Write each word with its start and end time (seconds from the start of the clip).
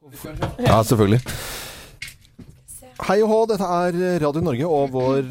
Ja, 0.00 0.78
selvfølgelig. 0.80 1.20
Hei 3.04 3.18
og 3.20 3.28
hå, 3.28 3.36
dette 3.50 3.66
er 3.68 3.98
Radio 4.22 4.40
Norge 4.44 4.68
og 4.72 4.94
vår 4.94 5.26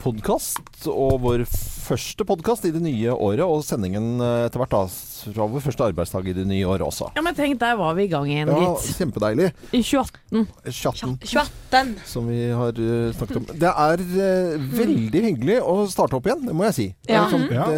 podkast. 0.00 0.86
Og 0.88 1.18
vår 1.20 1.44
første 1.50 2.24
podkast 2.28 2.64
i 2.64 2.72
det 2.72 2.80
nye 2.80 3.12
året, 3.12 3.44
og 3.44 3.60
sendingen 3.66 4.16
eh, 4.24 4.46
etter 4.46 4.62
hvert 4.62 4.72
da 4.72 4.80
fra 4.88 5.46
vår 5.52 5.62
første 5.66 5.84
arbeidsdag 5.90 6.30
i 6.32 6.34
det 6.38 6.46
nye 6.48 6.64
året 6.64 6.86
også. 6.88 7.10
Ja, 7.18 7.22
men 7.26 7.36
tenk, 7.36 7.58
der 7.60 7.76
var 7.78 7.92
vi 7.98 8.06
i 8.08 8.10
gang 8.14 8.26
igjen, 8.32 8.48
Ja, 8.56 8.72
gitt. 8.72 8.96
kjempedeilig. 9.02 9.50
I 9.76 9.84
2018. 9.84 10.48
2018. 10.64 11.14
2018. 11.28 11.94
som 12.16 12.32
vi 12.32 12.40
har 12.56 12.82
eh, 12.88 13.12
snakket 13.20 13.40
om. 13.42 13.48
Det 13.52 13.72
er 13.86 14.04
eh, 14.26 14.68
veldig 14.80 15.24
hyggelig 15.30 15.60
å 15.60 15.76
starte 15.92 16.16
opp 16.18 16.30
igjen, 16.32 16.46
det 16.48 16.56
må 16.56 16.70
jeg 16.70 16.78
si. 16.80 16.88
Det 17.04 17.12
er 17.18 17.20
Ja. 17.20 17.28
sånn, 17.36 17.48
Ja. 17.52 17.68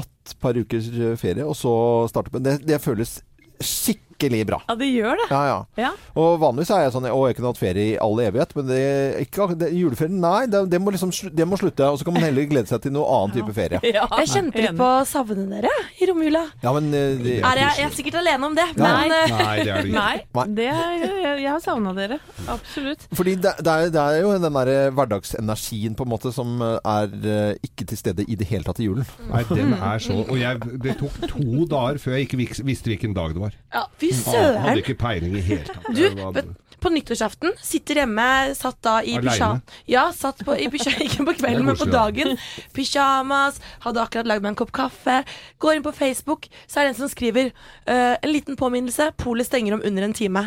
godt 0.00 0.38
par 0.40 0.56
ukers 0.56 0.88
eh, 0.96 1.16
ferie, 1.20 1.44
og 1.44 1.52
så 1.60 1.76
starte 2.08 2.32
opp 2.32 2.40
igjen. 2.40 2.48
Det, 2.48 2.60
det 2.72 2.80
føles 2.80 3.18
skikkelig 3.60 4.06
bra. 4.28 4.60
Ja, 4.68 4.74
det 4.76 4.86
gjør 4.92 5.16
det. 5.16 5.26
Ja, 5.30 5.40
ja. 5.48 5.58
Ja. 5.80 5.90
Og 6.20 6.40
vanligvis 6.42 6.70
er 6.74 6.82
jeg 6.84 6.92
sånn 6.92 7.06
Å, 7.08 7.20
jeg 7.28 7.36
kunne 7.38 7.50
hatt 7.52 7.58
ferie 7.60 7.84
i 7.94 7.96
all 8.00 8.18
evighet, 8.20 8.52
men 8.56 8.66
det, 8.68 8.80
ikke, 9.24 9.46
det, 9.56 9.70
juleferien 9.72 10.20
Nei, 10.20 10.46
det, 10.50 10.60
det, 10.70 10.80
må 10.82 10.90
liksom, 10.92 11.10
det 11.32 11.46
må 11.48 11.56
slutte. 11.56 11.88
Og 11.88 11.98
så 12.00 12.04
kan 12.04 12.14
man 12.18 12.22
heller 12.26 12.44
glede 12.50 12.68
seg 12.68 12.82
til 12.84 12.92
noe 12.92 13.06
annen 13.08 13.34
type 13.38 13.54
ferie. 13.56 13.80
Ja, 13.90 14.04
Jeg 14.20 14.28
kjente 14.30 14.60
litt 14.60 14.76
på 14.78 14.84
å 14.86 15.04
savne 15.08 15.46
dere 15.50 15.70
i 16.00 16.06
romjula. 16.10 16.44
Ja, 16.62 16.72
men 16.76 16.90
eh, 16.94 17.16
det 17.20 17.38
Er 17.40 17.58
jeg, 17.62 17.72
jeg 17.80 17.86
er 17.88 17.96
sikkert 17.96 18.18
alene 18.20 18.46
om 18.50 18.54
det, 18.58 18.66
Ja. 18.76 18.90
men 19.00 19.14
eh, 19.16 19.32
Nei, 19.34 19.56
det 19.64 19.72
er 19.72 19.82
du 19.82 19.90
ikke. 19.90 20.04
Nei, 20.04 20.16
Nei. 20.36 20.44
det 20.58 20.68
er, 20.70 20.92
jeg, 21.00 21.34
jeg 21.44 21.50
har 21.50 21.62
savna 21.64 21.94
dere. 21.96 22.20
Absolutt. 22.52 23.06
Fordi 23.16 23.34
det, 23.40 23.54
det, 23.64 23.72
er, 23.72 23.90
det 23.94 24.00
er 24.04 24.20
jo 24.24 24.32
den 24.36 24.46
derre 24.60 24.76
hverdagsenergien 24.96 25.96
på 25.98 26.06
en 26.06 26.12
måte 26.12 26.32
som 26.34 26.60
eh, 26.64 26.76
er 26.90 27.14
eh, 27.20 27.66
ikke 27.66 27.86
til 27.90 28.00
stede 28.00 28.26
i 28.28 28.36
det 28.40 28.48
hele 28.50 28.66
tatt 28.66 28.80
i 28.82 28.88
julen. 28.88 29.06
Nei, 29.30 29.42
den 29.50 29.74
er 29.76 30.02
så 30.02 30.20
Og 30.26 30.36
jeg, 30.40 30.60
det 30.84 30.96
tok 31.00 31.18
to 31.30 31.66
dager 31.70 32.00
før 32.02 32.16
jeg 32.18 32.28
ikke 32.28 32.40
visste 32.66 32.90
hvilken 32.92 33.14
dag 33.16 33.34
det 33.36 33.42
var. 33.42 33.56
ja, 33.74 33.84
fy 34.00 34.09
Jeg 34.10 34.60
hadde 34.64 34.82
ikke 34.82 34.96
peiling 35.00 35.36
i 35.38 35.40
hele 35.40 35.64
tatt. 35.68 35.86
Du, 35.94 36.02
var- 36.18 36.44
på 36.80 36.88
nyttårsaften 36.88 37.52
sitter 37.60 37.98
hjemme, 38.00 38.54
satt 38.56 38.78
da 38.86 38.94
i 39.04 39.18
pysjamas 39.20 39.74
Ja, 39.90 40.06
satt 40.16 40.38
på, 40.46 40.54
i 40.56 40.68
pysjamas, 40.72 41.02
ikke 41.10 41.26
på 41.28 41.34
kvelden, 41.36 41.66
men 41.68 41.76
på 41.76 41.84
dagen. 41.92 42.38
Pysjamas, 42.72 43.60
hadde 43.84 44.00
akkurat 44.00 44.30
lagd 44.30 44.42
meg 44.46 44.54
en 44.54 44.58
kopp 44.62 44.72
kaffe. 44.72 45.18
Går 45.60 45.76
inn 45.76 45.84
på 45.84 45.92
Facebook, 45.92 46.48
så 46.66 46.80
er 46.80 46.88
det 46.88 46.94
en 46.94 47.00
som 47.02 47.12
skriver 47.12 47.50
uh, 47.52 48.16
en 48.16 48.32
liten 48.32 48.56
påminnelse. 48.56 49.10
Polet 49.20 49.46
stenger 49.50 49.76
om 49.76 49.84
under 49.84 50.08
en 50.08 50.16
time. 50.16 50.46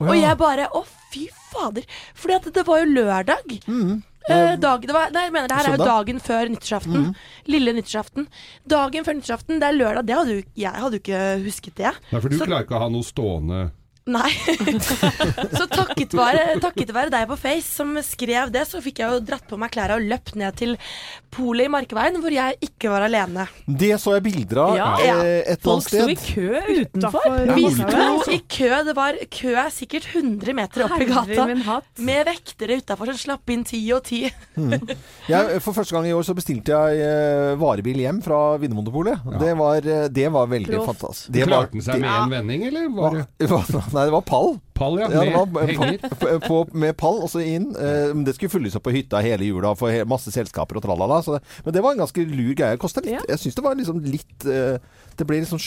Og 0.00 0.14
jeg 0.16 0.38
bare 0.40 0.70
Å, 0.72 0.80
fy 1.12 1.26
fader. 1.52 1.84
Fordi 2.16 2.38
at 2.40 2.48
det 2.56 2.64
var 2.66 2.80
jo 2.80 2.88
lørdag. 2.96 3.58
Eh, 4.30 4.56
dag, 4.56 4.80
det 4.88 4.94
var, 4.96 5.10
nei, 5.12 5.26
jeg 5.26 5.32
mener 5.34 5.48
det 5.48 5.56
her 5.58 5.66
er 5.68 5.76
jo 5.76 5.84
dagen 5.84 6.20
før 6.24 6.48
nyttårsaften. 6.48 7.14
Lille 7.52 7.74
nyttårsaften. 7.76 8.26
Dagen 8.66 9.04
før 9.04 9.18
nyttårsaften, 9.18 9.58
det 9.60 9.68
er 9.68 9.76
lørdag. 9.76 10.06
Det 10.08 10.14
hadde 10.16 10.36
jo, 10.38 10.42
jeg 10.56 10.72
hadde 10.72 10.96
jo 10.96 11.02
ikke 11.04 11.24
husket 11.44 11.74
det. 11.82 11.92
Nei, 12.12 12.20
for 12.20 12.28
du 12.32 12.38
Så- 12.38 12.46
klarer 12.48 12.64
ikke 12.64 12.78
å 12.78 12.84
ha 12.86 12.88
noe 12.88 13.02
stående 13.04 13.70
Nei. 14.06 14.28
så 15.58 15.64
takket 15.70 16.12
være, 16.12 16.58
takket 16.60 16.90
være 16.92 17.08
deg 17.14 17.28
på 17.30 17.38
Face 17.40 17.70
som 17.78 17.94
skrev 18.04 18.50
det, 18.52 18.66
så 18.68 18.82
fikk 18.84 19.00
jeg 19.00 19.14
jo 19.14 19.20
dratt 19.24 19.46
på 19.48 19.56
meg 19.60 19.72
klærne 19.72 19.96
og 19.96 20.04
løpt 20.10 20.34
ned 20.36 20.52
til 20.60 20.74
polet 21.34 21.66
i 21.66 21.70
Markveien, 21.72 22.18
hvor 22.22 22.30
jeg 22.30 22.58
ikke 22.62 22.90
var 22.92 23.06
alene. 23.08 23.46
Det 23.66 23.94
så 23.98 24.12
jeg 24.18 24.22
bilder 24.26 24.60
av 24.62 24.74
Ja. 24.76 24.88
eh, 25.00 25.40
et 25.40 25.64
eller 25.64 25.64
Folk 25.64 25.88
sto 25.88 26.04
i 26.12 26.14
kø 26.20 26.60
utenfor. 26.84 27.24
Ja, 27.48 27.54
Vi 27.56 27.64
sto 27.74 28.34
i 28.36 28.38
kø, 28.54 28.68
det 28.86 28.94
var 29.00 29.18
kø 29.34 29.54
er 29.64 29.72
sikkert 29.74 30.06
100 30.12 30.54
meter 30.60 30.84
opp 30.84 30.94
i 31.00 31.08
gata. 31.08 31.80
Med 32.04 32.28
vektere 32.28 32.78
utafor 32.84 33.10
som 33.10 33.18
slapp 33.24 33.50
inn 33.56 33.64
ti 33.66 33.80
og 33.96 34.04
ti. 34.06 34.20
Jeg, 35.32 35.58
for 35.64 35.72
første 35.80 35.96
gang 35.96 36.06
i 36.06 36.14
år 36.14 36.22
så 36.28 36.36
bestilte 36.36 36.76
jeg 36.76 37.02
eh, 37.08 37.56
varebil 37.58 37.98
hjem 38.04 38.20
fra 38.24 38.42
Vinmonopolet. 38.62 39.24
Det, 39.40 39.54
var, 39.58 39.80
eh, 39.96 40.06
det 40.12 40.28
var 40.36 40.46
veldig 40.52 40.76
Proff. 40.76 40.92
fantastisk. 40.92 41.32
Det 41.34 41.48
var- 41.48 41.64
Klarte 41.64 41.72
den 41.78 41.82
seg 41.88 42.00
med 42.04 42.10
én 42.10 42.22
en 42.28 42.30
vending, 42.36 42.66
eller 42.68 42.88
var 42.94 43.18
det 43.18 43.26
Nei, 43.94 44.04
det 44.08 44.14
var 44.14 44.24
pall. 44.26 44.56
pall, 44.74 44.98
ja? 45.00 45.08
Ja, 45.12 45.22
det 45.24 45.34
var 45.36 45.46
Med 45.54 45.72
henger? 45.74 46.08
på, 46.20 46.32
på, 46.48 46.58
med 46.84 46.96
pall 47.00 47.20
og 47.22 47.30
så 47.32 47.42
inn. 47.44 47.70
Eh, 47.78 48.10
det 48.26 48.34
skulle 48.36 48.52
fylles 48.52 48.74
opp 48.78 48.84
på 48.88 48.94
hytta 48.96 49.20
hele 49.24 49.46
jula 49.46 49.74
for 49.78 49.94
he 49.94 50.02
masse 50.08 50.32
selskaper 50.34 50.80
og 50.80 50.84
tralala. 50.86 51.20
Så 51.24 51.36
det, 51.36 51.42
men 51.66 51.76
det 51.76 51.84
var 51.84 51.94
en 51.94 52.02
ganske 52.04 52.26
lur 52.30 52.54
greie. 52.58 52.80
Kosta 52.82 53.04
litt. 53.04 53.14
Ja. 53.16 53.22
Jeg 53.30 53.42
syns 53.44 53.58
det 53.60 53.64
var 53.66 53.78
liksom 53.78 54.02
litt 54.04 54.48
eh, 54.50 54.76
Det 55.14 55.26
ble 55.28 55.40
liksom 55.44 55.62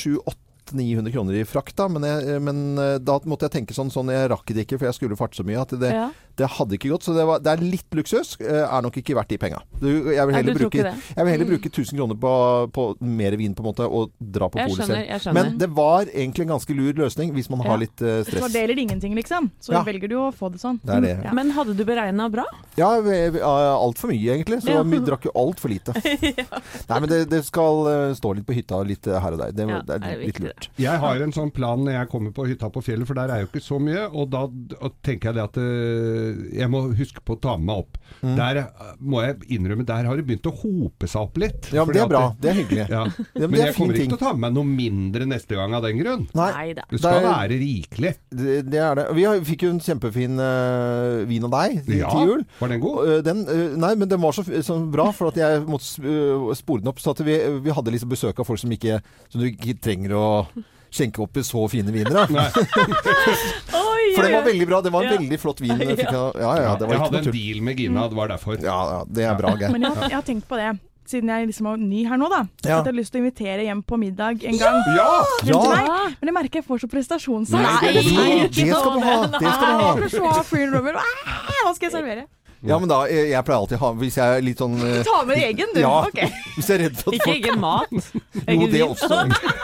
700-800-900 0.71 1.11
kroner 1.11 1.33
i 1.33 1.45
frakt, 1.45 1.75
da. 1.77 1.87
Men, 1.87 2.03
jeg, 2.03 2.41
men 2.43 2.77
eh, 2.77 2.97
da 2.99 3.19
måtte 3.25 3.47
jeg 3.47 3.55
tenke 3.61 3.73
sånn 3.77 3.91
sånn 3.93 4.09
Jeg 4.13 4.29
rakk 4.31 4.45
det 4.53 4.65
ikke, 4.65 4.77
for 4.79 4.87
jeg 4.89 4.97
skulle 4.97 5.17
farte 5.19 5.37
så 5.39 5.45
mye. 5.47 5.61
At 5.61 5.69
det, 5.79 5.91
Ja. 5.93 6.09
det 6.37 6.47
hadde 6.57 6.77
ikke 6.77 6.89
gått. 6.91 7.03
Så 7.07 7.13
det, 7.15 7.25
var, 7.25 7.39
det 7.39 7.51
er 7.53 7.63
litt 7.63 7.89
luksus. 7.97 8.35
eh, 8.41 8.63
er 8.67 8.81
nok 8.81 8.97
ikke 8.97 9.15
verdt 9.17 9.29
de 9.29 9.37
penga. 9.37 9.61
Jeg 9.81 10.27
vil 10.27 10.35
heller 10.35 10.53
bruke? 10.57 10.83
Jeg 10.83 11.23
vil 11.25 11.31
heller 11.33 11.49
bruke 11.49 11.69
1000 11.71 11.97
kroner 11.97 12.15
på, 12.19 12.33
på 12.73 12.87
mer 13.01 13.37
vin, 13.39 13.55
på 13.55 13.63
en 13.63 13.69
måte, 13.71 13.87
og 13.87 14.11
dra 14.19 14.49
på 14.49 14.59
polet 14.67 14.87
selv. 14.87 15.33
Men 15.33 15.57
det 15.57 15.69
var 15.73 16.05
egentlig 16.11 16.45
en 16.47 16.53
ganske 16.55 16.73
lur 16.77 16.93
løsning 16.93 17.33
hvis 17.35 17.49
man 17.49 17.59
har 17.65 17.77
Ja. 17.77 17.81
litt 17.85 17.97
stress 17.97 18.39
For 18.39 18.49
det 18.49 18.61
gjelder 18.65 18.79
ingenting, 18.83 19.15
liksom. 19.15 19.51
Så 19.61 19.73
Ja. 19.73 19.83
velger 19.83 20.07
du 20.09 20.15
å 20.15 20.31
få 20.33 20.51
det 20.51 20.59
sånn. 20.61 20.79
Det 20.83 20.93
er 20.95 21.01
det. 21.01 21.15
Ja. 21.25 21.33
Men 21.33 21.51
hadde 21.51 21.75
du 21.77 21.83
beregna 21.85 22.29
bra? 22.31 22.45
Ja, 22.77 22.89
altfor 23.77 24.09
mye 24.11 24.35
egentlig. 24.37 24.61
Så 24.63 24.69
Ja. 24.71 24.83
vi 24.83 24.97
drakk 24.99 25.25
jo 25.25 25.31
altfor 25.35 25.69
lite. 25.69 25.93
Nei, 26.89 26.99
men 26.99 27.09
det, 27.09 27.29
det 27.29 27.43
skal 27.45 28.13
stå 28.15 28.35
litt 28.35 28.45
på 28.47 28.53
hytta 28.55 28.79
litt 28.87 29.05
her 29.05 29.31
og 29.33 29.39
der. 29.39 29.51
Det, 29.51 29.67
Ja, 29.67 29.81
det 29.81 29.95
er 29.97 30.17
litt 30.17 30.37
viktig, 30.37 30.53
lurt. 30.57 30.69
Jeg 30.81 30.99
har 30.99 31.21
en 31.21 31.31
sånn 31.35 31.51
plan 31.53 31.79
når 31.85 31.93
jeg 31.99 32.09
kommer 32.11 32.31
på 32.35 32.45
hytta 32.47 32.69
på 32.73 32.81
fjellet, 32.83 33.07
for 33.07 33.13
der 33.17 33.29
er 33.33 33.41
jo 33.43 33.47
ikke 33.49 33.61
så 33.63 33.77
mye. 33.81 34.07
Og 34.13 34.29
da 34.33 34.43
og 34.47 34.93
tenker 35.05 35.29
jeg 35.29 35.37
det 35.37 35.43
at 35.43 35.57
eh, 35.61 36.57
jeg 36.59 36.69
må 36.73 36.81
huske 36.97 37.21
på 37.25 37.35
å 37.37 37.41
ta 37.41 37.55
med 37.57 37.67
meg 37.67 37.81
opp. 37.83 37.97
Mm. 38.23 38.35
Der 38.37 38.59
eh, 38.63 38.91
må 38.99 39.21
jeg 39.25 39.37
innrømme, 39.57 39.85
der 39.87 40.07
har 40.07 40.15
det 40.17 40.25
begynt 40.27 40.47
å 40.49 40.53
hope 40.55 41.07
seg 41.09 41.21
opp 41.27 41.37
litt. 41.41 41.69
Ja, 41.75 41.83
men 41.85 41.93
det 41.97 42.01
er 42.03 42.11
bra. 42.11 42.23
Det 42.41 42.51
er 42.51 42.57
hyggelig. 42.61 42.85
Ja. 42.89 43.03
men 43.35 43.49
Men 43.51 43.59
er 43.59 43.65
jeg 43.71 43.75
kommer 43.77 43.97
ikke 43.97 44.11
til 44.13 44.17
å 44.17 44.21
ta 44.21 44.33
med 44.33 44.43
meg 44.47 44.55
noe 44.57 44.69
mindre 44.69 45.27
neste 45.29 45.57
gang 45.57 45.73
av 45.77 45.83
den 45.85 45.99
grunn. 46.01 46.27
Nei. 46.37 46.73
Det 46.77 46.99
skal 47.01 47.17
Det 47.17 47.23
er- 47.23 47.27
være 47.27 47.59
rikelig. 47.61 48.13
det, 48.31 48.57
det 48.71 48.79
er 48.81 48.95
det. 49.01 49.07
Vi 49.17 49.23
har, 49.27 49.39
fikk 49.47 49.63
jo 49.67 49.69
en 49.75 49.79
kjempefin 49.83 50.39
uh, 50.39 51.25
vin 51.27 51.43
av 51.47 51.51
deg 51.57 51.79
til, 51.85 51.97
Ja, 51.99 52.09
til 52.13 52.27
jul. 52.31 52.45
var 52.59 52.69
den 52.73 52.79
god? 52.83 53.23
Den, 53.27 53.43
nei, 53.81 53.93
men 53.95 54.07
den 54.09 54.21
var 54.21 54.31
så, 54.35 54.43
så 54.63 54.77
bra, 54.91 55.09
for 55.15 55.29
at 55.31 55.37
jeg 55.41 55.61
måtte 55.67 55.85
sp- 55.89 56.55
spore 56.57 56.81
den 56.83 56.91
opp. 56.91 57.01
Så 57.03 57.11
at 57.13 57.21
vi, 57.25 57.37
vi 57.65 57.73
hadde 57.75 57.91
liksom 57.93 58.09
besøk 58.11 58.39
av 58.39 58.47
folk 58.47 58.59
som 58.61 58.71
ikke 58.73 58.99
Som 59.29 59.41
du 59.41 59.47
ikke 59.49 59.75
trenger 59.83 60.13
å 60.17 60.25
skjenke 60.97 61.19
opp 61.21 61.37
i 61.37 61.43
så 61.43 61.65
fine 61.69 61.91
viner. 61.93 62.25
Da. 62.31 62.47
For 64.15 64.23
den 64.23 64.33
var 64.33 64.45
veldig 64.47 64.67
bra. 64.69 64.81
Det 64.81 64.89
var 64.93 65.03
en 65.03 65.11
Ja. 65.11 65.17
veldig 65.19 65.39
flott 65.39 65.59
vin. 65.61 65.77
Fikk 65.77 65.99
jeg, 65.99 66.13
ja, 66.13 66.51
ja, 66.63 66.75
det 66.79 66.87
var 66.87 66.93
jeg 66.93 66.97
ikke 66.97 67.03
hadde 67.03 67.11
noe 67.11 67.19
en 67.19 67.23
tull. 67.27 67.33
deal 67.37 67.61
med 67.67 67.77
Gina, 67.79 68.07
det 68.07 68.15
var 68.17 68.27
derfor. 68.31 68.57
Ja, 68.63 68.77
ja, 68.93 68.99
det 69.05 69.23
er 69.27 69.35
bra, 69.39 69.55
Geir. 69.59 69.71
Men 69.75 69.81
jeg, 69.81 69.91
har- 69.95 70.09
jeg 70.09 70.15
har 70.17 70.23
tenkt 70.23 70.47
på 70.47 70.55
det, 70.57 70.79
siden 71.07 71.29
jeg 71.29 71.47
liksom 71.51 71.67
er 71.71 71.77
ny 71.77 72.05
her 72.07 72.17
nå, 72.17 72.29
da. 72.29 72.39
Ja. 72.63 72.79
At 72.79 72.85
jeg 72.87 72.93
har 72.93 72.97
lyst 72.99 73.11
til 73.13 73.21
å 73.21 73.23
invitere 73.25 73.61
hjem 73.67 73.83
på 73.83 73.99
middag 73.99 74.43
en 74.43 74.57
gang. 74.57 74.79
Ja! 74.95 75.11
Ja, 75.43 75.59
til 75.59 75.69
meg. 75.75 76.15
Men 76.21 76.31
jeg 76.31 76.33
merker 76.39 76.59
jeg 76.61 76.65
får 76.67 76.79
så 76.83 76.89
prestasjonsangst. 76.91 77.51
Nei, 77.51 77.93
Det, 77.93 78.03
det 78.55 78.71
skal 78.71 78.91
du 78.95 78.99
ha! 79.05 79.17
Det 79.27 79.53
skal 79.53 79.67
du 79.67 79.83
ha. 79.83 79.93
Jeg 80.01 80.09
så. 80.11 80.23
Ah, 80.97 81.61
Hva 81.67 81.75
skal 81.75 81.89
jeg 81.89 81.95
servere? 81.99 82.25
Ja, 82.67 82.77
men 82.79 82.89
da, 82.91 82.97
jeg, 83.07 83.29
jeg 83.31 83.45
pleier 83.47 83.59
alltid 83.61 83.77
å 83.77 83.81
ha 83.85 83.91
Hvis 84.01 84.17
jeg 84.19 84.37
er 84.37 84.41
litt 84.45 84.59
sånn 84.61 84.75
eh, 84.83 85.03
Ta 85.07 85.21
med 85.27 85.37
egen, 85.43 85.69
du. 85.73 85.79
Ja. 85.81 85.93
Ok. 86.07 86.19
Hvis 86.57 86.67
jeg 86.69 86.79
er 86.79 86.83
redd 86.87 86.97
for 86.99 87.09
at 87.11 87.15
Ikke 87.17 87.27
folk 87.29 87.37
egen 87.37 87.59
mat. 87.63 87.91
Jo, 88.37 88.53
Egen 88.53 88.69
det 88.71 88.79
vin. 88.79 88.91
også. 88.93 89.15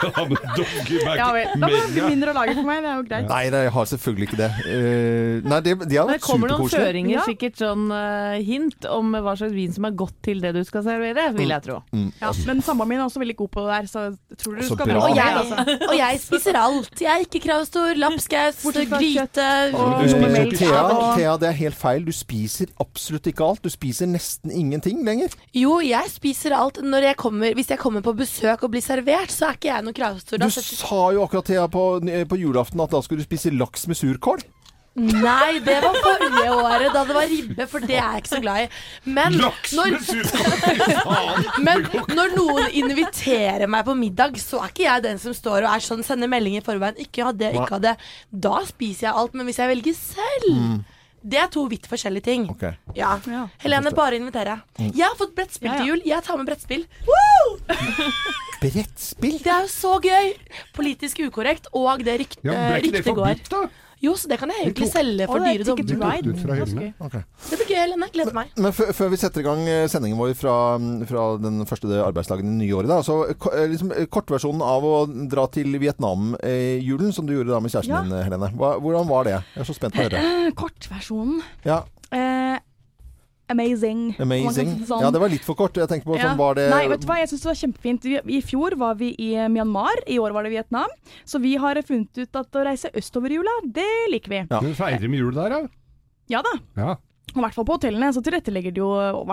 Ja, 0.04 0.22
men 0.28 0.38
doggyback 0.58 1.18
Ja 1.20 1.26
vel. 1.32 1.52
Da 1.54 1.68
blir 1.70 1.78
det 1.78 1.90
Mega. 1.94 2.08
mindre 2.10 2.32
å 2.32 2.36
lage 2.36 2.54
for 2.58 2.66
meg. 2.68 2.80
Det 2.84 2.90
er 2.90 2.96
jo 2.98 3.04
greit. 3.08 3.28
Nei, 3.30 3.42
nei, 3.54 3.60
jeg 3.64 3.72
har 3.76 3.86
selvfølgelig 3.92 4.26
ikke 4.28 4.38
det. 4.40 4.48
Eh, 4.74 5.46
nei, 5.48 5.60
det, 5.64 5.74
de 5.84 5.98
har 6.00 6.08
Det 6.10 6.16
vært 6.18 6.24
kommer 6.26 6.50
noen 6.50 6.58
superkoselige. 6.64 6.88
føringer, 6.88 7.14
Ja. 7.14 7.24
sikkert 7.28 7.60
sånn 7.62 7.84
eh, 7.94 8.34
hint 8.44 8.88
om 8.90 9.14
hva 9.14 9.34
slags 9.38 9.54
vin 9.56 9.72
som 9.76 9.86
er 9.88 9.94
godt 10.02 10.16
til 10.26 10.42
det 10.42 10.52
du 10.56 10.60
skal 10.66 10.84
servere, 10.86 11.28
vil 11.38 11.54
jeg 11.54 11.64
tro. 11.68 11.78
Ja, 12.20 12.32
men 12.48 12.60
samboeren 12.66 12.90
min 12.94 13.00
er 13.00 13.06
også 13.06 13.22
veldig 13.22 13.36
god 13.40 13.52
på 13.54 13.64
det 13.64 13.72
der, 13.76 13.88
så 13.94 14.04
jeg 14.08 14.38
tror 14.42 14.58
du 14.58 14.62
Så 14.66 14.74
skal 14.76 14.90
bra. 14.90 15.04
Og 15.06 15.16
jeg, 15.16 15.38
altså. 15.40 15.78
og 15.88 15.94
jeg 16.00 16.20
spiser 16.24 16.58
alt. 16.60 17.00
Jeg 17.04 17.12
er 17.14 17.24
ikke 17.28 17.42
kravstor. 17.46 17.94
Lapskaus, 18.04 18.60
Bortsett 18.64 18.90
fra 18.90 19.00
gryte 19.00 19.48
og- 19.78 19.94
Du 20.02 20.08
spiser 20.10 20.34
melk 20.34 20.58
Thea, 20.58 20.82
og- 20.90 21.16
Thea, 21.16 21.36
det 21.40 21.48
er 21.52 21.58
helt 21.62 21.78
feil. 21.78 22.04
Du 22.04 22.12
spiser 22.12 22.66
absolutt 22.94 23.26
ikke 23.26 23.42
alt. 23.44 23.62
Du 23.66 23.70
spiser 23.74 24.06
nesten 24.06 24.54
ingenting 24.54 25.02
lenger. 25.06 25.34
Jo, 25.52 25.80
jeg 25.82 26.08
spiser 26.14 26.54
alt. 26.56 26.78
Når 26.86 27.08
jeg 27.10 27.16
kommer, 27.20 27.54
hvis 27.58 27.72
jeg 27.74 27.78
kommer 27.82 28.00
på 28.06 28.14
besøk 28.16 28.62
og 28.62 28.70
blir 28.74 28.84
servert, 28.86 29.34
så 29.34 29.50
er 29.50 29.58
ikke 29.58 29.72
jeg 29.72 29.84
noe 29.88 29.96
kravstor. 29.96 30.38
Du 30.38 30.46
setter- 30.50 30.78
sa 30.86 31.00
jo 31.16 31.24
akkurat 31.26 31.44
til 31.50 31.64
på, 31.74 31.86
på 32.30 32.38
julaften 32.38 32.80
at 32.86 32.94
da 32.94 33.02
skulle 33.02 33.24
du 33.24 33.26
spise 33.28 33.50
laks 33.54 33.88
med 33.90 33.98
surkål. 33.98 34.46
Nei, 34.94 35.58
det 35.58 35.80
var 35.82 35.96
forrige 35.98 36.50
året, 36.54 36.92
da 36.94 37.00
det 37.08 37.14
var 37.16 37.24
ribbe, 37.26 37.64
for 37.66 37.82
det 37.82 37.96
er 37.98 38.12
jeg 38.14 38.20
ikke 38.22 38.30
så 38.30 38.38
glad 38.44 38.60
i. 38.62 38.68
Men 39.10 39.34
når, 39.74 39.96
men 41.66 41.82
når 42.14 42.34
noen 42.36 42.68
inviterer 42.78 43.66
meg 43.70 43.82
på 43.88 43.96
middag, 43.98 44.38
så 44.38 44.60
er 44.62 44.70
ikke 44.70 44.86
jeg 44.86 45.04
den 45.08 45.18
som 45.22 45.34
står 45.34 45.64
og 45.66 45.70
er 45.72 45.82
sånn, 45.82 46.04
sender 46.06 46.30
melding 46.30 46.60
i 46.60 46.62
forveien. 46.62 46.94
Ikke 47.02 47.26
ha 47.26 47.32
det, 47.34 47.50
ikke 47.58 47.74
ha 47.74 47.80
det. 47.88 47.96
Da 48.30 48.60
spiser 48.68 49.08
jeg 49.08 49.16
alt. 49.24 49.34
Men 49.34 49.48
hvis 49.50 49.58
jeg 49.58 49.72
velger 49.72 49.98
selv 49.98 50.84
Det 51.24 51.38
er 51.40 51.46
to 51.48 51.62
vidt 51.70 51.86
forskjellige 51.88 52.24
ting. 52.26 52.42
Okay. 52.52 52.74
Ja. 52.94 53.14
Ja. 53.26 53.46
Helene, 53.62 53.90
bare 53.96 54.18
inviter 54.20 54.44
jeg. 54.50 54.90
Jeg 54.98 55.06
har 55.08 55.14
fått 55.16 55.32
brettspill 55.38 55.70
Ja, 55.70 55.76
ja. 55.78 55.80
til 55.80 55.88
jul. 55.94 56.02
Jeg 56.04 56.22
tar 56.26 56.36
med 56.36 56.50
brettspill. 56.50 56.84
Brettspill? 58.64 59.38
Det 59.44 59.50
er 59.52 59.64
jo 59.66 59.70
så 59.72 59.94
gøy! 60.04 60.30
Politisk 60.76 61.20
ukorrekt, 61.26 61.66
og 61.76 62.04
det 62.04 62.18
rykt, 62.22 62.38
Ja, 62.44 62.76
ryktet 62.76 63.04
går. 63.04 63.14
forbudt, 63.14 63.50
da? 63.52 63.62
Jo, 64.04 64.14
så 64.20 64.28
det 64.30 64.38
kan 64.40 64.52
jeg 64.52 64.66
egentlig 64.68 64.88
selge 64.92 65.26
for 65.30 65.40
dyre 65.44 65.64
dommer. 65.64 65.82
tok 65.84 66.24
det 66.24 66.34
ut 66.34 66.42
fra 66.44 66.58
hyllene. 66.58 66.88
Ok. 67.06 67.16
Det 67.50 67.58
blir 67.60 67.70
gøy, 67.72 67.78
Helene. 67.80 68.08
Gleder 68.14 68.36
meg. 68.36 68.52
Men 68.60 68.74
før 68.76 68.92
før 69.00 69.12
vi 69.14 69.20
setter 69.22 69.40
i 69.42 69.46
gang 69.48 69.62
eh, 69.68 69.86
sendingen 69.90 70.18
vår 70.20 70.34
fra, 70.38 70.56
fra 71.08 71.24
den 71.42 71.64
første 71.70 72.00
arbeidsdagen 72.04 72.52
i 72.52 72.58
nyåret, 72.66 72.90
da, 72.92 73.00
så 73.06 73.18
eh, 73.32 73.64
liksom, 73.72 73.92
eh, 73.96 74.06
kortversjonen 74.12 74.62
av 74.64 74.84
å 74.88 74.94
dra 75.30 75.46
til 75.54 75.72
Vietnam-julen, 75.82 77.12
som 77.16 77.26
du 77.26 77.34
gjorde 77.36 77.54
da 77.54 77.60
med 77.64 77.72
kjæresten 77.72 77.94
Ja. 77.94 78.02
din, 78.04 78.16
Helene. 78.28 78.52
Hva, 78.58 78.74
hvordan 78.82 79.08
var 79.08 79.24
det? 79.28 79.38
Jeg 79.54 79.64
er 79.64 79.68
så 79.70 79.76
spent 79.76 79.94
på 79.96 80.04
å 80.04 80.08
høre. 80.08 80.22
Eh, 80.46 80.50
Kortversjonen. 80.58 81.42
Ja, 81.64 81.82
Eh, 82.14 82.58
amazing. 83.52 84.14
amazing. 84.18 84.72
sånn. 84.88 85.04
Ja, 85.04 85.10
det 85.14 85.20
var 85.22 85.32
litt 85.32 85.44
for 85.46 85.58
kort. 85.58 85.76
Jeg 85.76 85.88
tenkte 85.90 86.08
på 86.08 86.18
Ja. 86.18 86.30
sånn 86.30 86.38
var 86.40 86.54
det 86.58 86.68
Nei, 86.70 86.88
vet 86.88 87.00
du 87.00 87.06
hva, 87.06 87.18
jeg 87.20 87.28
syns 87.28 87.42
det 87.42 87.50
var 87.50 87.60
kjempefint. 87.62 88.04
I 88.24 88.40
fjor 88.40 88.76
var 88.80 88.94
vi 88.94 89.14
i 89.18 89.30
Myanmar, 89.48 90.04
i 90.06 90.18
år 90.18 90.32
var 90.32 90.44
det 90.44 90.54
Vietnam. 90.54 90.88
Så 91.24 91.40
vi 91.40 91.56
har 91.56 91.74
funnet 91.82 92.12
ut 92.16 92.36
at 92.36 92.50
å 92.52 92.64
reise 92.64 92.90
østover 92.94 93.30
i 93.30 93.40
jula, 93.40 93.54
det 93.66 93.90
liker 94.10 94.28
vi. 94.30 94.46
Ja. 94.50 94.60
Du 94.60 94.72
feirer 94.74 95.08
med 95.08 95.18
jul 95.18 95.34
der, 95.34 95.50
da? 95.50 95.68
Ja 96.28 96.42
da. 96.42 96.58
Ja. 96.76 96.96
Og 97.34 97.40
I 97.40 97.46
hvert 97.46 97.56
fall 97.56 97.66
på 97.66 97.78
hotellene 97.78 98.12
så 98.14 98.22
tilrettelegger 98.24 98.74
de 98.74 98.82
jo 98.82 98.90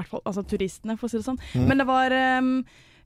fall, 0.09 0.23
altså 0.25 0.43
turistene, 0.47 0.97
for 0.97 1.07
å 1.07 1.11
si 1.11 1.19
det 1.19 1.27
sånn. 1.27 1.41
Mm. 1.53 1.67
Men 1.69 1.83
det 1.83 1.87
var 1.89 2.15
um, 2.41 2.55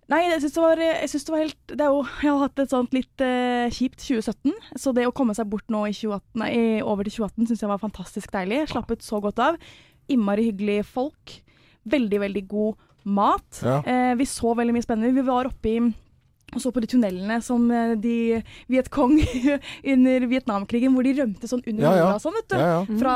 Nei, 0.06 0.20
jeg 0.30 0.44
syns 0.44 0.54
det 0.54 1.26
det 1.26 1.34
var 1.34 1.42
helt 1.42 1.72
Det 1.72 1.82
er 1.82 1.90
jo 1.90 2.02
Jeg 2.06 2.30
har 2.30 2.42
hatt 2.44 2.60
et 2.62 2.70
sånt 2.70 2.94
litt 2.94 3.24
uh, 3.26 3.66
kjipt 3.74 4.04
2017, 4.06 4.54
så 4.78 4.94
det 4.94 5.08
å 5.10 5.14
komme 5.16 5.34
seg 5.34 5.50
bort 5.50 5.66
nå 5.74 5.88
i 5.90 5.96
2018, 5.96 6.38
nei, 6.44 6.52
over 6.86 7.08
til 7.08 7.26
2018 7.26 7.50
syns 7.50 7.66
jeg 7.66 7.72
var 7.72 7.82
fantastisk 7.82 8.36
deilig. 8.36 8.68
Slappet 8.70 9.06
så 9.06 9.20
godt 9.24 9.42
av. 9.42 9.58
Innmari 10.10 10.50
hyggelige 10.52 10.86
folk. 10.86 11.40
Veldig, 11.86 12.20
veldig 12.20 12.48
god 12.48 12.76
mat. 13.06 13.62
Ja. 13.64 13.82
Eh, 13.86 14.16
vi 14.18 14.26
så 14.26 14.56
veldig 14.58 14.74
mye 14.74 14.86
spennende. 14.86 15.14
Vi 15.14 15.22
var 15.28 15.46
oppe 15.52 15.76
i 15.78 15.94
og 16.56 16.62
så 16.62 16.70
på 16.72 16.80
de 16.80 16.88
tunnelene 16.88 17.40
som 17.44 17.66
eh, 17.74 17.96
de 18.00 18.38
Vietcong 18.72 19.18
under 19.94 20.28
Vietnamkrigen, 20.30 20.94
hvor 20.94 21.04
de 21.04 21.16
rømte 21.18 21.50
sånn 21.50 21.64
under 21.68 21.84
Ja, 21.84 21.96
ja. 21.98 22.12
sånn, 22.22 22.36
vet 22.38 22.48
du 22.54 22.56
Ja, 22.56 22.68
ja. 22.86 22.98
fra 23.02 23.16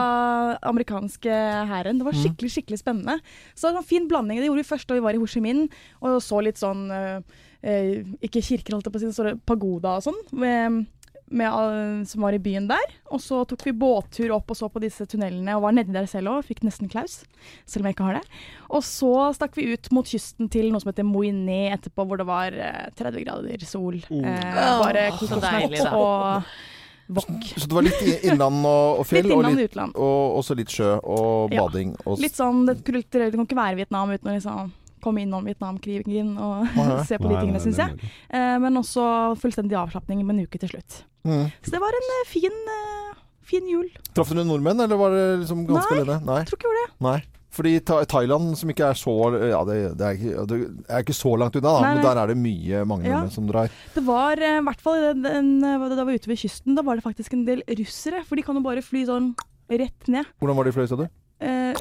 amerikanske 0.68 1.30
hæren. 1.70 2.00
Det 2.02 2.08
var 2.10 2.18
Mm. 2.18 2.24
skikkelig 2.26 2.52
skikkelig 2.52 2.80
spennende. 2.82 3.20
Så 3.56 3.70
det 3.70 3.76
var 3.78 3.84
en 3.86 3.88
fin 3.94 4.08
blanding. 4.10 4.40
Det 4.42 4.50
gjorde 4.50 4.64
vi 4.64 4.70
først 4.76 4.88
da 4.90 4.98
vi 4.98 5.06
var 5.06 5.14
i 5.14 5.22
Ho 5.22 5.26
Chi 5.30 5.40
Minh 5.46 5.70
og 6.02 6.20
så 6.26 6.42
litt 6.44 6.58
sånn 6.60 6.90
eh, 6.92 7.22
eh, 7.64 8.04
Ikke 8.26 8.42
kirker, 8.44 8.74
holdt 8.76 8.90
jeg 8.90 8.94
på 8.94 9.00
å 9.00 9.14
si, 9.14 9.40
pagoda 9.46 9.96
og 10.00 10.04
sånn. 10.10 10.20
Med, 10.34 10.86
med, 11.32 12.06
som 12.10 12.24
var 12.26 12.36
i 12.36 12.42
byen 12.42 12.68
der. 12.70 12.94
Og 13.14 13.22
så 13.24 13.42
tok 13.50 13.66
vi 13.68 13.74
båttur 13.76 14.34
opp 14.36 14.50
og 14.54 14.58
så 14.58 14.70
på 14.72 14.82
disse 14.84 15.06
tunnelene 15.10 15.56
og 15.58 15.66
var 15.68 15.76
nedi 15.78 15.94
der 15.96 16.08
selv 16.10 16.34
òg. 16.34 16.48
Fikk 16.48 16.64
nesten 16.68 16.90
klaus, 16.92 17.22
selv 17.70 17.84
om 17.84 17.90
jeg 17.90 17.98
ikke 17.98 18.08
har 18.10 18.20
det. 18.20 18.42
Og 18.70 18.84
så 18.86 19.12
stakk 19.38 19.58
vi 19.60 19.70
ut 19.74 19.92
mot 19.96 20.10
kysten 20.10 20.50
til 20.52 20.72
noe 20.74 20.82
som 20.84 20.92
heter 20.92 21.08
Moiné 21.08 21.70
etterpå, 21.76 22.06
hvor 22.10 22.20
det 22.22 22.28
var 22.30 22.56
eh, 22.56 22.90
30 23.00 23.24
grader 23.28 23.66
sol. 23.68 24.02
Eh, 24.10 24.60
bare 24.84 25.10
kokosnøtt 25.16 25.48
deilig, 25.48 25.86
da. 25.86 25.94
og 25.96 27.20
wok. 27.20 27.32
Så 27.56 27.66
det 27.66 27.78
var 27.78 27.86
litt 27.88 28.04
innland 28.24 28.66
og, 28.70 29.00
og 29.02 29.08
fjell, 29.10 29.30
Litt 29.30 29.38
og, 29.38 29.48
litt, 29.50 29.72
utland. 29.72 29.96
og 29.98 30.40
også 30.42 30.58
litt 30.60 30.74
sjø 30.74 30.92
og 31.00 31.54
bading. 31.54 31.96
Ja. 32.06 32.18
Litt 32.22 32.38
sånn, 32.38 32.66
det 32.70 32.80
kan 32.86 33.02
ikke 33.02 33.58
være 33.58 33.80
Vietnam 33.82 34.14
uten 34.14 34.30
å 34.30 34.38
liksom 34.38 34.76
komme 35.04 35.24
innom 35.26 35.46
Vietnamkrigen 35.48 36.36
og 36.38 36.68
se 37.10 37.18
på 37.20 37.30
de 37.32 37.40
tingene, 37.40 37.62
syns 37.64 37.80
jeg. 37.82 38.12
Eh, 38.30 38.56
men 38.64 38.78
også 38.82 39.04
fullstendig 39.42 39.78
avslapning 39.80 40.22
med 40.26 40.36
en 40.38 40.46
uke 40.48 40.60
til 40.62 40.72
slutt. 40.76 41.02
mm. 41.28 41.48
Så 41.66 41.74
det 41.76 41.82
var 41.84 41.96
en 41.98 42.14
eh, 42.20 42.24
fin, 42.30 42.56
eh, 42.76 43.18
fin 43.50 43.68
jul. 43.70 43.90
Traff 44.14 44.30
du 44.32 44.38
noen 44.40 44.50
nordmenn, 44.54 44.80
eller 44.86 45.00
var 45.00 45.16
det 45.16 45.26
liksom 45.44 45.66
ganske 45.70 45.98
alene? 45.98 46.20
Nei. 46.28 46.40
Jeg 46.44 46.52
tror 46.52 46.60
ikke 46.62 46.70
jeg 46.70 46.76
gjorde 46.76 46.88
det. 46.88 46.96
Nei. 47.10 47.20
Fordi 47.50 47.72
Thailand, 48.06 48.52
som 48.60 48.70
ikke 48.70 48.92
er 48.92 48.98
så 49.00 49.14
Ja, 49.50 49.64
det, 49.66 49.76
det, 49.98 50.06
er, 50.06 50.18
ikke, 50.20 50.44
det 50.52 50.58
er 50.86 51.02
ikke 51.02 51.16
så 51.18 51.32
langt 51.34 51.56
unna, 51.58 51.72
da, 51.72 51.80
Nei, 51.82 51.94
men 51.98 52.04
der 52.06 52.20
er 52.22 52.30
det 52.30 52.36
mye 52.38 52.82
mange 52.86 53.08
Ja. 53.10 53.24
som 53.34 53.48
drar. 53.50 53.72
Det 53.96 54.04
var 54.06 54.38
i 54.38 54.52
hvert 54.68 54.84
fall 54.86 55.08
da 55.24 55.40
vi 55.42 55.98
var 55.98 56.14
ute 56.14 56.30
ved 56.30 56.38
kysten, 56.44 56.78
da 56.78 56.84
var 56.86 57.00
det 57.00 57.08
faktisk 57.08 57.34
en 57.34 57.48
del 57.48 57.64
russere. 57.82 58.22
For 58.30 58.38
de 58.38 58.46
kan 58.46 58.54
jo 58.60 58.62
bare 58.62 58.86
fly 58.86 59.02
sånn 59.10 59.32
rett 59.66 60.08
ned. 60.14 60.30
Hvordan 60.38 60.60
var 60.62 60.70
de 60.70 60.76
fløy, 60.78 60.86
sa 60.94 61.00
du? 61.02 61.08
Eh, 61.42 61.74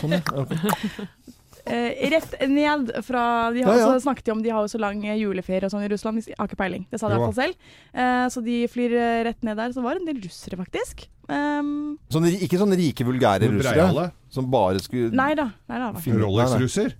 Sånn, 0.00 0.16
ja. 0.16 0.20
Ok. 0.34 0.50
eh, 1.66 2.04
rett 2.12 2.34
ned 2.50 2.92
fra 3.06 3.24
de 3.54 3.62
har, 3.64 3.76
Ja, 3.76 3.80
ja. 3.80 3.88
Så 3.94 4.04
snakket 4.06 4.26
de 4.28 4.32
om 4.34 4.42
de 4.44 4.52
har 4.52 4.64
jo 4.64 4.70
så 4.72 4.80
lang 4.82 5.02
juleferie 5.04 5.64
og 5.64 5.72
sånn 5.72 5.84
i 5.86 5.90
Russland. 5.92 6.22
Har 6.38 6.48
ikke 6.48 6.60
peiling. 6.60 6.86
Det 6.90 7.00
sa 7.00 7.08
de 7.08 7.16
i 7.16 7.18
hvert 7.18 7.32
fall 7.32 7.40
selv. 7.40 7.70
Eh, 7.94 8.24
så 8.34 8.42
de 8.44 8.56
flyr 8.70 8.96
eh, 8.98 9.20
rett 9.28 9.46
ned 9.46 9.60
der. 9.60 9.72
Så 9.72 9.80
det 9.80 9.86
var 9.88 10.00
en 10.00 10.08
del 10.08 10.20
russere, 10.24 10.58
faktisk. 10.60 11.06
Um, 11.24 11.96
Sånn, 12.12 12.26
ikke 12.28 12.58
sånne 12.60 12.76
rike, 12.76 13.04
vulgære 13.08 13.48
russere 13.48 14.10
som 14.28 14.50
bare 14.52 14.82
skulle 14.84 15.14
nei 15.16 15.32
da. 15.38 15.48
Rolex-russer? 15.70 16.92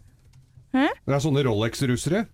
Det 0.73 1.13
er 1.13 1.21
sånne 1.23 1.45
Rolex-russere. 1.45 2.25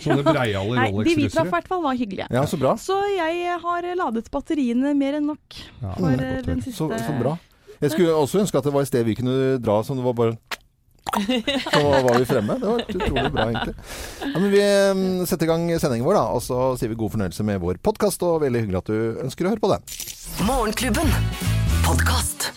Sånne 0.00 0.24
breiale 0.32 0.78
Rolex-russere? 0.80 1.04
de 1.04 1.16
vi 1.20 1.28
traff 1.30 1.50
i 1.50 1.54
hvert 1.58 1.68
fall 1.70 1.82
var 1.84 1.98
hyggelige. 1.98 2.30
Ja, 2.32 2.46
så 2.48 2.58
bra. 2.60 2.72
Så 2.80 2.96
jeg 3.12 3.58
har 3.62 3.90
ladet 4.00 4.30
batteriene 4.32 4.94
mer 4.96 5.20
enn 5.20 5.28
nok 5.28 5.60
for 5.82 6.08
det 6.08 6.16
er 6.16 6.40
eh, 6.40 6.46
den 6.48 6.64
siste 6.64 6.78
Så, 6.80 6.88
så 7.04 7.18
bra. 7.20 7.36
Jeg 7.82 7.92
skulle 7.92 8.14
også 8.16 8.40
ønske 8.40 8.56
at 8.56 8.64
det 8.64 8.72
var 8.72 8.86
et 8.86 8.88
sted 8.88 9.04
vi 9.04 9.18
kunne 9.18 9.58
dra 9.60 9.82
som 9.84 9.98
det 10.00 10.06
var 10.06 10.16
bare 10.16 10.38
Så 11.72 11.82
var 11.82 12.18
vi 12.18 12.26
fremme. 12.28 12.58
Det 12.60 12.66
var 12.66 12.84
utrolig 12.88 13.32
bra, 13.32 13.46
egentlig. 13.50 13.74
Ja, 14.20 14.34
men 14.38 14.50
vi 14.52 14.62
mm, 15.00 15.26
setter 15.26 15.48
i 15.48 15.50
gang 15.52 15.66
sendingen 15.80 16.06
vår, 16.08 16.18
da. 16.18 16.26
Og 16.36 16.44
så 16.44 16.60
sier 16.80 16.92
vi 16.92 16.98
god 17.00 17.14
fornøyelse 17.16 17.46
med 17.46 17.62
vår 17.62 17.80
podkast, 17.84 18.26
og 18.26 18.42
veldig 18.44 18.66
hyggelig 18.66 18.82
at 18.82 18.92
du 18.92 19.24
ønsker 19.24 19.48
å 19.48 19.54
høre 19.54 19.64
på 19.64 19.72
den. 19.76 19.90
Morgenklubben. 20.48 21.18
Podkast. 21.86 22.50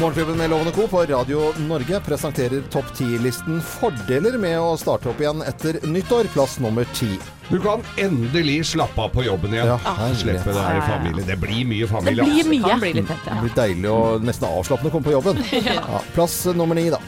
Morgenklubben 0.00 0.36
med 0.36 0.50
Lovende 0.50 0.72
Co. 0.72 0.88
på 0.88 1.02
Radio 1.02 1.52
Norge 1.58 2.00
presenterer 2.00 2.62
topp 2.70 2.84
10-listen 2.94 3.60
fordeler 3.62 4.38
med 4.38 4.56
å 4.58 4.72
starte 4.76 5.06
opp 5.12 5.20
igjen 5.22 5.42
etter 5.46 5.78
nyttår. 5.86 6.26
Plass 6.34 6.56
nummer 6.58 6.88
ti. 6.98 7.12
Du 7.48 7.60
kan 7.62 7.82
endelig 8.02 8.56
slappe 8.72 9.00
av 9.00 9.12
på 9.14 9.22
jobben 9.22 9.54
igjen. 9.54 9.70
Ja. 9.70 10.08
Slippe 10.18 10.50
det 10.50 10.64
her 10.66 10.80
i 10.80 10.82
familie. 10.88 11.26
Det 11.28 11.36
blir 11.38 11.62
mye 11.70 11.86
familie. 11.86 12.24
Det 12.24 12.30
blir 12.30 12.42
altså. 12.42 12.50
mye. 12.50 12.74
Det, 12.74 12.92
bli 12.94 13.06
fett, 13.12 13.28
ja. 13.28 13.36
Det 13.36 13.46
blir 13.46 13.56
deilig 13.60 13.92
og 13.92 14.26
nesten 14.26 14.48
avslappende 14.50 14.90
å 14.90 14.96
komme 14.96 15.10
på 15.10 15.14
jobben. 15.14 15.44
Ja, 15.74 16.02
plass 16.16 16.40
nummer 16.58 16.74
ni, 16.74 16.88
da. 16.90 16.98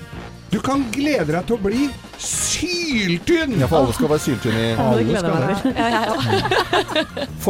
Du 0.55 0.61
kan 0.63 0.87
glede 0.95 1.33
deg 1.33 1.43
til 1.49 1.59
å 1.59 1.63
bli 1.67 1.89
syltynn! 2.87 3.57
Ja, 3.61 3.67
for 3.71 3.83
alle 3.83 3.95
skal 3.97 4.11
være 4.13 4.23
syltynne 4.25 4.63
i 4.63 4.73
alle 4.81 5.05
gleder 5.07 5.35
være. 5.35 5.57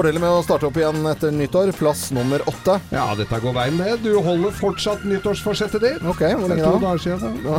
jeg 0.07 0.21
med 0.23 0.29
å 0.31 0.43
starte 0.45 0.69
opp 0.69 0.79
igjen 0.81 1.07
etter 1.11 1.35
nyttår. 1.35 1.73
Plass 1.77 2.07
nummer 2.17 2.43
åtte. 2.49 2.79
Ja, 2.95 3.07
dette 3.19 3.41
går 3.43 3.55
veien, 3.57 3.79
det. 3.81 3.97
Du 4.05 4.11
holder 4.25 4.55
fortsatt 4.57 5.05
nyttårsforsettet 5.09 5.85
ditt. 5.85 6.03
Ok, 6.07 6.23
hvor 6.37 6.49
Det 6.49 6.57
lenge 6.57 6.65
to 6.65 6.73
da? 6.77 6.81
dager 6.87 7.01
siden. 7.05 7.39
da. 7.45 7.57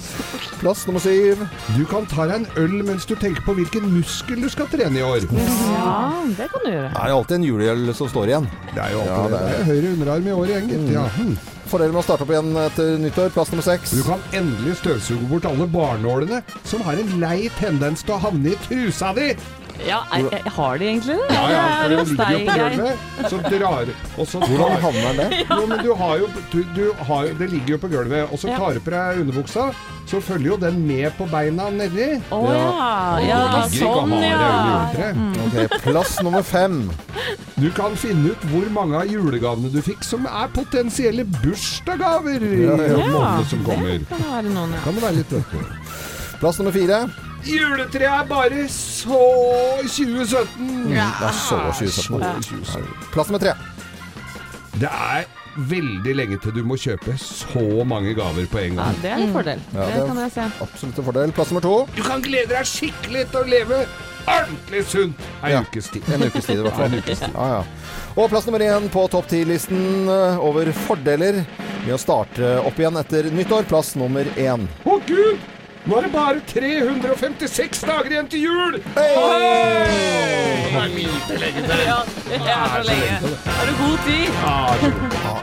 Plass 0.62 0.84
nummer 0.88 1.02
syv. 1.04 1.42
Du 1.76 1.82
kan 1.90 2.06
ta 2.10 2.28
deg 2.28 2.42
en 2.42 2.48
øl 2.62 2.78
mens 2.86 3.08
du 3.08 3.14
tenker 3.18 3.44
på 3.46 3.56
hvilken 3.58 3.88
muskel 3.96 4.40
du 4.44 4.48
skal 4.52 4.68
trene 4.72 5.00
i 5.00 5.04
år. 5.06 5.26
Ja, 5.36 5.96
det 6.38 6.48
kan 6.52 6.64
du 6.64 6.70
gjøre. 6.70 6.92
Det 6.92 7.02
er 7.02 7.16
alltid 7.16 7.38
en 7.40 7.48
juleøl 7.50 7.92
som 7.96 8.10
står 8.12 8.32
igjen. 8.32 8.48
Det 8.74 8.82
er 8.82 8.96
jo 8.96 9.04
alltid 9.04 9.36
ja, 9.36 9.42
det. 9.42 9.60
er 9.60 9.68
høyre 9.72 9.92
underarm 9.96 10.26
i 10.32 10.34
år 10.40 10.52
igjen, 10.54 10.72
gitt. 10.72 10.88
Ja. 10.96 11.06
Fordeler 11.66 11.94
med 11.94 12.02
å 12.02 12.06
starte 12.06 12.26
opp 12.26 12.30
igjen 12.30 12.54
etter 12.62 12.96
nyttår. 13.02 13.32
Plass 13.34 13.50
nummer 13.52 13.66
seks. 13.66 13.94
Du 13.98 14.04
kan 14.06 14.22
endelig 14.36 14.78
støvsuge 14.80 15.26
bort 15.30 15.48
alle 15.50 15.66
barnålene 15.70 16.42
som 16.64 16.84
har 16.86 17.00
en 17.02 17.14
lei 17.22 17.48
tendens 17.58 18.06
til 18.06 18.14
å 18.16 18.22
havne 18.22 18.54
i 18.54 18.60
trusa 18.68 19.12
di. 19.16 19.32
Ja, 19.84 19.98
jeg, 20.14 20.28
jeg 20.32 20.52
har 20.56 20.78
de 20.80 20.86
egentlig 20.88 21.16
det? 21.18 21.26
Ja, 21.34 21.42
ja, 21.52 21.64
for 21.82 21.88
det 21.88 21.98
er 21.98 22.04
ligger 22.06 22.32
jo 22.32 22.46
på 22.46 22.56
gulvet. 22.60 23.04
Så 23.30 23.40
drar 23.44 23.90
og 24.16 24.26
så 24.30 24.40
Hvordan 24.46 24.80
havner 24.82 25.06
den 25.06 25.18
der? 25.20 25.36
Jo, 25.56 25.66
men 25.66 25.82
du 25.84 25.90
har 25.94 26.14
jo 26.22 26.28
du, 26.52 26.58
du 26.76 26.84
har, 27.08 27.28
Det 27.38 27.50
ligger 27.50 27.74
jo 27.76 27.78
på 27.84 27.90
gulvet, 27.92 28.32
og 28.32 28.38
så 28.38 28.54
tar 28.56 28.74
du 28.78 28.80
på 28.80 28.94
deg 28.94 29.20
underbuksa, 29.24 29.66
så 30.06 30.20
følger 30.22 30.52
jo 30.52 30.56
den 30.62 30.80
med 30.86 31.10
på 31.18 31.26
beina 31.30 31.68
nedi. 31.74 32.08
Å 32.30 32.40
ja. 32.46 32.64
ja, 33.26 33.40
ligger 33.56 33.74
sånn 33.74 34.14
ja. 34.22 35.12
Ok, 35.46 35.78
Plass 35.82 36.16
nummer 36.22 36.46
fem. 36.46 36.84
Du 37.56 37.68
kan 37.74 37.96
finne 37.98 38.34
ut 38.34 38.48
hvor 38.52 38.66
mange 38.74 39.00
av 39.00 39.10
julegavene 39.10 39.70
du 39.72 39.80
fikk 39.84 40.04
som 40.06 40.26
er 40.30 40.50
potensielle 40.54 41.24
bursdagsgaver 41.40 42.44
i 42.44 42.56
Ja, 42.64 42.76
ja. 42.76 42.98
månedene 43.10 43.46
som 43.50 43.64
kommer. 43.66 44.02
Kan 44.10 44.22
det 44.22 44.32
være 44.34 44.52
noen, 44.52 44.76
ja. 44.76 44.84
Kan 44.84 44.98
det 44.98 45.06
være 45.08 45.22
litt. 45.22 45.38
Plass 46.40 46.60
nummer 46.60 46.74
fire. 46.76 47.06
Juletreet 47.46 48.10
er 48.10 48.26
bare 48.28 48.66
så 48.72 49.20
2017! 49.86 50.90
Det 50.90 50.98
er 50.98 51.36
så 51.36 51.58
2017. 51.70 52.20
Ja. 52.20 52.32
2017. 52.42 53.10
Plass 53.14 53.30
nummer 53.30 53.42
tre. 53.44 53.52
Det 54.76 54.90
er 54.92 55.28
veldig 55.70 56.12
lenge 56.18 56.36
til 56.42 56.52
du 56.52 56.60
må 56.68 56.76
kjøpe 56.80 57.14
så 57.20 57.62
mange 57.88 58.12
gaver 58.18 58.48
på 58.52 58.58
en 58.60 58.74
ja. 58.76 58.82
gang. 58.90 58.98
Det 59.04 59.12
er 59.14 59.22
en 59.24 59.32
fordel. 59.32 59.62
Ja, 59.72 59.86
det 59.86 59.94
det- 59.94 60.06
kan 60.10 60.18
jeg 60.24 60.32
se. 60.34 60.48
Absolutt 60.66 60.98
en 61.00 61.06
fordel. 61.06 61.32
Plass 61.32 61.50
nummer 61.54 61.64
to. 61.64 61.76
Du 61.96 62.02
kan 62.04 62.20
glede 62.26 62.50
deg 62.52 62.66
skikkelig 62.68 63.24
til 63.30 63.40
å 63.40 63.46
leve 63.54 63.80
ordentlig 64.26 64.82
sunt 64.90 65.22
en 65.42 65.50
Ja. 65.54 65.62
ukes 65.62 65.88
tid. 65.94 66.02
En 66.12 66.22
ukes 66.26 66.44
tid, 66.50 66.58
i 66.58 66.62
hvert 66.66 66.76
fall. 66.82 66.92
En. 66.92 67.32
Ja, 67.32 67.46
ja. 67.54 67.64
Og 68.16 68.28
plass 68.30 68.46
nummer 68.46 68.60
én 68.66 68.90
på 68.92 69.06
topp 69.12 69.28
ti-listen 69.30 70.08
eh, 70.08 70.38
over 70.44 70.72
fordeler 70.86 71.44
med 71.86 71.94
å 71.94 71.98
starte 72.00 72.56
opp 72.66 72.76
igjen 72.82 72.96
etter 73.00 73.30
nyttår. 73.30 73.64
Plass 73.70 73.94
nummer 73.96 74.24
én. 74.36 74.66
Å 74.84 75.00
gud! 75.06 75.38
Nå 75.86 76.00
er 76.00 76.06
det 76.08 76.10
bare 76.10 76.40
356 76.50 77.84
dager 77.86 78.10
igjen 78.10 78.28
til 78.30 78.40
jul! 78.42 78.78
Hey! 78.96 80.64
Det 80.66 80.80
er 80.80 80.88
lite. 80.96 81.36
Ja, 81.86 81.98
det 82.26 82.40
er 82.42 82.72
så 82.72 82.80
lenge. 82.88 83.34
Har 83.46 83.68
du 83.68 83.76
god 83.78 84.00
tid? 84.08 84.24
Ja. 84.42 85.36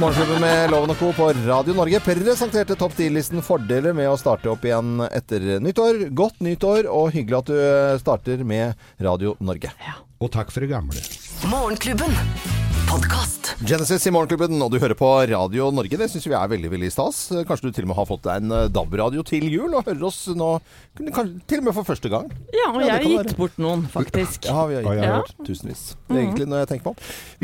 Morgenklubben 0.00 0.40
med 0.40 0.72
Loven 0.72 0.94
og 0.94 0.96
Co. 1.02 1.10
på 1.12 1.26
Radio 1.44 1.74
Norge 1.76 2.00
presenterte 2.00 2.78
topp 2.80 2.94
10-listen 2.96 3.44
fordeler 3.44 3.92
med 3.96 4.08
å 4.08 4.16
starte 4.16 4.48
opp 4.48 4.64
igjen 4.64 5.02
etter 5.10 5.44
nyttår. 5.60 6.06
Godt 6.16 6.40
nyttår, 6.46 6.88
og 6.88 7.12
hyggelig 7.12 7.42
at 7.42 7.52
du 7.52 8.00
starter 8.00 8.40
med 8.46 8.80
Radio 9.04 9.36
Norge. 9.44 9.74
Og 10.20 10.32
takk 10.32 10.48
for 10.54 10.64
det 10.64 10.72
gamle. 10.72 11.04
Morgenklubben. 11.52 12.16
Podkast. 12.90 13.54
Genesis 13.60 14.06
i 14.08 14.10
Morgenklubben, 14.10 14.56
og 14.64 14.72
du 14.72 14.78
hører 14.82 14.96
på 14.98 15.06
Radio 15.30 15.68
Norge. 15.70 15.94
Det 16.00 16.08
syns 16.10 16.24
vi 16.26 16.34
er 16.34 16.48
veldig 16.50 16.70
veldig 16.72 16.88
stas. 16.90 17.18
Kanskje 17.46 17.68
du 17.68 17.76
til 17.76 17.84
og 17.86 17.90
med 17.92 17.98
har 18.00 18.06
fått 18.08 18.24
deg 18.24 18.40
en 18.42 18.54
eh, 18.56 18.64
DAB-radio 18.72 19.22
til 19.26 19.44
jul, 19.52 19.76
og 19.78 19.84
hører 19.86 20.06
oss 20.08 20.18
nå 20.34 20.48
kanskje, 20.98 21.36
til 21.50 21.60
og 21.62 21.68
med 21.68 21.76
for 21.76 21.86
første 21.86 22.10
gang. 22.10 22.26
Ja, 22.50 22.70
og 22.72 22.80
Ja, 22.80 22.88
jeg 22.88 22.94
har 22.96 23.04
gitt 23.06 23.28
gitt 23.30 23.38
bort 23.38 23.60
noen, 23.62 23.84
faktisk. 23.92 24.48
Ja, 24.48 24.64
vi 24.66 24.80
har 24.80 24.98
Ja, 24.98 25.12
bort 25.20 25.30
tusenvis. 25.46 25.84
Det 25.92 26.00
tusenvis, 26.08 26.22
egentlig, 26.24 26.48
når 26.50 26.62
jeg 26.64 26.70
tenker 26.72 26.88
på. 26.88 26.94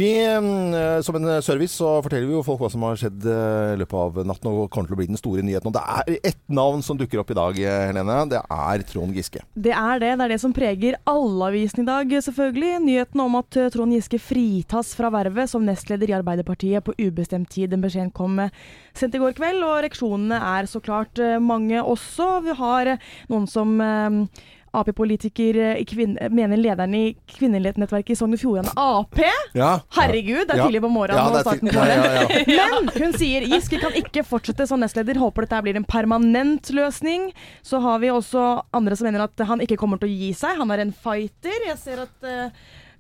Vi, 0.01 0.09
eh, 0.25 1.01
som 1.07 1.21
en 1.21 1.29
service 1.47 1.77
så 1.79 1.93
forteller 2.03 2.27
vi 2.27 2.37
jo 2.39 2.43
folk 2.49 2.65
hva 2.65 2.73
som 2.75 2.89
har 2.89 2.99
skjedd 2.99 3.29
eh, 3.31 3.77
i 3.77 3.79
løpet 3.85 4.01
av 4.03 4.21
natten, 4.33 4.51
og 4.51 4.67
kommer 4.75 4.91
til 4.91 4.99
å 4.99 5.01
bli 5.03 5.09
den 5.13 5.21
store 5.21 5.47
nyheten. 5.47 5.71
Og 5.71 5.77
det 5.79 5.85
er 6.17 6.33
ett 6.33 6.43
navn 6.51 6.83
som 6.83 6.99
dukker 6.99 7.23
opp 7.23 7.31
i 7.31 7.39
dag, 7.39 7.63
eh, 7.63 7.85
Helene. 7.93 8.19
Det 8.35 8.43
er 8.43 8.87
Trond 8.91 9.15
Giske. 9.15 9.45
Det 9.55 9.77
er 9.77 10.03
det. 10.03 10.11
Det 10.19 10.27
er 10.27 10.35
det 10.35 10.43
som 10.43 10.57
preger 10.57 10.99
alle 11.07 11.53
avisene 11.53 11.87
i 11.87 11.91
dag, 11.93 12.19
selvfølgelig. 12.31 12.75
Nyheten 12.89 13.27
om 13.29 13.39
at 13.45 13.63
eh, 13.63 13.71
Trond 13.71 13.95
Giske 13.95 14.19
fritas 14.19 14.97
fra 14.97 15.13
vervet 15.13 15.35
som 15.45 15.65
nestleder 15.69 16.09
i 16.09 16.17
Arbeiderpartiet 16.17 16.85
på 16.87 16.95
ubestemt 16.97 17.51
tid. 17.53 17.71
Den 17.75 17.85
beskjeden 17.85 18.13
kom 18.17 18.39
eh, 18.41 18.51
sent 18.97 19.15
i 19.15 19.21
går 19.21 19.37
kveld, 19.37 19.61
og 19.63 19.83
reaksjonene 19.85 20.41
er 20.57 20.67
så 20.73 20.81
klart 20.81 21.21
eh, 21.21 21.37
mange 21.39 21.83
også. 21.85 22.41
Vi 22.49 22.57
har 22.57 22.95
eh, 22.97 23.11
noen 23.29 23.45
som 23.47 23.77
Ap-politiker 24.77 25.57
mener 26.29 26.59
lederen 26.61 26.95
i 26.95 27.05
kvinnenettverket 27.33 28.13
i 28.13 28.17
Sogn 28.19 28.35
og 28.37 28.41
Fjordane 28.43 28.73
Ap. 28.77 29.17
Ja. 29.57 29.71
Herregud, 29.97 30.43
det 30.49 30.53
er 30.53 30.59
Ja. 30.61 30.67
tidlig 30.67 30.83
på 30.85 30.91
morgenen 30.93 31.17
Ja, 31.17 31.43
på 31.43 31.55
ja, 31.65 31.87
ja, 32.45 32.67
Men 32.85 32.91
hun 32.93 33.13
sier 33.17 33.47
Giske 33.49 33.81
kan 33.81 33.93
ikke 33.97 34.25
fortsette 34.27 34.67
som 34.69 34.81
nestleder. 34.81 35.17
Håper 35.17 35.47
dette 35.47 35.63
blir 35.65 35.77
en 35.81 35.85
permanent 35.89 36.69
løsning. 36.77 37.33
Så 37.63 37.81
har 37.81 37.99
vi 38.01 38.09
også 38.13 38.65
andre 38.75 38.97
som 38.97 39.07
mener 39.09 39.25
at 39.25 39.47
han 39.49 39.61
ikke 39.65 39.79
kommer 39.81 39.97
til 39.99 40.11
å 40.11 40.13
gi 40.13 40.33
seg. 40.37 40.59
Han 40.61 40.71
er 40.71 40.85
en 40.85 40.93
fighter. 40.93 41.57
Jeg 41.71 41.79
ser 41.79 42.03
at 42.05 42.29
eh, 42.29 42.51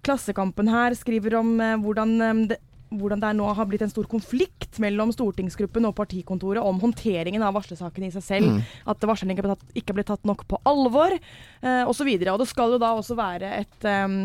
Klassekampen 0.07 0.71
her 0.71 0.95
skriver 0.99 1.41
om 1.41 1.57
eh, 1.61 1.77
hvordan 1.83 2.17
eh, 2.23 2.41
det 2.55 2.63
hvordan 2.95 3.21
det 3.23 3.33
nå 3.39 3.47
har 3.57 3.67
blitt 3.69 3.83
en 3.85 3.91
stor 3.91 4.07
konflikt 4.11 4.79
mellom 4.83 5.11
stortingsgruppen 5.15 5.89
og 5.89 5.95
partikontoret 5.99 6.63
om 6.63 6.79
håndteringen 6.83 7.43
av 7.45 7.57
varslersaken 7.57 8.07
i 8.07 8.13
seg 8.15 8.25
selv. 8.25 8.61
At 8.87 9.03
varslerne 9.07 9.35
ikke 9.35 9.47
ble 9.47 9.55
tatt, 9.55 9.75
ikke 9.81 9.97
ble 9.97 10.05
tatt 10.07 10.29
nok 10.29 10.45
på 10.49 10.61
alvor, 10.69 11.17
eh, 11.17 11.83
osv. 11.89 12.11
Og, 12.15 12.29
og 12.35 12.43
det 12.43 12.49
skal 12.51 12.77
jo 12.77 12.81
da 12.83 12.93
også 12.97 13.19
være 13.19 13.53
et 13.63 13.89
um, 13.91 14.17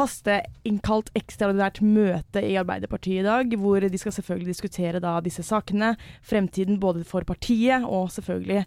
hasteinnkalt 0.00 1.12
ekstraordinært 1.18 1.80
møte 1.84 2.44
i 2.44 2.56
Arbeiderpartiet 2.60 3.24
i 3.24 3.28
dag, 3.28 3.56
hvor 3.60 3.88
de 3.88 4.00
skal 4.00 4.16
selvfølgelig 4.18 4.52
diskutere 4.54 5.02
da 5.02 5.16
disse 5.24 5.44
sakene. 5.46 5.94
Fremtiden 6.26 6.80
både 6.82 7.06
for 7.08 7.26
partiet 7.28 7.86
og 7.88 8.10
selvfølgelig 8.12 8.66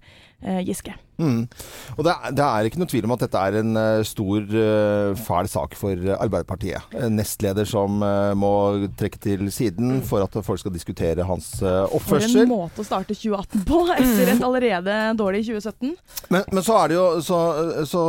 Giske. 0.68 0.94
Mm. 1.22 1.44
Og 1.94 2.00
det 2.08 2.10
er, 2.12 2.32
det 2.34 2.42
er 2.44 2.66
ikke 2.68 2.80
noe 2.82 2.90
tvil 2.90 3.06
om 3.06 3.12
at 3.14 3.22
dette 3.22 3.38
er 3.46 3.56
en 3.60 3.76
eh, 3.78 4.00
stor, 4.08 4.48
eh, 4.50 5.12
fæl 5.22 5.48
sak 5.48 5.76
for 5.78 5.94
eh, 5.94 6.16
Arbeiderpartiet. 6.18 6.88
En 6.98 7.14
nestleder 7.20 7.68
som 7.70 8.02
eh, 8.04 8.32
må 8.36 8.50
trekke 8.98 9.20
til 9.22 9.44
siden 9.54 10.00
for 10.10 10.26
at 10.26 10.34
folk 10.44 10.60
skal 10.64 10.74
diskutere 10.74 11.24
hans 11.30 11.52
oppførsel. 11.62 12.34
For 12.34 12.42
en 12.48 12.50
måte 12.50 12.82
å 12.82 12.88
starte 12.88 13.14
2018 13.14 13.62
på, 13.70 13.84
etter 14.00 14.32
et 14.34 14.42
allerede 14.44 14.98
dårlig 15.22 15.44
2017. 15.52 15.94
Men, 16.34 16.48
men 16.50 16.66
så 16.66 16.80
er 16.82 16.92
det 16.92 16.98
jo 16.98 17.06
så, 17.30 17.40
så 17.94 18.04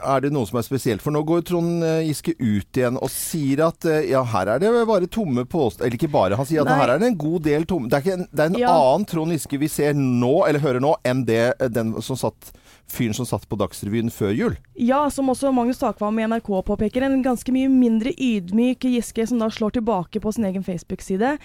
er 0.00 0.26
det 0.26 0.32
noe 0.34 0.50
som 0.50 0.58
er 0.60 0.66
spesielt. 0.66 1.06
For 1.06 1.14
nå 1.14 1.22
går 1.30 1.46
Trond 1.48 1.86
eh, 1.86 2.02
Giske 2.10 2.34
ut 2.40 2.82
igjen 2.82 2.98
og 2.98 3.14
sier 3.14 3.62
at 3.70 3.86
eh, 3.88 4.10
ja, 4.10 4.24
her 4.34 4.56
er 4.56 4.64
det 4.66 4.74
bare 4.90 5.06
tomme 5.06 5.46
påstander 5.46 5.86
Eller 5.86 6.00
ikke 6.02 6.10
bare, 6.12 6.34
han 6.40 6.50
sier 6.50 6.64
at 6.66 6.72
Nei. 6.74 6.80
her 6.82 6.96
er 6.96 7.00
det 7.04 7.12
en 7.14 7.20
god 7.20 7.46
del 7.46 7.64
tomme 7.70 7.86
Det 7.88 8.00
er, 8.00 8.04
ikke 8.04 8.18
en, 8.18 8.26
det 8.34 8.44
er 8.48 8.52
en 8.52 8.58
Ja. 8.60 8.74
annen 8.74 9.06
Trond 9.08 9.38
Giske 9.38 9.62
vi 9.62 9.70
ser 9.70 9.94
nå, 9.96 10.34
eller 10.50 10.62
hører 10.66 10.82
nå, 10.82 10.96
enn 11.06 11.22
det 11.30 11.40
eh, 11.54 11.69
den 11.74 11.94
som 12.02 12.18
satt 12.18 12.52
fyren 12.90 13.14
som 13.14 13.26
satt 13.26 13.46
på 13.48 13.58
Dagsrevyen 13.60 14.10
før 14.12 14.32
jul. 14.34 14.56
Ja, 14.74 15.02
som 15.12 15.30
også 15.30 15.52
Magnus 15.54 15.80
Takvam 15.80 16.18
i 16.18 16.26
NRK 16.26 16.48
påpeker, 16.66 17.04
en 17.06 17.22
ganske 17.24 17.52
mye 17.54 17.70
mindre 17.70 18.12
ydmyk 18.16 18.86
Giske 18.90 19.26
som 19.30 19.40
da 19.42 19.50
slår 19.52 19.76
tilbake 19.78 20.22
på 20.22 20.32
sin 20.34 20.48
egen 20.48 20.64
Facebook-side, 20.66 21.36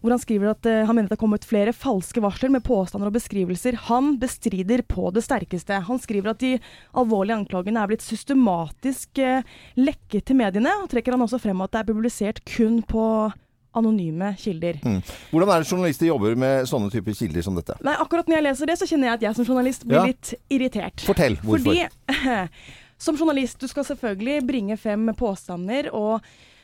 hvor 0.00 0.14
han 0.14 0.22
skriver 0.22 0.52
at 0.52 0.68
uh, 0.68 0.82
han 0.86 0.94
mener 0.96 1.10
det 1.10 1.16
har 1.16 1.22
kommet 1.24 1.48
flere 1.48 1.74
falske 1.74 2.22
varsler 2.22 2.52
med 2.54 2.64
påstander 2.66 3.10
og 3.10 3.16
beskrivelser 3.16 3.78
han 3.88 4.14
bestrider 4.22 4.84
på 4.86 5.10
det 5.14 5.24
sterkeste. 5.26 5.82
Han 5.88 6.00
skriver 6.02 6.32
at 6.32 6.42
de 6.42 6.54
alvorlige 6.98 7.40
anklagene 7.42 7.82
er 7.82 7.90
blitt 7.90 8.06
systematisk 8.06 9.22
uh, 9.22 9.42
lekket 9.80 10.28
til 10.28 10.38
mediene, 10.38 10.76
og 10.82 10.90
trekker 10.92 11.16
han 11.16 11.26
også 11.26 11.42
frem 11.42 11.64
at 11.64 11.74
det 11.74 11.82
er 11.82 11.90
publisert 11.90 12.44
kun 12.46 12.82
på 12.86 13.06
anonyme 13.74 14.34
kilder. 14.38 14.78
Hvordan 15.30 15.48
er 15.54 15.62
det 15.64 15.70
journalister 15.70 16.06
jobber 16.06 16.36
med 16.38 16.66
sånne 16.68 16.90
typer 16.92 17.16
kilder 17.16 17.42
som 17.46 17.56
dette? 17.56 17.76
Nei, 17.84 17.94
akkurat 18.00 18.28
når 18.28 18.38
jeg 18.38 18.46
leser 18.48 18.66
det, 18.72 18.78
så 18.80 18.88
kjenner 18.90 19.08
jeg 19.10 19.14
at 19.20 19.26
jeg 19.28 19.38
som 19.38 19.48
journalist 19.48 19.86
blir 19.88 20.00
Ja. 20.02 20.04
litt 20.10 20.34
irritert. 20.52 21.00
Fortell 21.06 21.36
hvorfor. 21.40 21.72
Fordi 21.72 22.48
som 23.06 23.16
journalist, 23.16 23.58
du 23.60 23.68
skal 23.70 23.84
selvfølgelig 23.88 24.46
bringe 24.46 24.76
frem 24.78 25.08
påstander 25.18 25.88
og 25.92 26.20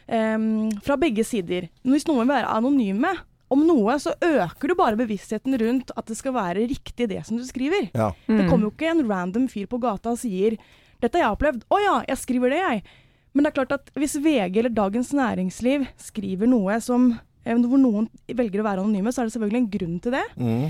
um, 0.06 0.70
fra 0.84 0.96
begge 1.00 1.24
sider. 1.26 1.68
Hvis 1.82 2.06
noen 2.08 2.24
vil 2.26 2.34
være 2.36 2.52
anonyme 2.54 3.14
om 3.48 3.62
noe, 3.64 3.94
så 3.98 4.12
øker 4.20 4.68
du 4.68 4.74
bare 4.76 4.98
bevisstheten 5.00 5.56
rundt 5.58 5.90
at 5.96 6.06
det 6.10 6.18
skal 6.18 6.34
være 6.36 6.66
riktig 6.68 7.08
det 7.08 7.24
som 7.26 7.38
du 7.40 7.44
skriver. 7.48 7.88
Ja. 7.96 8.10
Det 8.28 8.44
kommer 8.50 8.68
jo 8.68 8.74
ikke 8.74 8.90
en 8.92 9.06
random 9.08 9.48
fyr 9.48 9.66
på 9.70 9.80
gata 9.80 10.12
og 10.12 10.20
sier 10.20 10.58
'Dette 11.00 11.14
har 11.14 11.28
jeg 11.30 11.36
opplevd'. 11.38 11.62
'Å 11.70 11.78
ja, 11.78 11.96
jeg 12.08 12.18
skriver 12.18 12.50
det, 12.50 12.58
jeg'. 12.58 12.82
Men 13.34 13.44
det 13.44 13.50
er 13.52 13.56
klart 13.60 13.72
at 13.76 13.90
hvis 13.98 14.16
VG 14.24 14.56
eller 14.62 14.72
Dagens 14.74 15.12
Næringsliv 15.14 15.86
skriver 16.00 16.48
noe 16.50 16.78
som 16.84 17.10
eh, 17.44 17.54
hvor 17.58 17.80
noen 17.80 18.08
velger 18.28 18.62
å 18.62 18.66
være 18.66 18.84
anonyme, 18.84 19.12
så 19.12 19.22
er 19.22 19.28
det 19.28 19.36
selvfølgelig 19.36 19.62
en 19.62 19.70
grunn 19.76 19.98
til 20.04 20.16
det. 20.16 20.24
Mm. 20.36 20.68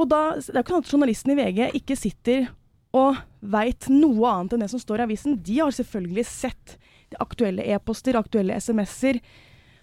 Og 0.00 0.08
da, 0.08 0.20
Det 0.38 0.54
er 0.54 0.60
jo 0.60 0.64
ikke 0.64 0.76
sånn 0.76 0.84
at 0.86 0.92
journalisten 0.94 1.32
i 1.34 1.38
VG 1.40 1.60
ikke 1.80 1.98
sitter 1.98 2.48
og 2.96 3.18
veit 3.40 3.86
noe 3.90 4.30
annet 4.30 4.54
enn 4.56 4.64
det 4.64 4.70
som 4.72 4.82
står 4.82 5.02
i 5.02 5.06
avisen. 5.08 5.36
De 5.46 5.58
har 5.60 5.74
selvfølgelig 5.74 6.24
sett 6.26 6.76
de 7.10 7.18
aktuelle 7.22 7.66
e-poster, 7.74 8.18
aktuelle 8.18 8.54
SMS-er. 8.58 9.20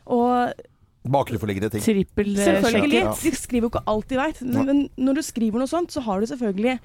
Og 0.08 0.52
Bakenforliggende 1.08 1.70
ting. 1.72 1.84
Trippel 1.86 2.34
eh, 2.36 2.48
selvfølgelig, 2.48 3.00
Ja. 3.04 3.14
de 3.16 3.32
skriver 3.36 3.68
jo 3.68 3.72
ikke 3.72 3.84
alt 3.88 4.08
de 4.12 4.18
veit. 4.20 4.42
Men 4.44 4.90
når 5.00 5.20
du 5.20 5.22
skriver 5.24 5.62
noe 5.62 5.72
sånt, 5.72 5.92
så 5.96 6.04
har 6.04 6.20
du 6.20 6.28
selvfølgelig 6.28 6.80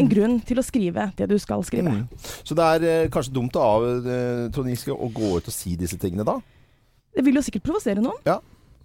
en 0.00 0.10
grunn 0.10 0.38
til 0.46 0.60
å 0.60 0.64
skrive 0.64 1.10
det 1.18 1.28
du 1.30 1.36
skal 1.42 1.64
skrive. 1.66 1.92
Mm. 1.92 2.24
Så 2.42 2.56
det 2.58 2.68
er 2.76 2.88
eh, 2.88 3.10
kanskje 3.12 3.34
dumt 3.36 3.56
av 3.60 3.84
eh, 3.84 4.48
Trond 4.54 4.72
Giske 4.72 4.94
å 4.94 5.10
gå 5.12 5.36
ut 5.38 5.50
og 5.50 5.54
si 5.54 5.76
disse 5.80 5.98
tingene 6.00 6.26
da? 6.28 6.38
Det 7.12 7.24
vil 7.26 7.36
jo 7.36 7.44
sikkert 7.44 7.66
provosere 7.68 8.02
noen. 8.04 8.20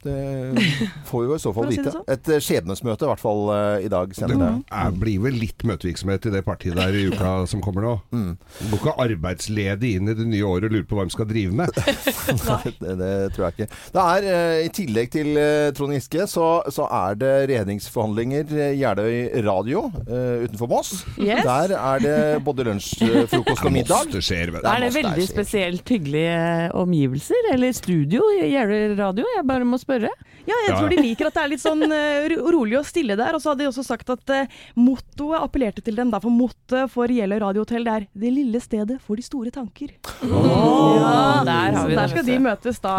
Det 0.03 0.77
får 1.07 1.21
vi 1.23 1.29
jo 1.29 1.35
i 1.37 1.41
så 1.41 1.53
fall 1.55 1.69
si 1.71 1.77
vite. 1.77 1.93
sånn. 1.95 2.05
Et 2.13 2.29
eh, 2.33 2.41
skjebnesmøte 2.43 3.07
i 3.07 3.09
hvert 3.11 3.23
fall 3.23 3.41
eh, 3.53 3.85
i 3.87 3.91
dag 3.91 4.13
Det 4.13 4.37
er, 4.37 4.91
blir 5.01 5.23
vel 5.23 5.37
litt 5.41 5.65
møtevirksomhet 5.67 6.27
i 6.29 6.33
det 6.37 6.43
partiet 6.47 6.77
der 6.77 6.95
i 6.95 7.07
uka 7.11 7.31
som 7.49 7.63
kommer 7.63 7.85
nå. 7.85 7.93
Mm. 8.13 8.29
Du 8.37 8.75
går 8.75 8.79
ikke 8.81 8.95
arbeidsledig 9.07 9.93
inn 9.97 10.11
i 10.11 10.15
det 10.17 10.27
nye 10.29 10.45
året 10.47 10.69
og 10.69 10.75
lurer 10.77 10.87
på 10.89 10.99
hva 10.99 11.07
de 11.07 11.15
skal 11.15 11.29
drive 11.29 11.55
med. 11.57 11.73
det, 12.83 12.95
det 13.01 13.11
tror 13.35 13.47
jeg 13.47 13.55
ikke. 13.57 13.69
Det 13.97 14.05
er, 14.05 14.29
eh, 14.33 14.61
I 14.67 14.71
tillegg 14.77 15.11
til 15.17 15.41
Trond 15.77 15.95
Giske, 15.97 16.27
så, 16.29 16.47
så 16.73 16.87
er 17.01 17.17
det 17.19 17.33
regjeringsforhandlinger 17.51 18.55
Jeløy 18.77 19.43
radio 19.45 19.87
utenfor 19.97 20.71
Moss. 20.71 20.93
Yes. 21.17 21.43
Der 21.47 21.75
er 21.77 22.03
det 22.03 22.17
både 22.45 22.67
lunsj, 22.67 22.93
frokost 23.31 23.65
og 23.65 23.73
middag. 23.77 24.11
Det 24.13 24.23
skjer, 24.25 24.53
det 24.55 24.63
er, 24.63 24.69
er 24.75 24.85
det 24.87 24.93
veldig 24.95 25.27
spesielt 25.27 25.89
hyggelige 25.91 26.71
omgivelser, 26.77 27.51
eller 27.53 27.73
studio 27.75 28.25
i 28.37 28.51
Jeløy 28.53 28.95
radio. 28.99 29.27
Jeg 29.37 29.47
bare 29.47 29.67
må 29.67 29.79
spørre 29.81 29.86
spørre? 29.87 30.11
Ja, 30.47 30.57
jeg 30.67 30.77
tror 30.77 30.87
ja. 30.87 30.95
de 30.95 31.03
liker 31.03 31.29
at 31.29 31.37
det 31.37 31.43
er 31.43 31.51
litt 31.51 31.63
sånn 31.63 31.83
uh, 31.83 32.51
rolig 32.55 32.77
og 32.79 32.87
stille 32.87 33.17
der. 33.19 33.35
Og 33.35 33.43
så 33.43 33.51
hadde 33.51 33.65
de 33.65 33.69
også 33.71 33.85
sagt 33.85 34.09
at 34.13 34.33
uh, 34.33 34.59
mottoet 34.79 35.41
appellerte 35.43 35.83
til 35.83 35.97
dem. 35.99 36.11
Da, 36.13 36.21
for 36.23 36.33
mottoet 36.33 36.91
for 36.93 37.11
Jeløy 37.11 37.39
radiohotell 37.43 37.83
det 37.87 37.93
er 37.93 38.07
'Det 38.13 38.31
lille 38.33 38.59
stedet 38.63 38.99
for 39.03 39.15
de 39.19 39.25
store 39.25 39.51
tanker'. 39.51 39.93
Ja, 40.23 41.43
der 41.45 41.75
har 41.75 41.81
Så 41.81 41.87
vi 41.87 41.95
der 41.95 42.07
skal 42.07 42.25
de 42.25 42.39
møtes, 42.39 42.79
da. 42.79 42.95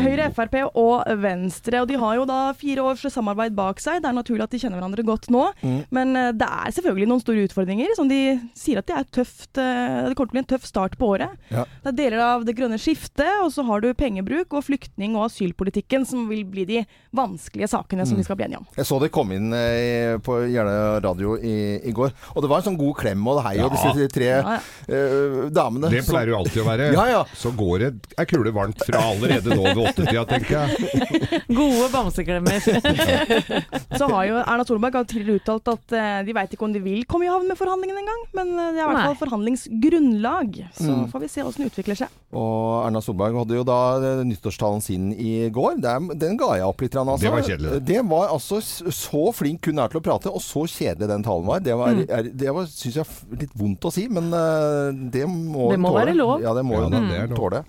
Høyre, 0.00 0.30
Frp 0.34 0.56
og 0.74 1.04
Venstre. 1.22 1.80
Og 1.82 1.88
de 1.88 1.98
har 2.00 2.16
jo 2.20 2.24
da 2.28 2.52
fire 2.56 2.84
års 2.84 3.02
samarbeid 3.12 3.54
bak 3.56 3.80
seg. 3.82 4.02
Det 4.02 4.10
er 4.10 4.16
naturlig 4.16 4.44
at 4.46 4.54
de 4.54 4.60
kjenner 4.62 4.80
hverandre 4.80 5.04
godt 5.06 5.30
nå. 5.32 5.46
Mm. 5.62 5.78
Men 5.90 6.16
eh, 6.16 6.32
det 6.36 6.46
er 6.46 6.74
selvfølgelig 6.76 7.08
noen 7.10 7.22
store 7.24 7.44
utfordringer, 7.48 7.94
som 7.96 8.08
de 8.10 8.20
sier 8.58 8.80
at 8.80 8.88
det 8.90 8.96
er 8.98 9.08
tøft. 9.20 9.50
eh, 9.58 10.08
Det 10.08 10.16
kommer 10.18 10.30
til 10.30 10.34
å 10.34 10.36
bli 10.36 10.44
en 10.44 10.50
tøff 10.54 10.68
start 10.68 10.96
på 11.00 11.12
året. 11.16 11.36
Ja. 11.50 11.64
Det 11.84 11.92
er 11.92 11.98
deler 12.02 12.24
av 12.26 12.46
det 12.48 12.56
grønne 12.58 12.78
skiftet, 12.80 13.30
og 13.44 13.50
så 13.54 13.64
har 13.68 13.80
du 13.84 13.90
pengebruk 13.94 14.52
og 14.56 14.66
flyktning- 14.66 15.16
og 15.16 15.28
asylpolitikken, 15.30 16.06
som 16.06 16.28
vil 16.30 16.44
bli 16.44 16.66
de 16.68 16.84
vanskelige 17.12 17.66
sakene 17.66 18.04
Mm. 18.04 18.06
som 18.06 18.16
vi 18.18 18.22
skal 18.22 18.36
bli 18.38 18.44
enige 18.46 18.58
om. 18.60 18.66
Jeg 18.76 18.86
så 18.86 19.00
det 19.02 19.08
kom 19.10 19.32
inn 19.34 19.52
eh, 19.52 20.16
på 20.22 20.36
Jeløya 20.46 21.00
radio 21.02 21.32
i, 21.42 21.80
i 21.82 21.90
går, 21.92 22.12
og 22.36 22.42
det 22.44 22.50
var 22.52 22.58
en 22.62 22.66
sånn 22.68 22.76
god 22.78 22.94
klem 23.00 23.26
og 23.26 23.40
hei 23.42 23.56
og 23.58 23.72
Ja. 23.72 23.92
disse 23.92 24.06
tre 24.14 24.28
Ja, 24.30 24.54
ja. 24.54 24.60
eh, 24.86 25.48
damene. 25.50 25.90
Det 25.90 26.04
pleier 26.06 26.28
jo 26.30 26.36
alltid 26.38 26.62
å 26.62 26.66
være. 26.68 26.92
Ja, 27.00 27.06
ja. 27.10 27.24
Så 27.34 27.50
går 27.56 27.78
det 27.82 27.90
ei 28.16 28.24
kule 28.30 28.52
varmt 28.54 28.78
fra 28.86 29.02
allerede 29.10 29.56
nå 29.56 29.64
ved 29.74 29.82
åttetida, 29.90 30.22
tenker 30.30 30.54
jeg. 30.68 31.42
Gode 31.60 31.88
bamseklemmer. 31.90 32.60
Så 33.98 34.06
har 34.06 34.24
jo 34.30 34.36
Erna 34.44 34.64
Solberg 34.64 34.94
har 35.00 35.04
tidligere 35.10 35.40
uttalt 35.42 35.66
at 35.74 35.92
eh, 35.98 36.22
de 36.26 36.32
veit 36.36 36.54
ikke 36.54 36.64
om 36.68 36.72
de 36.72 36.78
vil 36.84 37.02
komme 37.10 37.26
i 37.26 37.32
havn 37.32 37.48
med 37.50 37.58
forhandlingene 37.58 38.04
engang, 38.04 38.22
men 38.38 38.52
eh, 38.54 38.70
det 38.76 38.84
er 38.84 38.86
i 38.86 38.94
hvert 38.94 39.08
fall 39.10 39.20
forhandlingsgrunnlag. 39.26 40.60
Så 40.78 40.90
Mm. 40.90 41.04
får 41.12 41.20
vi 41.20 41.28
se 41.28 41.42
åssen 41.42 41.64
det 41.64 41.70
utvikler 41.72 41.96
seg. 41.96 42.08
Og 42.34 42.86
Erna 42.86 43.00
Solberg 43.02 43.34
hadde 43.38 43.54
jo 43.58 43.64
da 43.66 43.78
eh, 43.98 44.22
nyttårstalen 44.26 44.82
sin 44.82 45.10
i 45.12 45.48
går. 45.50 45.78
Den 45.82 46.36
ga 46.38 46.54
jeg 46.58 46.66
opp. 46.66 46.79
Opp 46.80 46.86
litt. 46.86 46.96
Altså. 46.96 47.20
Det 47.26 47.32
var 47.36 47.44
kjedelig, 47.46 47.70
det. 47.76 47.80
Det 47.92 48.00
var 48.10 48.32
altså 48.32 48.60
så 48.64 49.22
flink 49.36 49.68
hun 49.70 49.78
er 49.84 49.92
til 49.92 50.00
å 50.00 50.04
prate, 50.08 50.32
og 50.32 50.40
så 50.40 50.64
kjedelig 50.66 51.08
den 51.12 51.22
talen 51.26 51.46
var. 51.46 51.60
Det 51.60 51.76
var, 51.76 52.00
er, 52.08 52.30
det 52.32 52.54
var 52.56 52.68
syns 52.72 52.96
jeg, 53.02 53.06
litt 53.44 53.52
vondt 53.60 53.84
å 53.84 53.92
si, 53.94 54.08
men 54.08 54.32
eh, 54.32 54.90
det 55.12 55.26
må 55.28 55.70
Det 55.74 55.80
må 55.84 55.92
tåle. 55.92 56.04
være 56.06 56.16
lov. 56.18 56.36
Ja, 56.44 56.54
det 56.56 56.64
må 56.64 56.80
Ja, 56.80 57.26
lov. 57.28 57.36
tåle. 57.36 57.64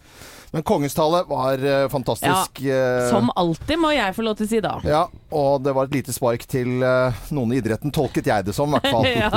Men 0.52 0.64
kongens 0.68 0.94
tale 0.98 1.22
var 1.30 1.62
eh, 1.64 1.86
fantastisk. 1.90 2.60
Ja, 2.66 3.10
Som 3.10 3.30
alltid, 3.40 3.78
må 3.80 3.94
jeg 3.96 4.12
få 4.18 4.26
lov 4.26 4.36
til 4.36 4.48
å 4.48 4.50
si 4.52 4.60
da. 4.64 4.74
ja, 4.84 5.06
og 5.32 5.62
det 5.64 5.72
var 5.78 5.88
et 5.88 5.94
lite 5.96 6.12
spark 6.12 6.44
til 6.52 6.84
eh, 6.84 7.22
noen 7.32 7.54
i 7.56 7.62
idretten, 7.62 7.94
tolket 7.96 8.28
jeg 8.28 8.44
det 8.50 8.56
som 8.58 8.68
i 8.74 8.76
hvert 8.80 8.90
fall. 8.92 9.08
Ja, 9.22 9.30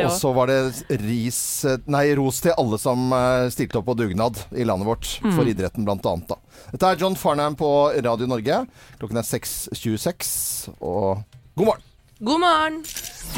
ja, 0.00 0.06
og 0.06 0.14
så 0.16 0.32
var 0.32 0.48
det 0.48 0.56
ris, 1.02 1.40
eh, 1.68 1.76
nei, 1.92 2.06
ros 2.16 2.40
til 2.44 2.56
alle 2.56 2.78
som 2.80 3.12
eh, 3.12 3.50
stilte 3.52 3.82
opp 3.82 3.90
på 3.90 3.98
dugnad 4.00 4.40
i 4.56 4.64
landet 4.64 4.88
vårt, 4.88 5.10
Mm. 5.22 5.34
for 5.36 5.44
idretten 5.52 5.84
blant 5.84 6.06
annet. 6.08 6.32
Da. 6.32 6.38
Dette 6.72 6.88
er 6.94 6.96
John 7.04 7.14
Farnham 7.20 7.54
på 7.58 7.68
Radio 8.02 8.26
Norge. 8.30 8.62
Klokken 8.98 9.20
er 9.20 9.28
6.26, 9.28 10.70
og 10.80 11.20
god 11.58 11.68
morgen! 11.68 11.84
God 12.22 12.40
morgen! 12.46 12.80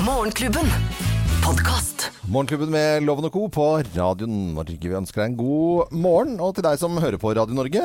Morgenklubben. 0.07 1.14
Podkast. 1.45 2.07
Morgenklubben 2.25 2.71
med 2.73 3.03
Loven 3.05 3.27
og 3.29 3.35
Co. 3.35 3.43
på 3.53 3.65
Radio 3.93 4.25
Norge. 4.27 4.79
Vi 4.81 4.97
ønsker 4.97 5.21
deg 5.21 5.35
en 5.35 5.37
god 5.37 5.91
morgen. 5.93 6.39
Og 6.41 6.55
til 6.57 6.65
deg 6.65 6.79
som 6.81 6.97
hører 6.97 7.21
på 7.21 7.35
Radio 7.37 7.53
Norge, 7.59 7.83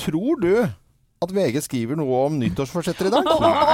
tror 0.00 0.40
du 0.40 0.52
at 1.24 1.32
VG 1.32 1.62
skriver 1.64 1.98
noe 1.98 2.22
om 2.26 2.38
nyttårsforsetter 2.40 3.08
i 3.08 3.12
dag? 3.14 3.28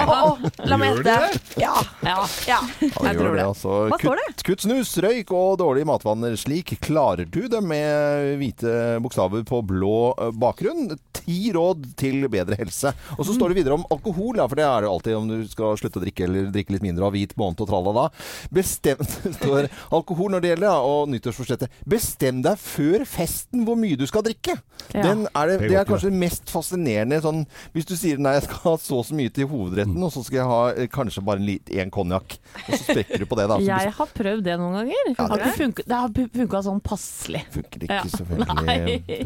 La 0.71 0.79
meg 0.79 1.01
gjette. 1.01 1.41
Ja. 1.61 1.75
Ja. 2.05 2.23
ja. 2.47 2.61
Ja, 2.81 2.91
Jeg 3.09 3.19
tror 3.19 3.35
det. 3.37 3.47
Altså. 3.47 3.77
Hva 3.91 3.99
står 4.01 4.21
Kutt, 4.23 4.45
kutt 4.47 4.65
snus, 4.67 4.93
røyk 5.03 5.33
og 5.35 5.59
dårlige 5.63 5.89
matvaner. 5.89 6.37
Slik 6.39 6.75
klarer 6.85 7.27
du 7.27 7.41
det 7.51 7.63
med 7.65 8.37
hvite 8.41 8.75
bokstaver 9.03 9.43
på 9.49 9.63
blå 9.67 10.13
eh, 10.17 10.31
bakgrunn. 10.39 10.95
Ti 11.19 11.39
råd 11.57 11.91
til 11.99 12.29
bedre 12.33 12.59
helse. 12.61 12.95
Og 13.19 13.27
så 13.27 13.37
står 13.37 13.53
det 13.53 13.61
videre 13.63 13.79
om 13.79 13.87
alkohol, 13.93 14.39
ja, 14.39 14.47
for 14.51 14.59
det 14.59 14.67
er 14.69 14.83
det 14.83 14.89
jo 14.89 14.95
alltid 14.97 15.19
om 15.19 15.31
du 15.31 15.37
skal 15.51 15.79
slutte 15.81 16.01
å 16.01 16.05
drikke 16.05 16.27
eller 16.29 16.53
drikke 16.55 16.77
litt 16.77 16.87
mindre 16.87 17.09
av 17.09 17.17
hvit 17.17 17.35
måned 17.41 17.63
og 17.63 17.71
tralala. 17.71 18.09
Bestem 18.55 19.01
Bestemt 19.03 19.37
står 19.39 19.67
alkohol 19.95 20.33
når 20.33 20.43
det 20.45 20.51
gjelder, 20.53 20.69
ja, 20.69 20.79
og 20.87 21.11
nyttårsforsettet. 21.13 21.81
Bestem 21.89 22.41
deg 22.45 22.61
før 22.61 23.05
festen 23.09 23.67
hvor 23.67 23.79
mye 23.79 23.99
du 23.99 24.05
skal 24.09 24.25
drikke. 24.27 24.57
Ja. 24.93 25.03
Den 25.05 25.27
er 25.31 25.51
det, 25.51 25.59
Det 25.63 25.73
er 25.73 25.83
det 25.83 25.89
kanskje 25.91 26.11
det 26.11 26.21
mest 26.23 26.53
fascinerende 26.53 27.21
sånn 27.25 27.32
Hvis 27.75 27.87
du 27.89 27.95
sier 27.99 28.21
nei, 28.23 28.33
jeg 28.39 28.45
skal 28.47 28.59
ha 28.65 28.75
så 28.83 28.99
og 29.03 29.07
så 29.09 29.15
mye 29.19 29.33
til 29.35 29.47
hovedretten, 29.51 29.99
og 30.07 30.13
så 30.15 30.23
skal 30.27 30.39
jeg 30.43 30.49
ha 30.51 30.61
eh, 30.77 30.89
kanskje 30.93 31.23
bare 31.27 31.59
en 31.83 31.91
konjakk. 31.95 32.37
Og 32.67 32.73
så 32.77 32.81
sprekker 32.85 33.19
du 33.23 33.27
på 33.31 33.39
det, 33.41 33.47
da. 33.51 33.57
Så 33.59 33.67
Jeg 33.73 33.93
har 33.99 34.09
prøvd 34.19 34.43
det 34.47 34.57
noen 34.61 34.75
ganger. 34.81 35.03
Ja, 35.13 35.27
Har 35.27 35.37
det- 35.39 35.53
Funker, 35.53 35.59
funket- 35.63 35.89
det 35.89 35.97
har 35.97 36.09
funka 36.39 36.63
sånn 36.69 36.81
passelig. 36.85 37.43
funker 37.55 37.79
ikke 37.87 37.95
Ja. 37.95 38.03
så 38.13 38.25
veldig 38.29 38.47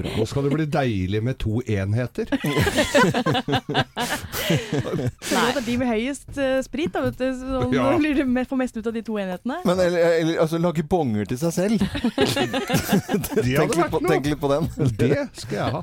bra. 0.00 0.10
Nå 0.16 0.26
skal 0.30 0.42
det 0.46 0.52
bli 0.56 0.66
deilig 0.78 1.22
med 1.22 1.38
to 1.42 1.60
enheter. 1.66 2.26
Så 5.26 5.34
det 5.34 5.56
er 5.56 5.64
de 5.66 5.76
med 5.80 5.88
høyest 5.90 6.38
eh, 6.38 6.58
sprit, 6.66 6.92
da, 6.94 7.02
vet 7.06 7.18
du. 7.18 7.26
Sånn 7.40 7.72
Ja. 7.74 7.86
blir 7.98 8.14
du 8.14 8.24
mer- 8.26 8.44
får 8.46 8.56
mest 8.60 8.76
ut 8.76 8.86
av 8.86 8.92
de 8.94 9.02
to 9.02 9.16
enhetene. 9.18 9.58
Men 9.64 9.80
eller, 9.80 9.98
eller 10.20 10.38
altså, 10.44 10.58
lage 10.62 10.82
bonger 10.86 11.26
til 11.26 11.38
seg 11.38 11.52
selv. 11.52 11.78
Tenk 13.46 13.74
litt, 13.76 13.90
på, 13.90 14.00
tenk 14.06 14.26
litt 14.30 14.40
på 14.40 14.50
den. 14.52 14.68
Det 14.96 15.28
skal 15.40 15.56
jeg 15.56 15.72
ha. 15.72 15.82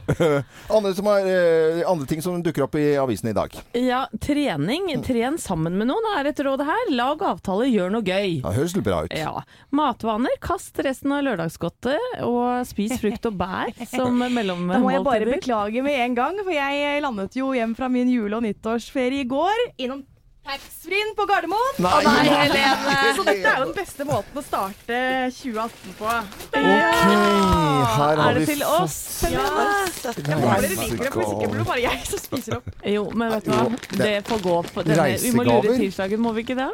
Andre, 0.73 0.93
som 0.97 1.05
har, 1.09 1.19
eh, 1.27 1.83
andre 1.89 2.07
ting 2.13 2.21
som 2.25 2.39
dukker 2.43 2.67
opp 2.67 2.75
i 2.77 2.85
avisen 3.01 3.29
i 3.29 3.33
dag. 3.35 3.55
Ja, 3.77 4.05
trening. 4.21 4.91
Tren 5.05 5.37
sammen 5.41 5.77
med 5.79 5.89
noen 5.89 6.09
er 6.17 6.29
et 6.29 6.39
råd 6.45 6.63
her. 6.67 6.91
Lag 6.93 7.23
avtale, 7.25 7.67
gjør 7.71 7.93
noe 7.95 8.05
gøy. 8.05 8.39
Ja, 8.43 8.53
høres 8.53 8.75
litt 8.77 8.85
bra 8.85 9.03
ut. 9.07 9.15
Ja. 9.17 9.43
Matvaner. 9.73 10.37
Kast 10.43 10.77
resten 10.85 11.13
av 11.15 11.23
lørdagsgodtet 11.25 12.21
og 12.25 12.63
spis 12.69 12.95
frukt 13.01 13.25
og 13.29 13.37
bær 13.41 13.73
som 13.95 14.21
Da 14.23 14.79
må 14.81 14.93
jeg 14.93 15.05
bare 15.05 15.29
beklage 15.33 15.83
med 15.85 15.99
en 16.05 16.17
gang, 16.17 16.39
for 16.43 16.53
jeg 16.53 17.03
landet 17.03 17.37
jo 17.39 17.51
hjem 17.57 17.75
fra 17.77 17.89
min 17.91 18.11
jule- 18.11 18.37
og 18.37 18.45
nyttårsferie 18.45 19.25
i 19.25 19.29
går 19.29 19.67
innom 19.77 20.03
taxfree-en 20.43 21.13
på 21.15 21.25
Gardermoen. 21.29 21.77
Nei, 21.79 22.03
Nei, 22.03 22.23
Helene. 22.27 22.95
Så 23.17 23.23
dette 23.27 23.47
er 23.47 23.59
jo 23.61 23.67
den 23.69 23.75
beste 23.77 24.05
måten 24.07 24.39
å 24.39 24.43
starte 24.43 24.97
2018 25.31 25.93
på. 25.99 26.09
Ok, 26.09 26.57
her 26.57 28.19
har 28.19 28.19
Er 28.29 28.33
det 28.33 28.41
vi 28.43 28.47
til 28.49 28.63
fått- 28.63 28.83
oss? 28.83 28.97
Ja, 29.31 29.45
Søtt. 29.93 30.19
jeg 30.19 30.37
håper 30.41 30.61
dere 30.61 30.75
liker 30.81 30.97
det, 30.97 31.11
for 31.13 31.21
hvis 31.23 31.33
ikke 31.33 31.49
blir 31.53 31.59
det 31.63 31.67
bare 31.67 31.81
jeg 31.83 31.99
som 32.09 32.19
spiser 32.19 32.57
opp. 32.57 32.67
Jo, 32.85 33.03
men 33.13 33.31
vet 33.31 33.45
du 33.45 33.51
hva. 33.51 33.63
Jo, 33.69 33.97
Det 34.03 34.13
får 34.27 34.39
gå 34.43 34.55
på 34.73 34.83
denne. 34.83 35.07
Vi 35.23 35.31
må 35.31 35.43
lure 35.43 35.61
Reisegaver. 35.61 35.79
tirsdagen, 35.79 36.19
må 36.19 36.33
vi 36.35 36.43
ikke 36.43 36.57
det? 36.59 36.69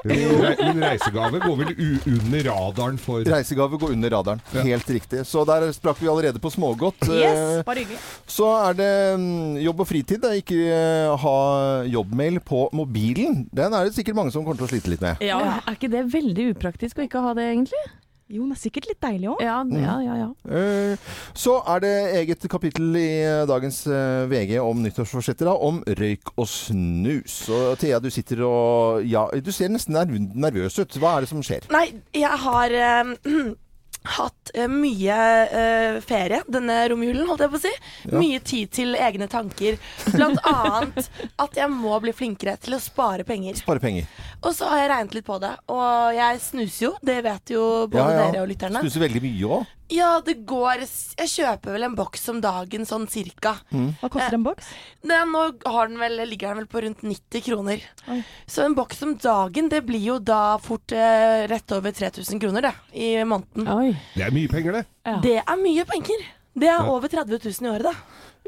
Men 0.60 0.84
reisegave 0.84 1.40
går 1.46 1.58
vel 1.62 1.74
u 1.78 2.00
under 2.10 2.44
radaren 2.50 2.98
for 3.00 3.24
Reisegave 3.24 3.78
går 3.80 3.92
under 3.92 4.10
radaren. 4.10 4.42
Ja. 4.54 4.62
Helt 4.64 4.88
riktig. 4.90 5.22
Så 5.26 5.46
der 5.46 5.70
sprakk 5.74 5.98
vi 6.02 6.08
allerede 6.08 6.40
på 6.42 6.50
smågodt. 6.52 7.06
Yes, 7.10 7.38
Eh, 7.60 7.64
bare 7.64 7.76
hyggelig. 7.84 8.00
Så 8.28 8.46
er 8.70 8.74
det 8.74 9.20
mm, 9.20 9.58
jobb 9.62 9.80
og 9.82 9.88
fritid. 9.88 10.24
Ikke 10.40 10.58
eh, 10.74 11.16
ha 11.18 11.84
jobbmail 11.86 12.40
på 12.40 12.70
mobilen. 12.74 13.48
Den 13.60 13.76
er 13.76 13.88
det 13.88 13.96
sikkert 13.98 14.18
mange 14.20 14.32
som 14.36 14.46
kommer 14.46 14.62
til 14.62 14.70
å 14.70 14.74
slite 14.74 14.94
litt 14.94 15.04
med. 15.04 15.24
Ja, 15.26 15.40
Er 15.60 15.76
ikke 15.76 15.92
det 15.92 16.06
veldig 16.14 16.54
upraktisk 16.56 17.00
å 17.00 17.08
ikke 17.08 17.24
ha 17.24 17.36
det, 17.38 17.50
egentlig? 17.54 17.84
Jo, 18.30 18.44
det 18.46 18.54
er 18.54 18.62
sikkert 18.62 18.86
litt 18.92 19.00
deilig 19.02 19.30
òg. 19.32 19.40
Ja, 19.42 19.56
ja, 19.74 19.94
ja. 20.06 20.16
ja. 20.20 20.28
Uh, 20.46 21.14
Så 21.34 21.56
er 21.74 21.82
det 21.82 21.94
eget 22.20 22.46
kapittel 22.52 22.94
i 23.00 23.08
eh, 23.26 23.46
dagens 23.50 23.80
uh, 23.90 24.28
VG 24.30 24.60
om 24.62 24.84
nyttårsforsetter, 24.86 25.50
da, 25.50 25.56
om 25.58 25.80
røyk 25.98 26.30
og 26.36 26.46
snus. 26.50 27.40
Og 27.50 27.80
Thea, 27.82 27.98
du 27.98 28.12
sitter 28.14 28.44
og 28.46 29.02
Ja, 29.10 29.26
du 29.34 29.50
ser 29.56 29.74
nesten 29.74 29.98
nerv 29.98 30.14
nervøs 30.14 30.78
ut. 30.78 31.00
Hva 31.02 31.16
er 31.18 31.26
det 31.26 31.32
som 31.32 31.42
skjer? 31.42 31.66
Nei, 31.74 31.88
jeg 32.14 32.42
har 32.46 32.78
eh, 32.78 33.16
hatt 34.04 34.52
eh, 34.54 34.68
mye 34.72 35.18
eh, 35.46 35.98
ferie 36.06 36.42
denne 36.48 36.78
romjulen, 36.92 37.26
holdt 37.28 37.44
jeg 37.44 37.52
på 37.54 37.60
å 37.60 37.64
si. 37.64 37.72
Ja. 38.08 38.14
Mye 38.22 38.40
tid 38.46 38.72
til 38.76 38.96
egne 38.96 39.28
tanker. 39.32 39.80
Blant 40.14 40.40
annet 40.50 41.10
at 41.36 41.60
jeg 41.60 41.72
må 41.74 41.98
bli 42.04 42.14
flinkere 42.16 42.56
til 42.64 42.78
å 42.78 42.82
spare 42.84 43.26
penger. 43.28 43.60
Spare 43.60 43.84
penger. 43.84 44.08
Og 44.40 44.56
så 44.56 44.70
har 44.72 44.84
jeg 44.84 44.94
regnet 44.94 45.20
litt 45.20 45.28
på 45.28 45.40
det, 45.44 45.52
og 45.74 46.16
jeg 46.16 46.40
snuser 46.44 46.86
jo. 46.90 46.94
Det 47.04 47.20
vet 47.26 47.54
jo 47.56 47.66
både 47.92 48.16
dere 48.16 48.46
og 48.46 48.50
lytterne. 48.52 48.84
Snuser 48.86 49.06
veldig 49.08 49.26
mye 49.28 49.52
òg. 49.60 49.76
Ja, 49.90 50.22
det 50.22 50.36
går 50.46 50.84
Jeg 50.84 51.30
kjøper 51.32 51.74
vel 51.74 51.84
en 51.88 51.96
boks 51.98 52.28
om 52.30 52.40
dagen, 52.44 52.86
sånn 52.86 53.08
cirka. 53.10 53.56
Hva 53.72 54.10
koster 54.14 54.36
en 54.38 54.44
boks? 54.46 54.68
Det, 55.02 55.18
nå 55.32 55.42
har 55.66 55.90
den 55.90 55.98
vel, 56.02 56.20
ligger 56.30 56.52
den 56.54 56.62
vel 56.62 56.68
på 56.70 56.84
rundt 56.86 57.02
90 57.02 57.42
kroner. 57.48 57.82
Oi. 58.14 58.20
Så 58.46 58.64
en 58.68 58.76
boks 58.78 59.02
om 59.08 59.16
dagen, 59.18 59.70
det 59.72 59.82
blir 59.88 60.04
jo 60.12 60.18
da 60.20 60.58
fort 60.62 60.94
eh, 60.94 61.48
rett 61.50 61.72
over 61.76 61.92
3000 61.96 62.40
kroner, 62.44 62.68
det, 62.70 62.74
i 62.94 63.10
måneden. 63.26 63.68
Oi. 63.74 63.94
Det 64.16 64.28
er 64.28 64.36
mye 64.36 64.52
penger, 64.52 64.78
det. 64.80 64.84
Ja. 65.10 65.16
Det 65.26 65.38
er 65.42 65.62
mye 65.64 65.86
penger. 65.90 66.26
Det 66.60 66.68
er 66.70 66.80
Ja. 66.84 66.90
over 66.92 67.08
30 67.08 67.40
000 67.40 67.66
i 67.66 67.72
året, 67.74 67.90
da. 67.90 67.96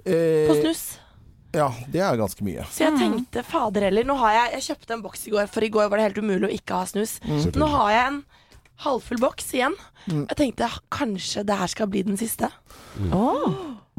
Eh, 0.05 0.47
På 0.49 0.55
snus. 0.61 0.83
ja, 1.53 1.67
det 1.91 2.01
er 2.01 2.17
ganske 2.21 2.43
mye. 2.45 2.63
Så 2.73 2.85
jeg 2.85 2.97
tenkte 2.97 3.43
fader 3.45 3.81
heller 3.89 4.03
Nå 4.07 4.15
har 4.17 4.31
jeg 4.33 4.53
Jeg 4.55 4.63
kjøpte 4.69 4.93
en 4.95 5.01
boks 5.03 5.27
i 5.27 5.31
går, 5.33 5.47
for 5.51 5.61
i 5.65 5.69
går 5.69 5.89
var 5.89 5.97
det 5.97 6.05
helt 6.09 6.21
umulig 6.23 6.47
å 6.49 6.53
ikke 6.55 6.79
ha 6.79 6.85
snus. 6.89 7.17
Nå 7.55 7.67
har 7.69 7.91
jeg 7.91 8.07
en 8.13 8.21
halvfull 8.85 9.19
boks 9.21 9.51
igjen. 9.53 9.75
Mm. 10.07 10.25
Jeg 10.31 10.37
tenkte 10.39 10.69
kanskje 10.91 11.43
det 11.45 11.57
her 11.59 11.67
skal 11.71 11.87
bli 11.91 12.01
den 12.07 12.17
siste. 12.17 12.49
Å, 13.11 13.27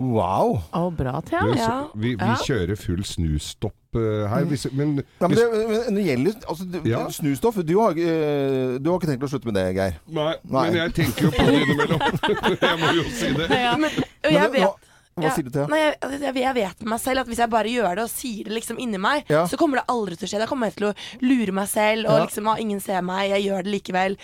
Wow. 0.02 0.62
Oh, 0.72 0.88
bra, 0.90 1.20
Thea. 1.20 1.42
Du, 1.44 1.52
Ja. 1.52 1.66
så, 1.66 1.90
vi, 2.00 2.14
vi 2.16 2.24
Ja. 2.24 2.34
kjører 2.40 2.76
full 2.80 3.02
snustopp. 3.04 3.74
eh, 3.94 4.24
her. 4.26 4.44
Hvis, 4.48 4.64
men 4.72 5.04
Ja, 5.20 5.28
men 5.28 5.36
det, 5.36 5.44
men 5.86 5.94
det 5.94 6.04
gjelder 6.06 6.32
altså, 6.48 6.64
du, 6.72 6.78
Ja. 6.88 7.02
snustoff 7.12 7.54
du 7.62 7.74
har, 7.78 7.90
eh, 7.90 8.78
du 8.80 8.88
har 8.90 8.98
ikke 8.98 9.10
tenkt 9.10 9.22
å 9.22 9.28
slutte 9.28 9.44
med 9.44 9.54
det, 9.54 9.74
Geir? 9.76 9.98
nei, 10.08 10.34
Nei. 10.48 10.62
men 10.70 10.74
jeg 10.80 10.94
tenker 10.94 11.22
jo 11.26 11.30
på 11.30 11.44
det 11.44 11.60
innimellom. 11.60 12.00
jeg 12.66 12.78
må 12.80 12.94
jo 12.96 13.02
si 13.12 13.32
det. 13.36 13.50
Ja. 13.50 13.76
Men, 13.76 13.90
jeg 13.90 14.32
det- 14.32 14.50
vet 14.52 14.62
nå- 14.62 14.76
Hva 15.14 15.24
Ja, 15.26 15.30
sier 15.34 15.44
du 15.44 15.50
til 15.50 15.60
det? 15.60 15.68
Nei, 15.68 15.78
jeg, 15.82 16.20
jeg, 16.22 16.34
jeg 16.40 16.54
vet 16.56 16.78
med 16.80 16.88
meg 16.94 17.00
selv 17.02 17.20
at 17.20 17.26
hvis 17.28 17.40
jeg 17.42 17.50
bare 17.52 17.68
gjør 17.68 17.96
det 17.98 18.04
og 18.06 18.10
sier 18.10 18.44
det 18.48 18.54
liksom 18.56 18.78
inni 18.80 18.98
meg, 18.98 19.24
Ja. 19.28 19.42
så 19.46 19.58
kommer 19.60 19.76
det 19.82 19.84
aldri 19.92 20.16
til 20.16 20.24
å 20.26 20.30
skje. 20.32 20.38
Da 20.40 20.46
kommer 20.48 20.70
jeg 20.70 20.76
til 20.78 20.86
å 20.88 20.94
lure 21.20 21.52
meg 21.52 21.68
selv 21.68 22.08
og 22.08 22.16
Ja. 22.18 22.24
liksom 22.24 22.48
ah, 22.48 22.56
ingen 22.58 22.80
ser 22.80 23.02
meg, 23.02 23.28
jeg 23.30 23.44
gjør 23.50 23.62
det 23.66 23.72
likevel. 23.76 24.16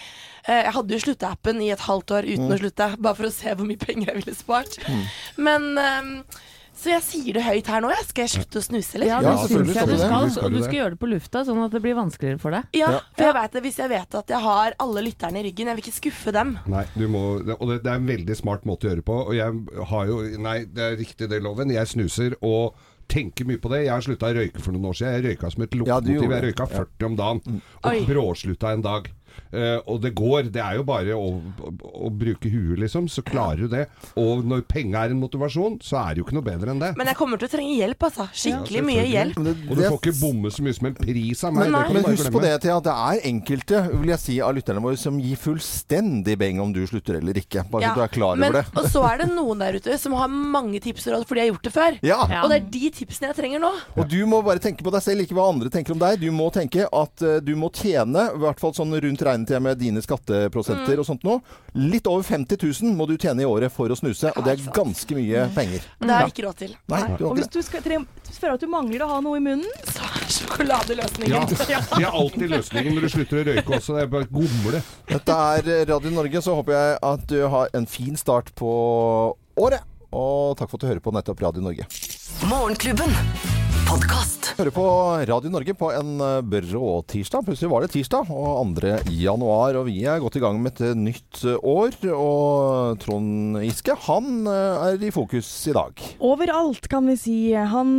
Eh, 0.49 0.63
jeg 0.65 0.73
hadde 0.73 0.95
jo 0.97 1.03
slutteappen 1.05 1.61
i 1.61 1.71
et 1.77 1.85
halvt 1.85 2.11
år 2.17 2.25
uten 2.25 2.49
Mm. 2.49 2.55
å 2.57 2.59
slutte, 2.63 2.89
bare 3.03 3.15
for 3.21 3.25
å 3.29 3.33
se 3.33 3.53
hvor 3.55 3.67
mye 3.69 3.77
penger 3.85 4.07
jeg 4.15 4.23
ville 4.25 4.35
spart. 4.35 4.79
Men 5.37 5.75
ehm, 5.77 6.25
Så 6.79 6.93
jeg 6.93 7.03
sier 7.03 7.35
det 7.35 7.43
høyt 7.43 7.67
her 7.67 7.81
nå, 7.83 7.89
jeg. 7.91 8.05
Skal 8.07 8.23
jeg 8.23 8.31
slutte 8.37 8.61
å 8.61 8.63
snuse, 8.63 8.95
eller? 8.95 9.09
Ja, 9.11 9.17
Ja, 9.19 9.33
det 9.35 9.49
selvfølgelig 9.49 9.75
syns 9.75 9.79
jeg 9.79 9.83
skal 9.83 9.89
du 9.89 9.91
du 9.91 9.99
det. 9.99 10.07
skal. 10.07 10.31
Skal 10.31 10.43
du 10.45 10.55
du 10.55 10.59
det? 10.61 10.65
skal 10.69 10.79
gjøre 10.79 10.91
det 10.95 11.01
på 11.03 11.09
lufta, 11.11 11.41
sånn 11.49 11.63
at 11.65 11.73
det 11.75 11.81
blir 11.83 11.97
vanskeligere 11.99 12.39
for 12.41 12.55
deg. 12.55 12.69
Ja, 12.79 12.91
Ja. 12.93 13.01
for 13.17 13.25
jeg 13.27 13.35
vet 13.35 13.53
det, 13.59 13.63
hvis 13.67 13.79
jeg 13.83 13.89
vet 13.91 14.15
at 14.15 14.29
jeg 14.29 14.41
har 14.47 14.77
alle 14.79 15.03
lytterne 15.03 15.41
i 15.41 15.43
ryggen, 15.49 15.67
jeg 15.67 15.77
vil 15.77 15.85
ikke 15.85 15.97
skuffe 15.99 16.33
dem. 16.33 16.59
Nei, 16.71 16.85
du 16.95 17.09
må, 17.09 17.25
og 17.59 17.67
det, 17.69 17.83
det 17.83 17.91
er 17.91 17.97
en 17.99 18.07
veldig 18.07 18.37
smart 18.39 18.63
måte 18.65 18.87
å 18.87 18.91
gjøre 18.93 19.03
det 19.03 19.09
på. 19.11 19.19
Og 19.27 19.35
jeg 19.35 19.85
har 19.91 20.07
jo 20.07 20.21
Nei, 20.39 20.59
det 20.71 20.85
er 20.87 20.97
riktig 21.03 21.29
det, 21.29 21.43
Loven. 21.43 21.71
Jeg 21.75 21.87
snuser 21.91 22.37
og 22.47 22.75
tenker 23.09 23.45
mye 23.49 23.59
på 23.59 23.71
det. 23.73 23.83
Jeg 23.87 23.91
har 23.97 24.03
slutta 24.05 24.29
å 24.31 24.35
røyke 24.37 24.61
for 24.63 24.71
noen 24.77 24.85
år 24.93 24.95
siden. 25.01 25.15
Jeg 25.19 25.25
røyka 25.33 25.51
som 25.51 25.63
et 25.65 25.75
Ja, 25.75 25.81
lokomotiv. 25.99 26.31
Ja, 26.31 26.37
jeg 26.39 26.45
røyka 26.55 26.67
40 26.69 27.07
om 27.09 27.17
dagen. 27.17 27.63
Og 27.83 28.07
bråslutta 28.07 28.73
en 28.77 28.83
dag. 28.85 29.11
Eh, 29.53 29.79
og 29.89 30.01
det 30.03 30.13
går. 30.19 30.51
Det 30.53 30.63
er 30.63 30.79
jo 30.79 30.85
bare 30.89 31.17
å, 31.17 31.29
å, 31.39 31.73
å 32.09 32.11
bruke 32.13 32.51
huet, 32.53 32.79
liksom. 32.83 33.09
Så 33.13 33.25
klarer 33.27 33.65
du 33.65 33.73
det. 33.73 33.87
Og 34.21 34.45
når 34.49 34.65
penga 34.69 35.05
er 35.05 35.15
en 35.15 35.23
motivasjon, 35.23 35.79
så 35.85 36.01
er 36.03 36.15
det 36.15 36.23
jo 36.23 36.29
ikke 36.29 36.39
noe 36.39 36.49
bedre 36.49 36.75
enn 36.75 36.83
det. 36.83 36.93
Men 36.99 37.11
jeg 37.11 37.19
kommer 37.19 37.41
til 37.41 37.49
å 37.49 37.53
trenge 37.53 37.77
hjelp, 37.79 38.09
altså. 38.11 38.29
Skikkelig 38.33 38.83
Ja, 38.83 38.87
mye 38.89 39.07
hjelp. 39.09 39.41
Det- 39.45 39.57
Og 39.69 39.77
du 39.77 39.83
får 39.83 39.99
ikke 40.01 40.17
bomme 40.21 40.53
så 40.53 40.65
mye 40.65 40.77
som 40.77 40.91
en 40.91 40.99
pris 40.99 41.45
av 41.45 41.55
meg. 41.55 41.71
Men, 41.71 41.93
men 41.97 42.09
husk 42.13 42.33
på 42.33 42.43
det, 42.45 42.55
Thea. 42.63 42.81
Det 42.89 42.95
er 42.95 43.25
enkelte 43.29 43.83
vil 43.93 44.13
jeg 44.13 44.23
si, 44.23 44.41
av 44.45 44.55
lytterne 44.57 44.83
våre 44.85 44.99
som 45.01 45.19
gir 45.21 45.37
fullstendig 45.41 46.37
beng 46.41 46.61
om 46.63 46.73
du 46.75 46.81
slutter 46.89 47.19
eller 47.21 47.39
ikke. 47.41 47.65
Bare 47.71 47.83
så 47.83 47.89
Ja, 47.89 47.95
du 47.95 48.03
er 48.05 48.13
klar 48.13 48.37
men, 48.37 48.51
over 48.51 48.63
det. 48.63 48.79
Og 48.79 48.91
så 48.93 49.05
er 49.09 49.23
det 49.23 49.29
noen 49.35 49.63
der 49.63 49.79
ute 49.79 49.99
som 50.01 50.15
har 50.19 50.29
mange 50.29 50.81
tips 50.85 51.07
og 51.09 51.17
råd, 51.19 51.27
fordi 51.29 51.41
de 51.41 51.45
har 51.47 51.53
gjort 51.53 51.69
det 51.69 51.75
før. 51.75 51.99
Ja. 52.03 52.21
Ja. 52.29 52.43
Og 52.45 52.53
det 52.53 52.61
er 52.61 52.69
de 52.75 52.91
tipsene 52.99 53.31
jeg 53.31 53.39
trenger 53.39 53.63
nå. 53.63 53.73
Og 53.97 54.09
du 54.11 54.19
må 54.31 54.43
bare 54.47 54.63
tenke 54.63 54.85
på 54.87 54.93
deg 54.95 55.05
selv, 55.05 55.25
ikke 55.25 55.37
hva 55.39 55.49
andre 55.53 55.73
tenker 55.73 55.95
om 55.95 56.03
deg. 56.03 56.21
Du 56.23 56.31
må 56.35 56.49
tenke 56.55 56.87
at 56.87 57.25
uh, 57.25 57.39
du 57.45 57.55
må 57.59 57.71
tjene, 57.75 58.29
i 58.35 58.43
hvert 58.43 58.61
fall 58.61 58.75
sånn 58.77 58.95
rundt 58.95 59.25
regnet 59.29 59.53
jeg 59.55 59.63
med 59.65 59.79
dine 59.81 60.03
skatteprosenter 60.05 60.97
Mm. 60.97 61.03
og 61.03 61.07
sånt 61.07 61.25
nå, 61.27 61.37
litt 61.79 62.07
over 62.11 62.25
50 62.27 62.59
000 62.83 62.97
må 62.99 63.07
du 63.09 63.17
tjene 63.17 63.45
i 63.45 63.49
året 63.49 63.73
for 63.73 63.89
å 63.93 63.97
snuse. 63.99 64.33
Og 64.35 64.45
det 64.47 64.55
er 64.57 64.73
ganske 64.75 65.15
mye 65.19 65.47
penger. 65.55 65.85
Det 66.01 66.11
har 66.11 66.25
jeg 66.27 66.35
ikke 66.35 66.47
råd 66.49 66.57
til. 66.65 66.75
Nei, 66.89 67.03
du 67.19 67.27
Og 67.29 67.37
hvis 67.39 67.51
du 67.53 67.61
skal, 67.63 67.83
føler 67.85 68.55
at 68.55 68.61
du 68.61 68.67
mangler 68.73 69.05
å 69.07 69.11
ha 69.13 69.21
noe 69.25 69.37
i 69.39 69.45
munnen, 69.45 69.69
Så 69.85 70.03
er 70.03 70.33
sjokoladeløsningen. 70.39 71.37
Ja, 71.69 71.81
det 71.99 72.05
er 72.07 72.11
alltid 72.13 72.51
løsningen 72.53 72.95
når 72.97 73.07
du 73.07 73.09
slutter 73.15 73.41
å 73.43 73.47
røyke 73.51 73.77
også. 73.79 73.95
Det 73.99 74.03
er 74.07 74.11
bare 74.13 74.29
gomle. 74.33 74.83
Dette 75.09 75.39
er 75.53 75.71
Radio 75.93 76.11
Norge, 76.11 76.43
så 76.43 76.55
håper 76.59 76.77
jeg 76.79 76.99
at 77.13 77.27
du 77.29 77.39
har 77.53 77.69
en 77.75 77.87
fin 77.87 78.17
start 78.17 78.55
på 78.59 78.73
året. 79.59 79.85
Og 80.13 80.57
takk 80.57 80.71
for 80.71 80.79
at 80.79 80.87
du 80.87 80.89
hører 80.89 81.05
på 81.05 81.13
nettopp 81.13 81.43
Radio 81.45 81.61
Norge. 81.65 81.85
Morgenklubben. 82.49 83.68
Podkast. 83.89 84.51
Hører 84.59 84.73
på 84.77 84.83
Radio 85.31 85.49
Norge 85.49 85.73
på 85.73 85.89
en 85.97 86.19
eh, 86.21 86.43
brå 86.45 86.89
tirsdag. 87.09 87.47
Plutselig 87.47 87.71
var 87.73 87.85
det 87.85 87.95
tirsdag, 87.95 88.29
og 88.29 88.75
2. 88.77 88.91
januar. 89.17 89.79
Og 89.81 89.87
vi 89.87 90.03
er 90.05 90.21
godt 90.21 90.37
i 90.37 90.43
gang 90.43 90.59
med 90.61 90.77
et 90.77 90.99
nytt 90.99 91.41
eh, 91.49 91.57
år. 91.57 91.97
Og 92.13 92.99
Trond 93.01 93.57
Giske, 93.65 93.97
han 94.05 94.45
eh, 94.45 94.85
er 94.91 95.07
i 95.09 95.15
fokus 95.15 95.49
i 95.73 95.75
dag. 95.79 96.05
overalt 96.21 96.91
kan 96.93 97.09
vi 97.09 97.17
si. 97.17 97.39
Han, 97.57 97.95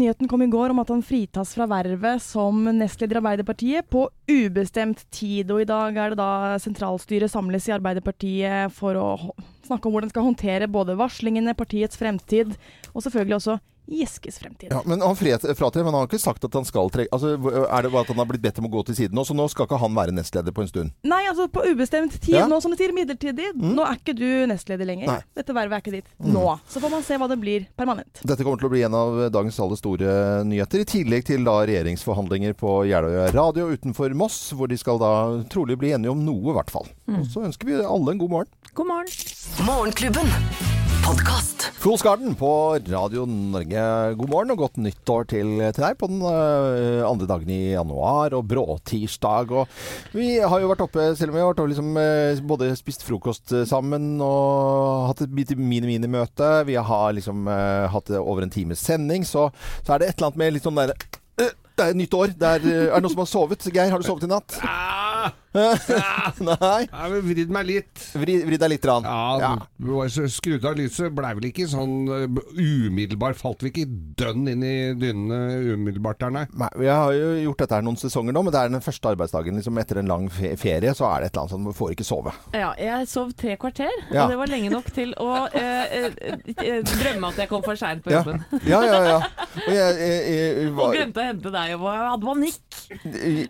nyheten 0.00 0.26
kom 0.26 0.42
i 0.42 0.50
går 0.50 0.74
om 0.74 0.82
at 0.82 0.90
han 0.90 1.06
fritas 1.06 1.54
fra 1.54 1.70
vervet 1.70 2.18
som 2.24 2.66
nestleder 2.74 3.20
i 3.20 3.22
Arbeiderpartiet 3.22 3.86
på 3.94 4.08
ubestemt 4.26 5.06
tid. 5.14 5.54
Og 5.54 5.62
i 5.62 5.70
dag 5.70 5.94
er 5.94 6.16
det 6.16 6.18
da 6.18 6.58
sentralstyret 6.58 7.30
samles 7.30 7.70
i 7.70 7.78
Arbeiderpartiet 7.78 8.74
for 8.74 8.98
å 8.98 9.08
snakke 9.70 9.86
om 9.86 9.94
hvordan 9.94 10.10
de 10.10 10.18
skal 10.18 10.30
håndtere 10.32 10.72
både 10.72 10.98
varslingene, 10.98 11.54
partiets 11.54 12.00
fremtid, 12.00 12.58
og 12.90 13.04
selvfølgelig 13.06 13.38
også 13.38 13.60
Giskes 13.88 14.38
fremtid. 14.38 14.68
Ja, 14.70 14.82
men 14.84 15.00
han 15.00 15.16
fratrer, 15.16 15.84
men 15.84 15.94
han 15.94 16.02
har 16.02 16.08
ikke 16.08 16.20
sagt 16.20 16.44
at 16.44 16.54
han 16.54 16.66
skal 16.68 16.90
trekke 16.92 17.12
altså, 17.14 17.34
Er 17.38 17.86
det 17.86 17.90
bare 17.92 18.04
at 18.04 18.12
han 18.12 18.20
har 18.20 18.28
blitt 18.28 18.42
bedt 18.44 18.60
om 18.60 18.68
å 18.68 18.72
gå 18.72 18.82
til 18.88 18.98
siden 18.98 19.16
nå, 19.16 19.24
så 19.24 19.36
nå 19.36 19.46
skal 19.48 19.68
ikke 19.68 19.80
han 19.80 19.96
være 19.96 20.14
nestleder 20.16 20.54
på 20.54 20.64
en 20.64 20.70
stund? 20.70 20.94
Nei, 21.08 21.22
altså 21.30 21.48
på 21.52 21.64
ubestemt 21.64 22.18
tid. 22.20 22.36
Ja. 22.36 22.46
Nå 22.50 22.60
som 22.64 22.74
de 22.74 22.78
sier 22.80 22.92
midlertidig. 22.96 23.54
Nå 23.56 23.86
er 23.86 23.96
ikke 23.96 24.16
du 24.18 24.26
nestleder 24.50 24.88
lenger. 24.88 25.08
Nei. 25.08 25.18
Dette 25.38 25.56
vervet 25.56 25.78
er 25.78 25.84
ikke 25.84 25.96
ditt 25.96 26.28
nå. 26.28 26.44
Så 26.68 26.82
får 26.84 26.92
man 26.92 27.06
se 27.06 27.18
hva 27.20 27.30
det 27.32 27.38
blir 27.40 27.68
permanent. 27.78 28.20
Dette 28.22 28.44
kommer 28.44 28.60
til 28.60 28.68
å 28.68 28.72
bli 28.74 28.84
en 28.86 28.98
av 28.98 29.20
dagens 29.34 29.60
aller 29.64 29.80
store 29.80 30.16
nyheter, 30.48 30.84
i 30.84 30.88
tillegg 30.88 31.26
til 31.28 31.46
da 31.48 31.58
regjeringsforhandlinger 31.68 32.56
på 32.60 32.80
Jeløya 32.90 33.30
radio 33.34 33.70
utenfor 33.72 34.12
Moss, 34.18 34.40
hvor 34.56 34.70
de 34.70 34.78
skal 34.80 35.00
da 35.00 35.12
trolig 35.52 35.78
bli 35.80 35.94
enige 35.96 36.12
om 36.12 36.24
noe, 36.26 36.52
i 36.52 36.58
hvert 36.58 36.72
fall. 36.72 36.88
Og 37.08 37.24
så 37.32 37.46
ønsker 37.48 37.70
vi 37.70 37.80
alle 37.80 38.14
en 38.14 38.20
god 38.20 38.36
morgen. 38.36 38.52
God 38.74 38.92
morgen. 38.92 39.16
Morgenklubben. 39.66 40.77
Podkast. 41.08 41.62
Fools 41.80 42.02
Garden 42.04 42.34
på 42.36 42.76
Radio 42.92 43.22
Norge. 43.24 43.82
God 44.18 44.28
morgen 44.28 44.52
og 44.52 44.58
godt 44.60 44.74
nyttår 44.76 45.24
til, 45.30 45.54
til 45.72 45.80
deg 45.86 45.94
på 45.96 46.04
den 46.10 46.18
uh, 46.20 47.00
andre 47.08 47.28
dagen 47.30 47.48
i 47.48 47.70
januar 47.70 48.36
og 48.36 48.44
bråtirsdag. 48.50 49.54
Og 49.56 50.12
vi 50.12 50.34
har 50.36 50.60
jo 50.60 50.68
vært 50.68 50.82
oppe, 50.84 51.06
selv 51.16 51.32
om 51.32 51.38
vi 51.38 51.40
har 51.40 51.48
vært 51.48 51.62
oppe 51.62 51.72
liksom, 51.72 51.96
uh, 51.96 52.42
både 52.50 52.68
spist 52.76 53.06
frokost 53.08 53.54
øh, 53.56 53.64
sammen 53.70 54.18
og 54.20 55.06
hatt 55.08 55.24
et 55.24 55.32
bit 55.32 55.54
mini-mini-møte. 55.56 56.50
Vi 56.68 56.76
har 56.76 57.16
liksom 57.16 57.48
uh, 57.48 57.88
hatt 57.88 58.12
over 58.20 58.44
en 58.44 58.52
times 58.52 58.84
sending, 58.84 59.24
så, 59.24 59.48
så 59.80 59.96
er 59.96 60.04
det 60.04 60.10
et 60.10 60.18
eller 60.18 60.28
annet 60.28 60.42
med 60.44 60.58
litt 60.58 60.68
sånn 60.68 60.82
derre 60.82 60.98
det 61.78 61.84
er 61.86 61.94
nytt 61.94 62.14
år. 62.18 62.32
Det 62.34 62.48
er, 62.48 62.64
er 62.66 62.94
det 62.96 63.02
noen 63.04 63.12
som 63.12 63.20
har 63.22 63.28
sovet? 63.30 63.66
Geir, 63.70 63.92
har 63.92 64.02
du 64.02 64.06
sovet 64.06 64.26
i 64.26 64.30
natt? 64.32 64.56
Ah, 64.66 65.30
Nei? 66.48 66.80
jeg 66.86 66.94
har 66.94 67.16
vridd 67.28 67.54
meg 67.54 67.68
litt. 67.68 68.04
Vri, 68.18 68.38
vri 68.48 68.60
deg 68.60 68.74
litt. 68.74 68.84
Rann. 68.88 69.04
Ja, 69.04 69.58
ja. 69.58 70.26
skrudd 70.30 70.64
av 70.64 70.78
lyset. 70.78 71.12
Blei 71.14 71.34
vel 71.36 71.50
ikke 71.50 71.66
sånn 71.70 72.06
umiddelbar 72.08 73.08
umiddelbart 73.08 73.38
Falt 73.38 73.62
vi 73.62 73.70
ikke 73.72 73.86
dønn 74.18 74.48
inn 74.50 74.62
i 74.64 74.74
dynene 74.98 75.74
umiddelbart 75.74 76.20
der, 76.22 76.32
nei. 76.34 76.44
Nei, 76.58 76.68
Jeg 76.84 76.94
har 76.94 77.12
jo 77.14 77.28
gjort 77.44 77.62
dette 77.62 77.78
her 77.78 77.84
noen 77.86 77.98
sesonger 78.00 78.34
nå, 78.34 78.42
men 78.46 78.54
det 78.54 78.60
er 78.60 78.72
den 78.72 78.84
første 78.84 79.12
arbeidsdagen 79.12 79.58
liksom 79.58 79.78
etter 79.78 80.00
en 80.02 80.10
lang 80.10 80.28
ferie, 80.30 80.94
så 80.96 81.08
er 81.10 81.24
det 81.24 81.30
et 81.30 81.36
eller 81.36 81.44
annet 81.44 81.54
sånn, 81.54 81.68
får 81.78 81.94
ikke 81.94 82.06
sove. 82.06 82.34
Ja, 82.56 82.72
jeg 82.78 83.08
sov 83.10 83.32
tre 83.38 83.56
kvarter, 83.60 83.92
Ja. 84.10 84.24
og 84.24 84.32
det 84.32 84.38
var 84.40 84.52
lenge 84.52 84.70
nok 84.72 84.90
til 84.94 85.14
å 85.20 85.30
eh, 85.52 85.96
eh, 85.98 86.38
eh, 86.56 86.80
drømme 86.88 87.32
at 87.32 87.42
jeg 87.42 87.50
kom 87.50 87.64
for 87.66 87.78
seint 87.78 88.04
på 88.04 88.14
jobben. 88.14 88.42
ja, 88.64 88.82
ja. 88.86 89.00
ja. 89.08 89.18
Og, 89.66 89.72
jeg, 89.74 89.98
jeg, 89.98 90.20
jeg, 90.34 90.72
Og 90.78 90.94
glemte 90.94 91.22
å 91.22 91.28
hente 91.28 91.54
deg, 91.54 91.74
og 91.78 91.88
jeg 91.92 92.08
hadde 92.12 92.28
panikk. 92.28 92.80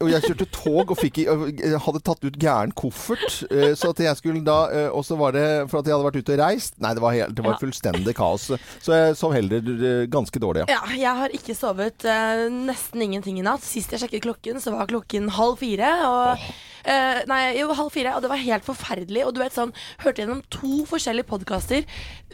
og 0.02 0.12
jeg 0.12 0.26
kjørte 0.28 0.48
tog 0.54 0.94
og 0.94 0.98
fikk, 0.98 1.22
jeg 1.24 1.82
hadde 1.98 2.06
tatt 2.06 2.24
ut 2.24 2.38
gæren 2.40 2.72
koffert, 2.76 3.42
eh, 3.50 3.74
så 3.78 3.92
at 3.92 4.02
jeg 4.02 4.18
skulle 4.20 4.44
da 4.46 4.58
eh, 4.70 4.88
Og 4.94 5.04
så 5.06 5.18
var 5.18 5.34
det 5.36 5.44
for 5.70 5.80
at 5.80 5.88
jeg 5.88 5.96
hadde 5.96 6.06
vært 6.06 6.20
ute 6.22 6.36
og 6.36 6.40
reist. 6.42 6.78
Nei, 6.82 6.94
det 6.94 7.04
var, 7.04 7.16
helt, 7.16 7.34
det 7.36 7.44
var 7.44 7.58
fullstendig 7.60 8.14
kaos. 8.18 8.48
Så 8.84 8.94
jeg 8.94 9.18
sov 9.18 9.34
heller 9.36 9.72
eh, 9.74 10.06
ganske 10.10 10.42
dårlig, 10.42 10.64
ja. 10.64 10.78
Ja, 10.78 10.96
jeg 10.98 11.22
har 11.22 11.34
ikke 11.34 11.56
sovet 11.58 12.06
nesten 12.54 13.02
ingenting 13.04 13.38
i 13.40 13.44
natt. 13.46 13.64
Sist 13.66 13.92
jeg 13.92 14.02
sjekket 14.02 14.24
klokken, 14.26 14.62
så 14.62 14.74
var 14.74 14.90
klokken 14.90 15.30
halv 15.34 15.58
fire. 15.60 15.90
Og, 16.08 16.48
eh, 16.88 17.20
nei, 17.30 17.42
jo, 17.58 17.68
halv 17.76 17.92
fire, 17.94 18.14
og 18.16 18.24
det 18.24 18.30
var 18.32 18.40
helt 18.42 18.66
forferdelig. 18.66 19.26
Og 19.28 19.34
du 19.36 19.42
vet 19.42 19.54
sånn, 19.56 19.74
hørte 20.04 20.24
gjennom 20.24 20.42
to 20.52 20.84
forskjellige 20.88 21.28
podkaster, 21.28 21.84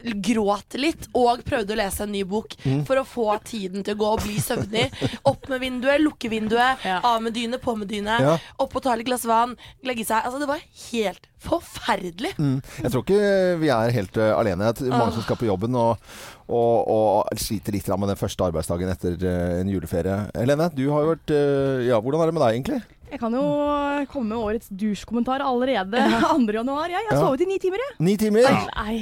gråt 0.04 0.76
litt 0.76 1.06
og 1.16 1.40
prøvde 1.46 1.72
å 1.72 1.78
lese 1.80 2.04
en 2.04 2.12
ny 2.12 2.24
bok 2.28 2.56
for 2.84 3.00
å 3.00 3.04
få 3.08 3.28
tiden 3.46 3.84
til 3.86 3.96
å 3.96 4.00
gå 4.02 4.08
og 4.16 4.24
bli 4.24 4.36
søvnig. 4.42 4.88
Opp 5.30 5.48
med 5.52 5.62
vinduet, 5.62 6.02
lukke 6.02 6.28
vinduet, 6.32 6.82
Ja. 6.84 7.00
av 7.04 7.22
med 7.24 7.32
dyne, 7.36 7.58
på 7.62 7.76
med 7.78 7.88
dyne. 7.88 8.18
Ja. 8.20 8.34
Opp 8.60 8.76
og 8.76 8.84
ta 8.84 8.94
litt 8.94 9.08
glass 9.08 9.24
vann, 9.24 9.56
legge 9.86 10.04
seg. 10.04 10.24
Altså, 10.24 10.42
det 10.42 10.50
var 10.50 10.60
helt 10.90 11.28
forferdelig. 11.44 12.34
Mm. 12.38 12.60
Jeg 12.82 12.92
tror 12.92 13.04
ikke 13.04 13.32
vi 13.60 13.70
er 13.72 13.94
helt 13.96 14.16
uh, 14.20 14.32
alene. 14.38 14.72
Det 14.76 14.86
er 14.88 14.96
mange 14.96 15.16
som 15.16 15.24
skal 15.24 15.38
på 15.40 15.48
jobben 15.48 15.76
og, 15.76 16.00
og, 16.48 16.76
og 16.94 17.40
sliter 17.40 17.76
litt 17.76 17.88
med 17.94 18.12
den 18.12 18.20
første 18.20 18.44
arbeidsdagen 18.44 18.90
etter 18.92 19.16
eh, 19.20 19.60
en 19.60 19.70
juleferie. 19.72 20.16
Helene, 20.36 20.70
du 20.74 20.86
har 20.90 21.04
jo 21.04 21.14
vært 21.14 21.32
Ja, 21.86 22.00
hvordan 22.00 22.20
er 22.20 22.30
det 22.30 22.36
med 22.36 22.44
deg 22.44 22.56
egentlig? 22.58 22.80
Jeg 23.14 23.20
kan 23.22 23.34
jo 23.36 23.42
komme 24.10 24.32
med 24.32 24.40
årets 24.42 24.70
dusjkommentar 24.74 25.44
allerede 25.46 26.00
2. 26.18 26.48
januar. 26.58 26.88
Jeg, 26.90 27.04
jeg 27.04 27.12
har 27.12 27.20
sovet 27.22 27.44
i 27.44 27.46
ni 27.46 27.60
timer, 27.62 27.84
jeg. 27.84 27.94
Ni 28.02 28.16
timer? 28.18 28.48
Nei. 28.74 28.96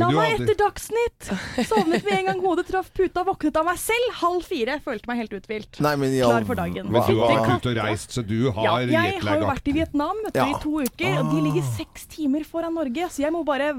La 0.00 0.06
meg 0.08 0.38
etter 0.38 0.56
Dagsnytt! 0.56 1.26
Sovnet 1.68 2.06
med 2.06 2.14
en 2.16 2.28
gang 2.30 2.38
hodet 2.40 2.64
traff 2.70 2.88
puta, 2.96 3.26
våknet 3.28 3.58
av 3.60 3.66
meg 3.68 3.76
selv 3.76 4.14
halv 4.22 4.46
fire. 4.48 4.78
Følte 4.80 5.10
meg 5.10 5.20
helt 5.20 5.34
uthvilt. 5.36 5.80
Nei, 5.84 5.92
men 6.00 6.14
ja, 6.16 6.30
Klar 6.32 6.46
for 6.48 6.56
dagen. 6.62 6.88
Men 6.88 7.04
du 7.04 7.20
har 7.20 7.34
vært 7.42 7.60
ute 7.60 7.74
og 7.74 7.80
reist, 7.82 8.16
så 8.16 8.24
du 8.24 8.38
har 8.56 8.64
Ja, 8.64 8.76
jeg 8.88 9.20
har 9.20 9.42
jo 9.42 9.50
vært 9.50 9.68
i 9.68 9.76
Vietnam 9.76 10.24
Ja. 10.32 10.48
i 10.48 10.56
to 10.64 10.78
uker, 10.80 11.18
og 11.20 11.34
de 11.34 11.44
ligger 11.50 11.68
seks 11.76 12.08
timer 12.16 12.48
foran 12.48 12.72
Norge. 12.80 13.10
Så 13.12 13.20
jeg 13.26 13.36
må 13.36 13.44
bare 13.44 13.74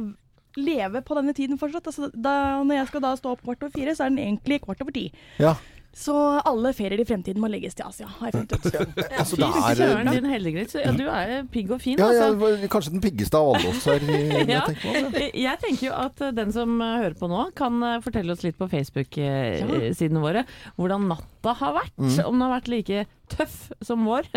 leve 0.53 1.01
på 1.01 1.17
denne 1.17 1.33
tiden 1.33 1.57
fortsatt. 1.57 1.89
Altså, 1.89 2.11
da, 2.13 2.61
når 2.61 2.83
jeg 2.83 2.91
skal 2.91 3.05
da 3.07 3.15
stå 3.17 3.33
opp 3.33 3.41
kvart 3.41 3.65
over 3.65 3.73
fire, 3.73 3.97
så 3.97 4.05
er 4.05 4.13
den 4.13 4.21
egentlig 4.21 4.61
kvart 4.67 4.85
over 4.85 4.93
ti. 4.93 5.07
Ja. 5.41 5.55
Så 5.93 6.13
alle 6.41 6.71
ferier 6.73 6.97
i 6.99 7.05
fremtiden 7.05 7.37
må 7.41 7.45
legges 7.53 7.75
til 7.77 7.85
Asia, 7.85 8.07
har 8.09 8.31
jeg 8.31 8.33
funnet 8.33 8.53
ut. 8.57 8.63
Altså, 9.23 9.37
Fy 9.37 9.41
det 9.43 9.49
er 9.69 9.75
søren, 9.77 10.09
din 10.15 10.25
heldiggris. 10.31 10.73
Ja, 10.81 10.91
du 10.97 11.03
er 11.05 11.33
pigg 11.53 11.69
og 11.75 11.81
fin, 11.83 11.99
ja, 12.01 12.07
altså. 12.09 12.49
kanskje 12.73 12.93
den 12.95 13.03
piggeste 13.03 13.37
av 13.37 13.51
alle 13.53 13.69
oss 13.69 13.85
her. 13.85 14.01
jeg 14.09 14.47
Ja. 14.49 14.63
tenker. 14.65 15.19
Jeg 15.37 15.61
tenker 15.61 15.85
jo 15.87 15.93
at 16.01 16.23
den 16.39 16.51
som 16.55 16.81
eh, 16.81 16.95
hører 17.03 17.17
på 17.19 17.29
nå, 17.29 17.43
kan 17.57 17.77
eh, 17.85 17.99
fortelle 18.01 18.33
oss 18.33 18.41
litt 18.43 18.57
på 18.57 18.67
Facebook-sidene 18.73 20.23
våre 20.23 20.45
hvordan 20.79 21.05
natta 21.13 21.53
har 21.61 21.75
vært. 21.77 21.93
Mm. 21.99 22.17
Om 22.25 22.33
den 22.39 22.45
har 22.47 22.55
vært 22.57 22.71
like 22.73 23.05
tøff 23.31 23.71
som 23.85 24.03
vår. 24.07 24.27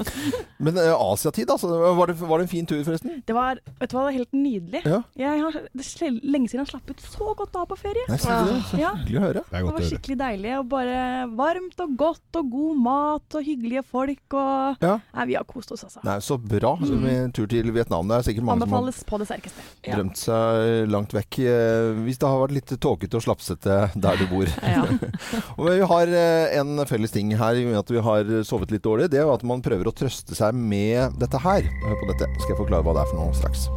Men 0.64 0.76
uh, 0.78 0.94
Asiatid, 1.12 1.50
altså. 1.50 1.68
Var 1.96 2.10
det, 2.12 2.16
var 2.20 2.38
det 2.40 2.46
en 2.46 2.50
fin 2.52 2.66
tur, 2.68 2.80
forresten? 2.86 3.20
Det 3.26 3.34
var, 3.36 3.60
vet 3.80 3.90
du 3.92 3.96
hva, 3.96 4.02
det 4.04 4.08
var 4.10 4.16
helt 4.16 4.32
nydelig. 4.36 4.82
Ja. 4.86 5.00
Jeg 5.20 5.42
har, 5.44 5.58
det 5.76 5.86
er 5.86 6.16
lenge 6.24 6.50
siden 6.50 6.60
jeg 6.62 6.66
har 6.66 6.72
slappet 6.74 7.04
så 7.04 7.30
godt 7.38 7.56
av 7.60 7.68
på 7.70 7.78
ferie. 7.80 8.04
Nei, 8.10 8.18
så, 8.20 8.38
så 8.70 8.80
Ja. 8.80 8.92
hyggelig 9.00 9.20
å 9.20 9.24
høre. 9.26 9.44
Det 9.50 9.60
Det 9.60 9.74
var 9.76 9.88
skikkelig 9.90 10.18
deilig. 10.22 10.52
Og 10.60 10.68
bare 10.72 11.00
varmt 11.38 11.84
og 11.84 11.96
godt 12.00 12.40
og 12.40 12.50
god 12.52 12.80
mat 12.86 13.38
og 13.40 13.46
hyggelige 13.46 13.84
folk. 13.86 14.24
Og 14.36 14.84
Ja. 14.84 14.96
Nei, 15.16 15.26
vi 15.32 15.38
har 15.38 15.46
kost 15.48 15.72
oss, 15.76 15.84
altså. 15.88 16.02
Nei, 16.06 16.18
så 16.24 16.38
bra 16.40 16.74
med 16.80 17.34
tur 17.36 17.46
til 17.50 17.70
Vietnam. 17.74 18.08
Det 18.10 18.18
er 18.20 18.28
sikkert 18.30 18.48
mange 18.48 18.66
som 18.66 18.76
har 18.78 18.92
på 19.10 19.18
det 19.22 19.28
sterkeste. 19.30 19.66
drømt 19.86 20.20
seg 20.20 20.88
langt 20.90 21.14
vekk. 21.16 21.38
eh, 21.44 21.90
Hvis 22.04 22.18
det 22.20 22.28
har 22.28 22.40
vært 22.44 22.54
litt 22.56 22.72
tåkete 22.80 23.18
og 23.18 23.24
slapsete 23.24 23.78
der 23.94 24.16
du 24.20 24.26
bor. 24.30 24.48
Ja. 24.62 24.84
Og 25.58 25.66
vi 25.70 25.80
har 25.92 26.06
eh, 26.20 26.58
en 26.60 26.84
felles 26.86 27.10
ting 27.14 27.32
her 27.36 27.54
i 27.58 27.64
og 27.66 27.70
med 27.72 27.78
at 27.82 27.90
vi 27.90 28.02
har 28.04 28.29
sovet 28.46 28.70
litt 28.74 28.84
dårlig. 28.84 29.10
Det 29.12 29.20
er 29.20 29.30
at 29.30 29.44
man 29.46 29.62
prøver 29.64 29.90
å 29.90 29.94
trøste 29.94 30.36
seg 30.38 30.56
med 30.56 31.18
dette 31.20 31.40
her. 31.42 31.66
Hør 31.86 31.98
på 32.02 32.10
dette. 32.12 32.30
Skal 32.40 32.54
jeg 32.54 32.60
forklare 32.62 32.86
hva 32.86 32.96
det 32.96 33.04
er 33.04 33.10
for 33.10 33.20
noe 33.20 33.34
straks. 33.36 33.68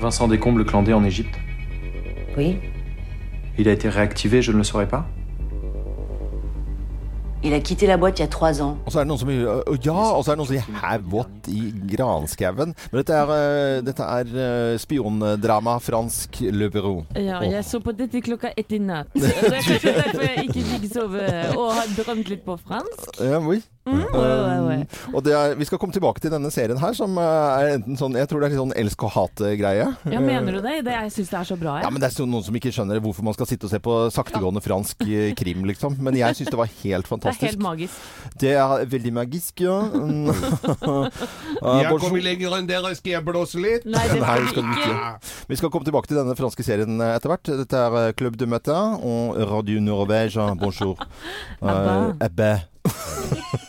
Vincent 0.00 0.32
Descombes, 0.32 0.62
le 0.62 0.68
clandé 0.68 0.96
en 0.96 1.04
Égypte. 1.04 1.38
Oui. 2.36 2.56
Il 3.58 3.68
a 3.68 3.72
été 3.72 3.88
réactivé, 3.88 4.40
je 4.40 4.52
ne 4.52 4.58
le 4.58 4.64
saurais 4.64 4.88
pas 4.88 5.04
Il 7.42 7.54
a 7.54 7.60
quitté 7.60 7.86
la 7.86 7.96
boîte 7.96 8.18
il 8.18 8.22
y 8.22 8.24
a 8.24 8.28
trois 8.28 8.60
ans. 8.60 8.76
Og 8.84 8.92
så 8.92 8.98
er 9.00 9.04
det 9.04 9.08
noen 9.08 9.18
som 9.18 9.30
øh, 9.30 9.78
Ja, 9.84 9.94
og 10.12 10.24
så 10.24 10.32
er 10.32 10.36
det 10.36 10.42
noen 10.42 10.46
som 10.46 10.56
sier 10.56 10.66
'Hæ, 10.68 10.98
what?' 11.08 11.48
i 11.48 11.72
granskauen. 11.96 12.74
Men 12.92 12.98
dette 12.98 13.14
er, 13.16 13.30
øh, 13.30 13.86
dette 13.86 14.02
er 14.02 14.72
øh, 14.74 14.78
spiondrama, 14.78 15.78
fransk 15.78 16.40
Le 16.40 16.70
Bureau. 16.70 17.04
Ja, 17.16 17.38
jeg 17.40 17.64
så 17.64 17.80
på 17.80 17.92
dette 17.92 18.20
klokka 18.20 18.52
ett 18.56 18.72
i 18.72 18.78
natt. 18.78 19.08
Det 19.14 19.24
er 19.24 19.56
kanskje 19.56 19.92
derfor 19.96 20.20
jeg 20.20 20.44
ikke 20.48 20.64
fikk 20.68 20.92
sove 20.92 21.24
og 21.56 21.72
har 21.74 21.88
drømt 21.96 22.28
litt 22.28 22.44
på 22.44 22.58
fransk. 22.60 23.20
Ja, 23.20 23.38
oui. 23.40 23.62
Mm. 23.90 24.04
Um, 24.14 25.14
og 25.14 25.24
det 25.26 25.34
er, 25.34 25.54
vi 25.58 25.66
skal 25.68 25.80
komme 25.82 25.94
tilbake 25.94 26.22
til 26.22 26.32
denne 26.32 26.50
serien 26.54 26.78
her, 26.80 26.94
som 26.96 27.16
øh, 27.18 27.24
er 27.60 27.74
enten 27.76 27.98
sånn 27.98 28.16
Jeg 28.18 28.28
tror 28.30 28.42
det 28.42 28.48
er 28.48 28.54
litt 28.54 28.60
sånn 28.60 28.74
elsk 28.78 29.04
og 29.06 29.14
hat-greie. 29.16 29.88
Ja, 30.10 30.22
mener 30.22 30.58
du 30.58 30.60
det? 30.64 30.76
det 30.86 30.94
jeg 30.94 31.14
syns 31.16 31.32
det 31.32 31.38
er 31.40 31.48
så 31.50 31.58
bra. 31.60 31.76
Ja, 31.80 31.88
Jeg. 31.88 31.94
men 31.94 32.04
Det 32.04 32.10
er 32.10 32.16
så 32.16 32.26
noen 32.28 32.46
som 32.46 32.56
ikke 32.60 32.72
skjønner 32.74 33.02
hvorfor 33.02 33.26
man 33.26 33.36
skal 33.36 33.50
sitte 33.50 33.68
og 33.68 33.74
se 33.74 33.80
på 33.82 33.96
saktegående 34.14 34.62
fransk 34.64 35.04
eh, 35.06 35.30
krim, 35.38 35.64
liksom. 35.68 35.98
Men 36.02 36.18
jeg 36.18 36.38
syns 36.38 36.52
det 36.52 36.60
var 36.60 36.70
helt 36.82 37.10
fantastisk. 37.10 37.40
det 37.44 37.50
er 37.50 37.56
helt 37.56 37.66
magisk. 37.66 38.08
Det 38.40 38.54
er 38.56 38.86
veldig 38.94 39.14
magisk, 39.20 39.64
ja. 39.66 39.78
Mm. 39.90 40.30
Jeg 41.80 41.98
kommer 42.00 42.24
lenger 42.24 42.56
enn 42.56 42.68
dere, 42.68 42.92
skal 42.96 43.12
jeg 43.12 43.24
blåse 43.26 43.60
litt? 43.60 43.86
Nei, 43.88 44.04
det 44.10 44.20
Nei, 44.24 44.38
skal 44.50 44.66
du 44.66 44.72
ikke. 44.74 44.96
Vi 45.50 45.58
skal 45.60 45.72
komme 45.72 45.88
tilbake 45.88 46.10
til 46.10 46.20
denne 46.20 46.36
franske 46.38 46.66
serien 46.66 47.00
eh, 47.00 47.14
etter 47.16 47.32
hvert. 47.32 47.52
Dette 47.62 47.84
er 47.86 47.98
eh, 48.04 48.12
Club 48.16 48.38
de 48.40 48.48
Matin 48.50 48.98
og 49.00 49.40
Radio 49.50 49.82
Norvège. 49.84 50.50
Bonjour. 50.60 51.00
Uh, 51.60 52.12
Ebbe. 52.20 53.66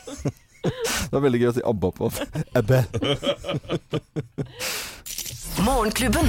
Det 0.65 1.15
er 1.17 1.23
veldig 1.25 1.39
gøy 1.41 1.49
å 1.51 1.55
si 1.57 1.63
ABBA 1.71 1.89
på. 1.97 2.05
Ebbe. 2.59 2.79
Morgenklubben. 5.65 6.27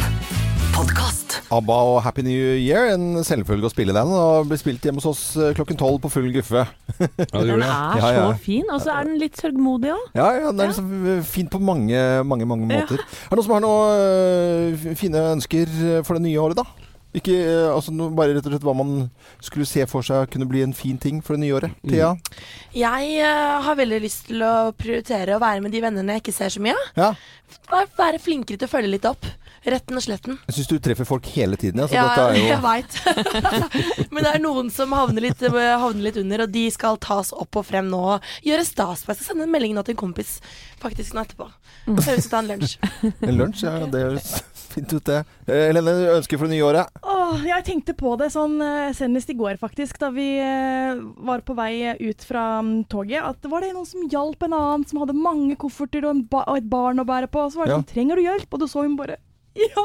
Podcast. 0.72 1.36
ABBA 1.52 1.74
og 1.90 1.98
Happy 2.04 2.22
New 2.24 2.44
Year. 2.56 2.88
En 2.94 3.20
selvfølge 3.26 3.66
å 3.68 3.72
spille 3.72 3.92
den. 3.96 4.08
Og 4.16 4.46
blir 4.48 4.60
spilt 4.60 4.84
hjemme 4.88 5.00
hos 5.02 5.10
oss 5.10 5.22
eh, 5.36 5.52
klokken 5.56 5.76
tolv 5.80 5.98
på 6.04 6.08
full 6.14 6.30
guffe. 6.34 6.62
Ja, 6.64 7.42
Den 7.44 7.60
er 7.60 7.66
Ja, 7.66 7.72
ja. 8.00 8.12
så 8.32 8.38
fin, 8.40 8.64
og 8.72 8.80
så 8.84 8.90
er 8.96 9.02
den 9.10 9.20
litt 9.20 9.36
sørgmodig 9.40 9.90
òg. 9.92 10.04
Ja, 10.16 10.28
ja, 10.38 10.46
den 10.50 10.60
er 10.64 10.72
liksom 10.72 10.88
fin 11.28 11.48
på 11.52 11.60
mange, 11.62 11.98
mange, 12.24 12.46
mange 12.48 12.66
måter. 12.70 12.98
Er 13.02 13.28
det 13.28 13.36
noen 13.38 13.46
som 13.48 13.56
har 13.58 13.64
noen 13.66 14.80
øh, 14.80 14.96
fine 14.98 15.18
ønsker 15.36 15.66
eh, 15.92 16.00
for 16.08 16.12
det 16.16 16.24
nye 16.30 16.40
året, 16.40 16.56
da? 16.62 16.66
Ikke 17.12 17.34
øh, 17.36 17.74
altså, 17.74 17.92
bare 18.16 18.32
rett 18.32 18.46
og 18.48 18.54
slett 18.54 18.64
hva 18.64 18.72
man 18.76 18.94
skulle 19.44 19.68
se 19.68 19.84
for 19.90 20.06
seg 20.06 20.30
kunne 20.32 20.48
bli 20.48 20.62
en 20.64 20.72
fin 20.76 20.96
ting 21.00 21.20
for 21.24 21.36
det 21.36 21.44
nye 21.44 21.58
året. 21.58 21.76
Thea? 21.84 22.14
Jeg 22.72 23.10
uh, 23.20 23.60
har 23.66 23.76
veldig 23.76 24.00
lyst 24.00 24.30
til 24.30 24.40
å 24.46 24.72
prioritere 24.76 25.36
å 25.36 25.42
være 25.42 25.60
med 25.64 25.74
de 25.74 25.82
vennene 25.84 26.16
jeg 26.16 26.24
ikke 26.24 26.36
ser 26.38 26.54
så 26.54 26.62
mye 26.64 26.72
av. 26.72 26.88
Ja. 26.96 27.10
Være, 27.68 27.90
være 27.98 28.20
flinkere 28.22 28.60
til 28.60 28.70
å 28.70 28.72
følge 28.72 28.94
litt 28.94 29.08
opp. 29.08 29.28
Retten 29.62 29.94
og 29.94 30.02
sletten. 30.02 30.38
Jeg 30.48 30.56
syns 30.56 30.70
du 30.72 30.78
treffer 30.82 31.06
folk 31.06 31.28
hele 31.36 31.58
tiden. 31.60 31.84
Ja, 31.84 31.90
Ja, 31.92 32.06
dette 32.08 32.24
er 32.24 32.40
jo 32.40 32.48
jeg 32.54 32.62
veit. 32.64 32.96
Men 34.14 34.24
det 34.24 34.32
er 34.32 34.42
noen 34.42 34.72
som 34.74 34.96
havner 34.96 35.28
litt, 35.28 35.44
havner 35.44 36.08
litt 36.08 36.18
under, 36.18 36.46
og 36.46 36.56
de 36.56 36.64
skal 36.74 36.98
tas 37.02 37.30
opp 37.36 37.60
og 37.60 37.68
frem 37.68 37.92
nå 37.92 38.00
og 38.16 38.32
gjøre 38.42 38.64
stas 38.66 39.04
på. 39.04 39.12
Jeg 39.12 39.20
skal 39.20 39.34
sende 39.34 39.46
en 39.46 39.54
melding 39.54 39.76
nå 39.76 39.84
til 39.86 39.94
en 39.94 40.02
kompis 40.02 40.38
faktisk 40.82 41.14
nå 41.14 41.22
etterpå. 41.26 41.46
Vi 41.92 42.08
skal 42.08 42.24
ta 42.32 42.42
en 42.42 42.50
lunsj. 42.54 42.74
en 43.12 43.38
lunsj. 43.38 43.68
Ja, 43.68 43.86
det 43.92 44.02
høres 44.08 44.32
fint 44.72 44.92
ut, 44.96 45.04
det. 45.08 45.20
Eh, 45.46 45.66
Helene, 45.70 45.94
ønsker 46.16 46.40
for 46.40 46.48
det 46.48 46.56
nye 46.56 46.66
året? 46.66 47.00
Åh, 47.02 47.44
jeg 47.48 47.64
tenkte 47.68 47.94
på 47.98 48.14
det 48.20 48.30
sånn 48.34 48.58
eh, 48.64 48.92
senest 48.96 49.30
i 49.32 49.36
går, 49.38 49.56
faktisk, 49.60 49.98
da 50.02 50.10
vi 50.14 50.28
eh, 50.42 51.00
var 51.28 51.44
på 51.46 51.56
vei 51.58 51.94
ut 52.00 52.24
fra 52.26 52.60
mm, 52.62 52.84
toget. 52.92 53.22
At 53.22 53.50
var 53.52 53.64
det 53.64 53.72
noen 53.76 53.88
som 53.88 54.08
hjalp 54.12 54.42
en 54.48 54.56
annen 54.58 54.86
som 54.88 55.02
hadde 55.04 55.16
mange 55.16 55.56
kofferter 55.60 56.04
og, 56.08 56.24
og 56.32 56.56
et 56.56 56.68
barn 56.72 57.02
å 57.02 57.08
bære 57.08 57.30
på. 57.32 57.46
Og 57.46 57.52
så 57.54 57.62
var 57.62 57.66
det 57.70 57.72
Ja. 57.76 57.80
sånn 57.80 57.90
'Trenger 57.92 58.16
du 58.16 58.22
hjelp?' 58.22 58.52
Og 58.52 58.60
du 58.60 58.66
så 58.66 58.82
hun 58.82 58.96
bare 58.96 59.16
ja! 59.62 59.82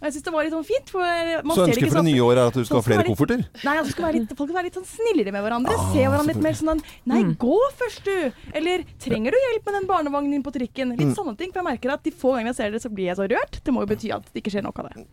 Og 0.00 0.04
jeg 0.06 0.12
syns 0.14 0.24
det 0.26 0.32
var 0.34 0.44
litt 0.46 0.54
sånn 0.54 0.66
fint. 0.68 0.90
For 0.92 1.00
man 1.46 1.56
Så 1.56 1.64
ønsket 1.66 1.88
for 1.90 2.00
det 2.00 2.06
nye 2.12 2.22
året 2.24 2.40
er 2.42 2.50
at 2.52 2.58
du 2.60 2.64
skal 2.64 2.80
ha 2.80 2.84
flere 2.86 3.02
litt- 3.02 3.10
kofferter? 3.10 3.44
Nei, 3.66 3.74
altså 3.80 3.92
skal 3.94 4.04
være 4.06 4.18
litt, 4.20 4.34
folk 4.38 4.50
skal 4.50 4.58
være 4.60 4.68
litt 4.70 4.78
sånn 4.78 4.88
snillere 4.90 5.32
med 5.34 5.44
hverandre. 5.46 5.74
Ah, 5.76 5.88
Se 5.94 6.04
hverandre 6.06 6.34
litt 6.34 6.42
mer 6.44 6.56
sånn 6.58 6.82
Nei, 7.10 7.22
gå 7.40 7.58
først, 7.80 8.04
du! 8.06 8.32
Eller 8.54 8.84
trenger 9.02 9.34
du 9.34 9.38
hjelp 9.40 9.66
med 9.70 9.74
den 9.80 9.88
barnevognen 9.90 10.30
din 10.36 10.44
på 10.46 10.52
trikken? 10.54 10.94
Litt 10.96 11.08
Mm. 11.10 11.14
sånne 11.16 11.36
ting. 11.38 11.50
For 11.52 11.60
jeg 11.62 11.68
merker 11.70 11.92
at 11.94 12.02
de 12.06 12.10
få 12.14 12.34
gangene 12.36 12.52
jeg 12.54 12.58
ser 12.60 12.70
det, 12.70 12.82
så 12.84 12.90
blir 12.92 13.06
jeg 13.10 13.16
så 13.18 13.26
rørt. 13.30 13.60
Det 13.64 13.72
må 13.74 13.82
jo 13.82 13.90
bety 13.90 14.10
at 14.14 14.24
det 14.32 14.42
ikke 14.44 14.52
skjer 14.54 14.62
noe 14.66 14.72
av 14.76 14.90
det. 14.90 15.06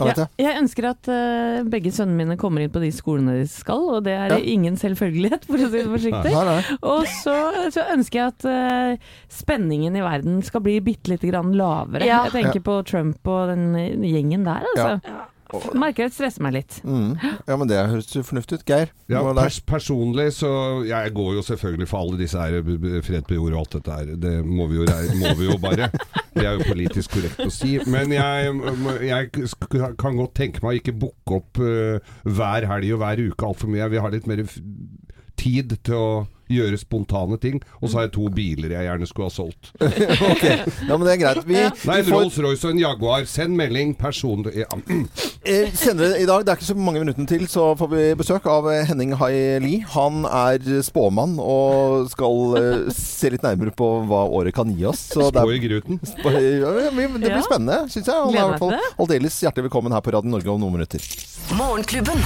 Jeg, 0.00 0.28
jeg 0.38 0.58
ønsker 0.62 0.88
at 0.90 1.08
uh, 1.10 1.62
begge 1.68 1.92
sønnene 1.92 2.16
mine 2.24 2.36
kommer 2.40 2.64
inn 2.64 2.70
på 2.72 2.80
de 2.82 2.90
skolene 2.94 3.36
de 3.40 3.46
skal, 3.50 3.82
og 3.98 4.04
det 4.06 4.14
er 4.16 4.34
Ja. 4.34 4.38
ingen 4.40 4.76
selvfølgelighet, 4.80 5.44
for 5.46 5.58
å 5.60 5.68
si 5.68 5.82
det 5.82 5.90
forsiktig. 5.90 6.32
Nei, 6.32 6.44
nei. 6.48 6.78
Og 6.82 7.04
så, 7.20 7.34
så 7.74 7.84
ønsker 7.92 8.20
jeg 8.20 8.26
at 8.32 8.46
uh, 8.48 8.96
spenningen 9.28 9.96
i 9.98 10.02
verden 10.04 10.40
skal 10.46 10.62
bli 10.64 10.78
bitte 10.84 11.12
lite 11.12 11.28
grann 11.30 11.52
lavere. 11.58 12.06
Ja. 12.08 12.22
Jeg 12.28 12.36
tenker 12.38 12.62
på 12.64 12.78
Trump 12.88 13.26
og 13.26 13.33
den 13.52 13.70
gjengen 14.04 14.46
der, 14.48 14.66
altså. 14.72 15.28
Merker 15.76 16.08
det 16.08 16.14
stresser 16.16 16.42
meg 16.42 16.54
litt. 16.56 16.78
Mm. 16.86 17.14
Ja, 17.46 17.56
men 17.60 17.68
det 17.70 17.78
høres 17.78 18.10
fornuftig 18.26 18.58
ut. 18.58 18.64
Geir? 18.66 18.90
Ja, 19.12 19.20
er 19.20 19.36
pers 19.38 19.60
personlig 19.62 20.30
så 20.38 20.50
Jeg 20.88 21.12
går 21.14 21.34
jo 21.36 21.44
selvfølgelig 21.46 21.88
for 21.90 22.00
alle 22.00 22.18
disse 22.18 22.40
her 22.40 22.56
fred 23.06 23.28
på 23.28 23.36
jord 23.36 23.52
og 23.52 23.60
alt 23.62 23.76
dette 23.76 23.98
her. 23.98 24.12
Det 24.24 24.34
må 24.46 24.66
vi 24.70 24.80
jo, 24.80 24.88
må 25.20 25.34
vi 25.38 25.48
jo 25.50 25.58
bare. 25.62 25.90
Det 26.34 26.42
er 26.42 26.58
jo 26.58 26.66
politisk 26.66 27.14
korrekt 27.18 27.44
å 27.44 27.50
si. 27.54 27.76
Men 27.90 28.14
jeg, 28.14 28.54
jeg 29.06 29.30
kan 30.00 30.18
godt 30.18 30.36
tenke 30.40 30.64
meg 30.64 30.72
å 30.72 30.80
ikke 30.80 30.96
booke 31.04 31.38
opp 31.38 31.62
uh, 31.62 32.14
hver 32.26 32.68
helg 32.72 32.96
og 32.96 33.02
hver 33.04 33.26
uke 33.28 33.50
altfor 33.50 33.70
mye. 33.70 33.84
Jeg 33.84 33.94
vil 33.94 34.06
ha 34.06 34.14
litt 34.16 34.30
mer 34.30 34.46
f 34.46 34.58
tid 35.38 35.76
til 35.84 35.98
å 35.98 36.08
gjøre 36.50 36.78
spontane 36.80 37.38
ting. 37.40 37.60
Og 37.80 37.88
så 37.90 37.98
har 38.00 38.08
jeg 38.08 38.14
to 38.16 38.28
biler 38.34 38.74
jeg 38.76 38.88
gjerne 38.88 39.08
skulle 39.08 39.28
ha 39.30 39.34
solgt. 39.34 39.70
ok, 40.30 40.44
ja, 40.44 40.96
men 40.96 41.06
det 41.06 41.14
er 41.14 41.20
greit. 41.22 41.42
Vi, 41.48 41.58
Nei, 41.60 41.98
en 42.00 42.08
får 42.08 42.14
Rolls-Royce 42.18 42.68
og 42.68 42.74
en 42.74 42.82
Jaguar. 42.84 43.28
Send 43.30 43.56
melding 43.58 43.94
person... 44.00 44.46
Ja. 44.54 44.68
Eh, 45.44 45.68
Senere 45.76 46.16
i 46.16 46.24
dag, 46.24 46.40
det 46.40 46.54
er 46.54 46.56
ikke 46.56 46.64
så 46.70 46.74
mange 46.78 47.02
minuttene 47.02 47.28
til, 47.28 47.42
så 47.52 47.66
får 47.76 47.90
vi 47.90 48.04
besøk 48.16 48.46
av 48.48 48.64
eh, 48.72 48.78
Henning 48.88 49.10
Hai 49.20 49.58
Li. 49.60 49.74
Han 49.92 50.22
er 50.24 50.80
spåmann 50.86 51.34
og 51.36 52.06
skal 52.14 52.56
eh, 52.56 52.86
se 52.96 53.28
litt 53.34 53.44
nærmere 53.44 53.74
på 53.76 53.90
hva 54.08 54.22
året 54.38 54.56
kan 54.56 54.72
gi 54.72 54.86
oss. 54.88 55.02
Så 55.12 55.28
Spå 55.28 55.44
er, 55.44 55.52
i 55.58 55.60
gruten. 55.66 56.00
Spå- 56.14 56.32
ja, 56.32 56.72
det 56.88 56.94
blir 56.96 57.44
spennende, 57.44 57.82
syns 57.92 58.08
jeg. 58.08 58.16
Han 58.16 58.32
er 58.32 58.40
i 58.40 58.50
hvert 58.54 58.64
fall 58.64 59.04
aldeles 59.04 59.36
hjertelig 59.44 59.68
velkommen 59.68 59.92
her 59.92 60.00
på 60.04 60.16
Radio 60.16 60.32
Norge 60.32 60.54
om 60.56 60.64
noen 60.64 60.78
minutter. 60.78 61.04
Morgenklubben. 61.60 62.24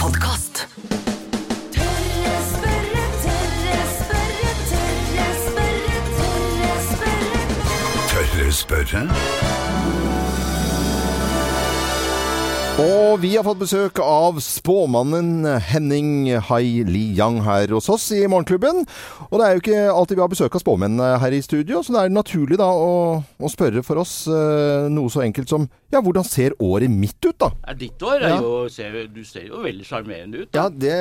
Podkast. 0.00 0.64
Tørre 8.58 8.86
spørre. 8.86 9.06
Tørre 9.06 9.06
spørre? 9.06 9.97
Og 12.78 13.18
vi 13.18 13.32
har 13.34 13.42
fått 13.42 13.58
besøk 13.58 13.98
av 13.98 14.36
spåmannen 14.44 15.42
Henning 15.66 16.28
Hai 16.46 16.84
Li 16.86 17.08
Yang 17.18 17.40
her 17.42 17.72
hos 17.74 17.88
oss 17.90 18.04
i 18.14 18.20
Morgenklubben. 18.30 18.84
Og 19.26 19.34
det 19.40 19.46
er 19.48 19.56
jo 19.56 19.62
ikke 19.64 19.80
alltid 19.90 20.18
vi 20.20 20.22
har 20.22 20.30
besøk 20.30 20.54
av 20.54 20.62
spåmenn 20.62 21.02
her 21.18 21.34
i 21.34 21.40
studio, 21.42 21.80
så 21.82 21.96
det 21.96 22.04
er 22.04 22.14
naturlig 22.14 22.60
da 22.60 22.68
å, 22.70 22.92
å 23.18 23.50
spørre 23.50 23.82
for 23.82 23.98
oss 24.04 24.20
uh, 24.30 24.86
noe 24.94 25.10
så 25.10 25.24
enkelt 25.26 25.50
som 25.50 25.66
ja, 25.88 26.02
hvordan 26.04 26.22
ser 26.28 26.52
året 26.60 26.92
mitt 26.92 27.16
ut, 27.24 27.32
da? 27.40 27.48
Ja, 27.64 27.74
ditt 27.80 28.02
år 28.04 28.18
er 28.20 28.28
Ja. 28.28 28.38
jo 28.44 28.68
ser, 28.68 29.06
Du 29.08 29.22
ser 29.24 29.46
jo 29.48 29.62
veldig 29.64 29.86
sjarmerende 29.88 30.42
ut. 30.44 30.50
Da. 30.52 30.66
Ja, 30.66 30.68
det 30.68 30.98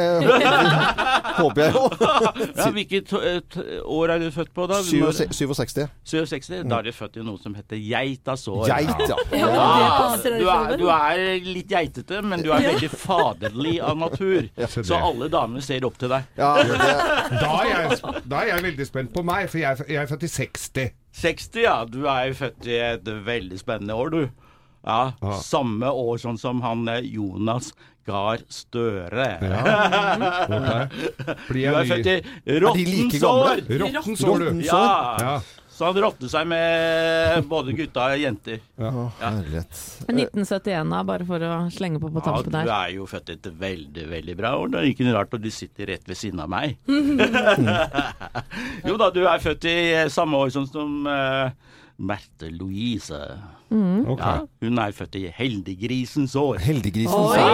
håper 1.38 1.62
jeg 1.66 1.74
jo. 1.76 1.82
Ja, 2.58 2.70
Hvilket 2.72 3.12
eh, 3.20 3.82
år 3.84 4.14
er 4.16 4.24
du 4.24 4.30
født 4.32 4.54
på, 4.56 4.66
da? 4.72 4.80
67. 4.88 5.36
67. 5.44 5.82
67. 6.08 6.64
Da 6.72 6.80
er 6.80 6.88
du 6.88 6.94
født 6.96 7.20
i 7.20 7.26
noe 7.28 7.36
som 7.44 7.54
heter 7.60 7.82
geitasår. 7.84 8.64
Geit, 8.72 9.04
ja. 9.12 9.20
Ja, 9.36 10.16
du, 10.24 10.48
er, 10.48 10.78
du 10.80 10.88
er 10.88 11.24
litt 11.44 11.67
geitete, 11.70 12.22
men 12.26 12.42
du 12.46 12.52
er 12.56 12.64
veldig 12.72 12.90
faderlig 12.94 13.76
av 13.84 13.98
natur. 14.02 14.48
Så 14.88 14.98
alle 14.98 15.28
damer 15.34 15.64
ser 15.66 15.86
opp 15.88 15.98
til 16.02 16.10
deg. 16.14 16.28
ja 16.40 16.54
det, 16.64 16.78
Da 17.42 17.52
er, 17.62 17.70
jeg, 17.74 18.24
da 18.26 18.42
er 18.44 18.52
jeg 18.54 18.66
veldig 18.70 18.88
spent 18.90 19.14
på 19.16 19.24
meg, 19.28 19.50
for 19.52 19.62
jeg, 19.62 19.78
er- 19.82 19.92
jeg 19.96 20.02
er 20.04 20.10
født 20.12 20.24
i 20.28 20.32
60. 20.36 20.90
60, 21.22 21.62
ja. 21.66 21.78
Du 21.90 22.04
er 22.08 22.28
jo 22.32 22.38
født 22.44 22.68
i 22.70 22.80
et 22.94 23.12
veldig 23.26 23.60
spennende 23.62 23.96
år, 23.98 24.14
du. 24.14 24.24
Ja, 24.88 25.12
ah. 25.20 25.38
Samme 25.44 25.90
år 25.92 26.20
sånn 26.22 26.38
som 26.40 26.62
han 26.64 26.86
eh, 26.88 27.02
Jonas 27.18 27.74
Gahr 28.08 28.40
Støre. 28.48 29.26
Ok. 30.48 30.94
Blir 31.50 31.72
Du 31.74 31.78
er 31.82 31.90
født 31.90 32.08
i 32.08 32.60
rottens 32.64 33.24
år! 33.28 33.64
rottens 33.82 34.24
år. 34.24 34.46
Du. 34.46 34.62
Ja. 34.64 34.84
Ja. 35.20 35.34
Så 35.78 35.86
han 35.86 35.94
rotte 36.02 36.26
seg 36.32 36.48
med 36.50 37.46
både 37.52 37.70
gutta 37.78 38.08
og 38.16 38.18
jenter. 38.18 38.58
Ja, 38.82 38.90
herlighet. 39.22 39.70
1971 40.10 40.90
da, 40.90 41.04
bare 41.06 41.26
for 41.30 41.38
å 41.46 41.52
slenge 41.74 42.00
på 42.02 42.10
på 42.16 42.22
tampen 42.26 42.50
der. 42.56 42.66
Ja, 42.66 42.68
du 42.68 42.74
er 42.88 42.92
jo 42.96 43.06
født 43.12 43.30
i 43.30 43.34
et 43.38 43.46
veldig, 43.62 44.06
veldig 44.10 44.36
bra 44.40 44.56
år. 44.58 44.68
Det 44.74 44.80
er 44.80 44.88
ikke 44.90 45.06
noe 45.06 45.14
rart 45.20 45.36
at 45.38 45.44
du 45.46 45.52
sitter 45.54 45.86
rett 45.94 46.06
ved 46.10 46.18
siden 46.18 46.42
av 46.42 46.50
meg. 46.50 46.78
jo 48.90 48.98
da, 48.98 49.12
du 49.14 49.22
er 49.30 49.38
født 49.44 49.66
i 49.70 49.76
eh, 49.94 50.10
samme 50.14 50.38
år 50.42 50.50
som, 50.56 50.66
som 50.70 51.06
uh, 51.06 51.50
Merte 51.98 52.50
Louise. 52.58 53.20
Ok. 53.70 54.20
Ja, 54.22 54.46
hun 54.64 54.78
er 54.82 54.92
født 54.96 55.16
i 55.20 55.26
heldiggrisens 55.38 56.36
år. 56.40 56.58
Heldiggrisen. 56.64 57.18
Oi, 57.18 57.36
sa- 57.36 57.44
er 57.44 57.48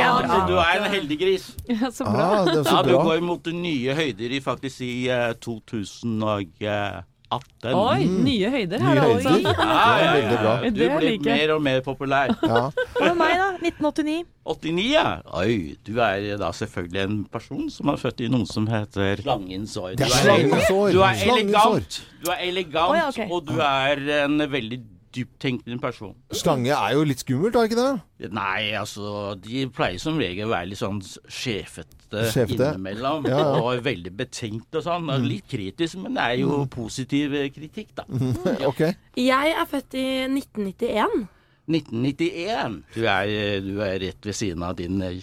Ja, 0.00 0.12
bra. 0.18 0.28
så 0.34 0.38
du 0.48 0.54
er 0.58 0.74
en 0.82 0.90
heldiggris. 0.98 1.44
Ja, 1.70 1.90
så 1.94 2.04
bra. 2.08 2.26
Ah, 2.40 2.44
det 2.48 2.64
så 2.66 2.74
Ja, 2.76 2.82
du 2.84 2.92
bra. 2.96 3.04
går 3.08 3.20
mot 3.24 3.46
nye 3.54 3.94
høyder 3.96 4.30
i 4.36 4.40
faktisk 4.44 4.80
i 4.84 4.92
uh, 5.08 5.32
2000 5.40 6.22
og 6.28 6.48
eh, 6.60 7.00
18. 7.30 7.74
Oi, 7.78 8.04
nye 8.26 8.48
høyder 8.50 8.82
her, 8.82 8.94
Nye 8.94 9.00
da. 9.00 9.30
høyder. 9.30 9.44
Ja, 9.46 9.84
Det 9.94 10.06
er 10.06 10.14
veldig 10.16 10.38
bra. 10.40 10.54
Du 10.64 10.80
blir 10.80 11.04
like. 11.04 11.24
mer 11.30 11.52
og 11.54 11.62
mer 11.62 11.80
populær. 11.86 12.32
Ja. 12.42 12.62
Hva 12.96 13.04
med 13.06 13.16
meg, 13.20 13.34
da? 13.38 13.48
1989. 13.70 14.24
89, 14.50 14.86
ja. 14.90 15.04
Oi, 15.38 15.76
du 15.86 15.92
er 16.02 16.36
da 16.40 16.50
selvfølgelig 16.58 17.02
en 17.04 17.18
person 17.30 17.68
som 17.70 17.92
er 17.94 18.00
født 18.02 18.20
i 18.26 18.30
noe 18.32 18.46
som 18.50 18.66
heter 18.66 19.22
slangens 19.22 19.76
år. 19.78 19.94
Du 19.98 21.02
er- 21.06 21.24
elegant, 21.30 22.00
du 22.24 22.30
er 22.34 22.42
elegant 22.48 22.90
oh, 22.90 22.96
ja, 22.98 23.08
ok. 23.08 23.20
og 23.30 23.46
du 23.46 23.60
er 23.60 24.24
en 24.24 24.38
veldig 24.50 24.80
dyptenkende 25.14 25.78
person. 25.82 26.14
Slange 26.36 26.70
er 26.74 26.92
jo 26.94 27.04
litt 27.06 27.22
skummelt, 27.24 27.56
er 27.56 27.66
det 27.66 27.70
ikke 27.72 27.80
det? 27.84 28.30
Nei, 28.36 28.70
altså, 28.78 29.34
de 29.42 29.64
pleier 29.74 29.98
som 30.02 30.18
regel 30.20 30.46
å 30.46 30.52
være 30.52 30.70
litt 30.70 30.80
sånn 30.80 31.00
sjefete, 31.02 32.26
Sjefete. 32.32 32.70
innimellom. 32.74 33.26
Ja, 33.30 33.38
ja. 33.40 33.50
Og 33.62 33.82
veldig 33.86 34.12
betenkt 34.18 34.74
og 34.78 34.84
sånn. 34.86 35.10
Og 35.14 35.26
litt 35.26 35.46
kritisk, 35.50 35.98
men 36.02 36.14
det 36.18 36.24
er 36.28 36.40
jo 36.42 36.62
positiv 36.70 37.34
eh, 37.38 37.50
kritikk, 37.54 37.92
da. 37.98 38.06
Ok. 38.70 38.84
Jeg 39.18 39.54
er 39.56 39.68
født 39.70 39.98
i 39.98 40.06
1991. 40.30 41.28
1991. 41.70 42.80
Du 42.96 43.04
er, 43.06 43.60
du 43.62 43.76
er 43.84 43.98
rett 44.02 44.26
ved 44.26 44.36
siden 44.36 44.64
av 44.66 44.76
din 44.78 45.00
eh, 45.06 45.20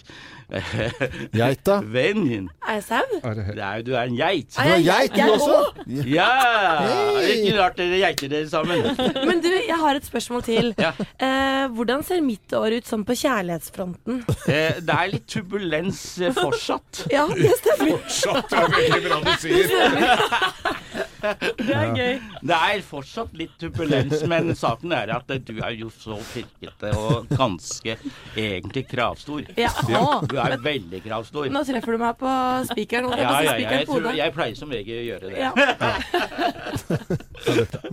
Geita. 0.48 1.80
Vennen 1.94 2.28
din. 2.28 2.46
Er 2.68 2.78
jeg 2.78 2.84
sau? 2.86 3.18
Er, 3.22 3.82
du 3.84 3.92
er 3.92 4.06
en 4.08 4.16
geit. 4.16 4.54
Du 4.56 4.62
er 4.64 4.80
geit, 4.84 5.12
du 5.12 5.32
også? 5.34 5.58
Ja! 6.08 6.28
Hei! 7.18 7.24
ikke 7.36 7.56
rart 7.58 7.76
dere 7.80 7.98
geiter 8.00 8.30
dere 8.32 8.48
sammen. 8.48 8.86
Men 9.28 9.42
du, 9.44 9.48
jeg 9.52 9.76
har 9.82 9.98
et 10.00 10.08
spørsmål 10.08 10.42
til. 10.48 10.72
Ja. 10.88 10.92
Eh, 11.20 11.66
hvordan 11.74 12.04
ser 12.06 12.20
mitt 12.24 12.52
år 12.56 12.76
ut 12.78 12.86
sånn 12.88 13.02
på 13.04 13.16
kjærlighetsfronten? 13.18 14.20
Eh, 14.48 14.78
Det 14.80 14.94
er 14.94 15.10
litt 15.10 15.26
turbulens 15.28 16.00
eh, 16.22 16.32
fortsatt. 16.36 17.02
Ja, 17.12 17.26
det 17.34 17.50
stemmer. 17.58 17.96
Fortsatt 17.98 18.54
er 18.56 18.70
veldig 18.76 19.00
bra 19.08 19.18
du 19.26 19.32
sier. 19.42 21.07
Det 21.22 21.74
er 21.74 21.92
gøy. 21.96 22.18
Det 22.48 22.58
er 22.58 22.82
fortsatt 22.86 23.34
litt 23.38 23.54
turbulens, 23.60 24.22
men 24.30 24.52
saken 24.58 24.92
er 24.94 25.12
at 25.16 25.30
eh, 25.34 25.40
du 25.42 25.56
er 25.58 25.74
jo 25.78 25.90
så 25.92 26.18
pirkete 26.32 26.92
og 26.98 27.28
ganske 27.32 27.96
egentlig 28.36 28.84
kravstor. 28.90 29.42
Ja. 29.58 29.72
Du 30.28 30.36
er 30.40 30.56
veldig 30.62 31.02
kravstor. 31.04 31.48
Nå 31.52 31.64
treffer 31.68 31.96
du 31.96 32.02
meg 32.02 32.18
på 32.20 32.34
spikeren. 32.70 33.08
Ja, 33.08 33.14
å 33.14 33.42
ja, 33.42 33.54
ja, 33.58 33.70
jeg, 33.78 33.88
tror, 33.88 34.10
jeg 34.18 34.34
pleier 34.36 34.58
som 34.58 34.72
regel 34.74 35.02
å 35.02 35.06
gjøre 35.08 35.32
det. 35.32 35.38
Ja. 35.42 35.52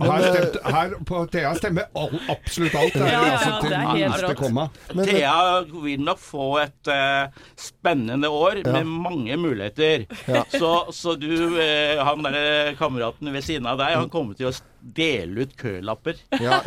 Her, 0.06 0.22
stemte, 0.22 0.60
her 0.64 0.94
på 1.06 1.20
Thea 1.32 1.52
stemmer 1.56 1.84
all, 1.96 2.14
absolutt 2.32 2.74
alt. 2.78 2.94
Det 2.96 3.02
er, 3.02 3.12
Ja, 3.12 3.20
ja, 3.22 3.32
altså 3.36 3.50
til 3.62 3.70
det 3.70 3.78
er 3.78 3.86
helt 3.96 4.22
rått. 4.24 4.36
komma. 4.40 4.64
Men, 4.92 5.04
Thea 5.08 5.36
vil 5.84 6.02
nok 6.04 6.20
få 6.20 6.46
et 6.62 6.90
uh, 6.90 7.44
spennende 7.60 8.28
år 8.32 8.60
med 8.66 8.90
mange 8.90 9.36
muligheter. 9.40 10.06
Så, 10.52 10.72
så 10.92 11.14
du, 11.20 11.30
uh, 11.56 12.02
han 12.06 12.26
der 12.26 12.74
kameraten 12.78 13.15
ved 13.20 13.42
siden 13.44 13.66
av 13.66 13.78
deg, 13.80 13.96
han 13.96 14.10
kommer 14.12 14.34
til 14.38 14.50
å 14.50 14.54
dele 14.96 15.42
ut 15.46 15.54
kølapper. 15.58 16.14
ja, 16.38 16.60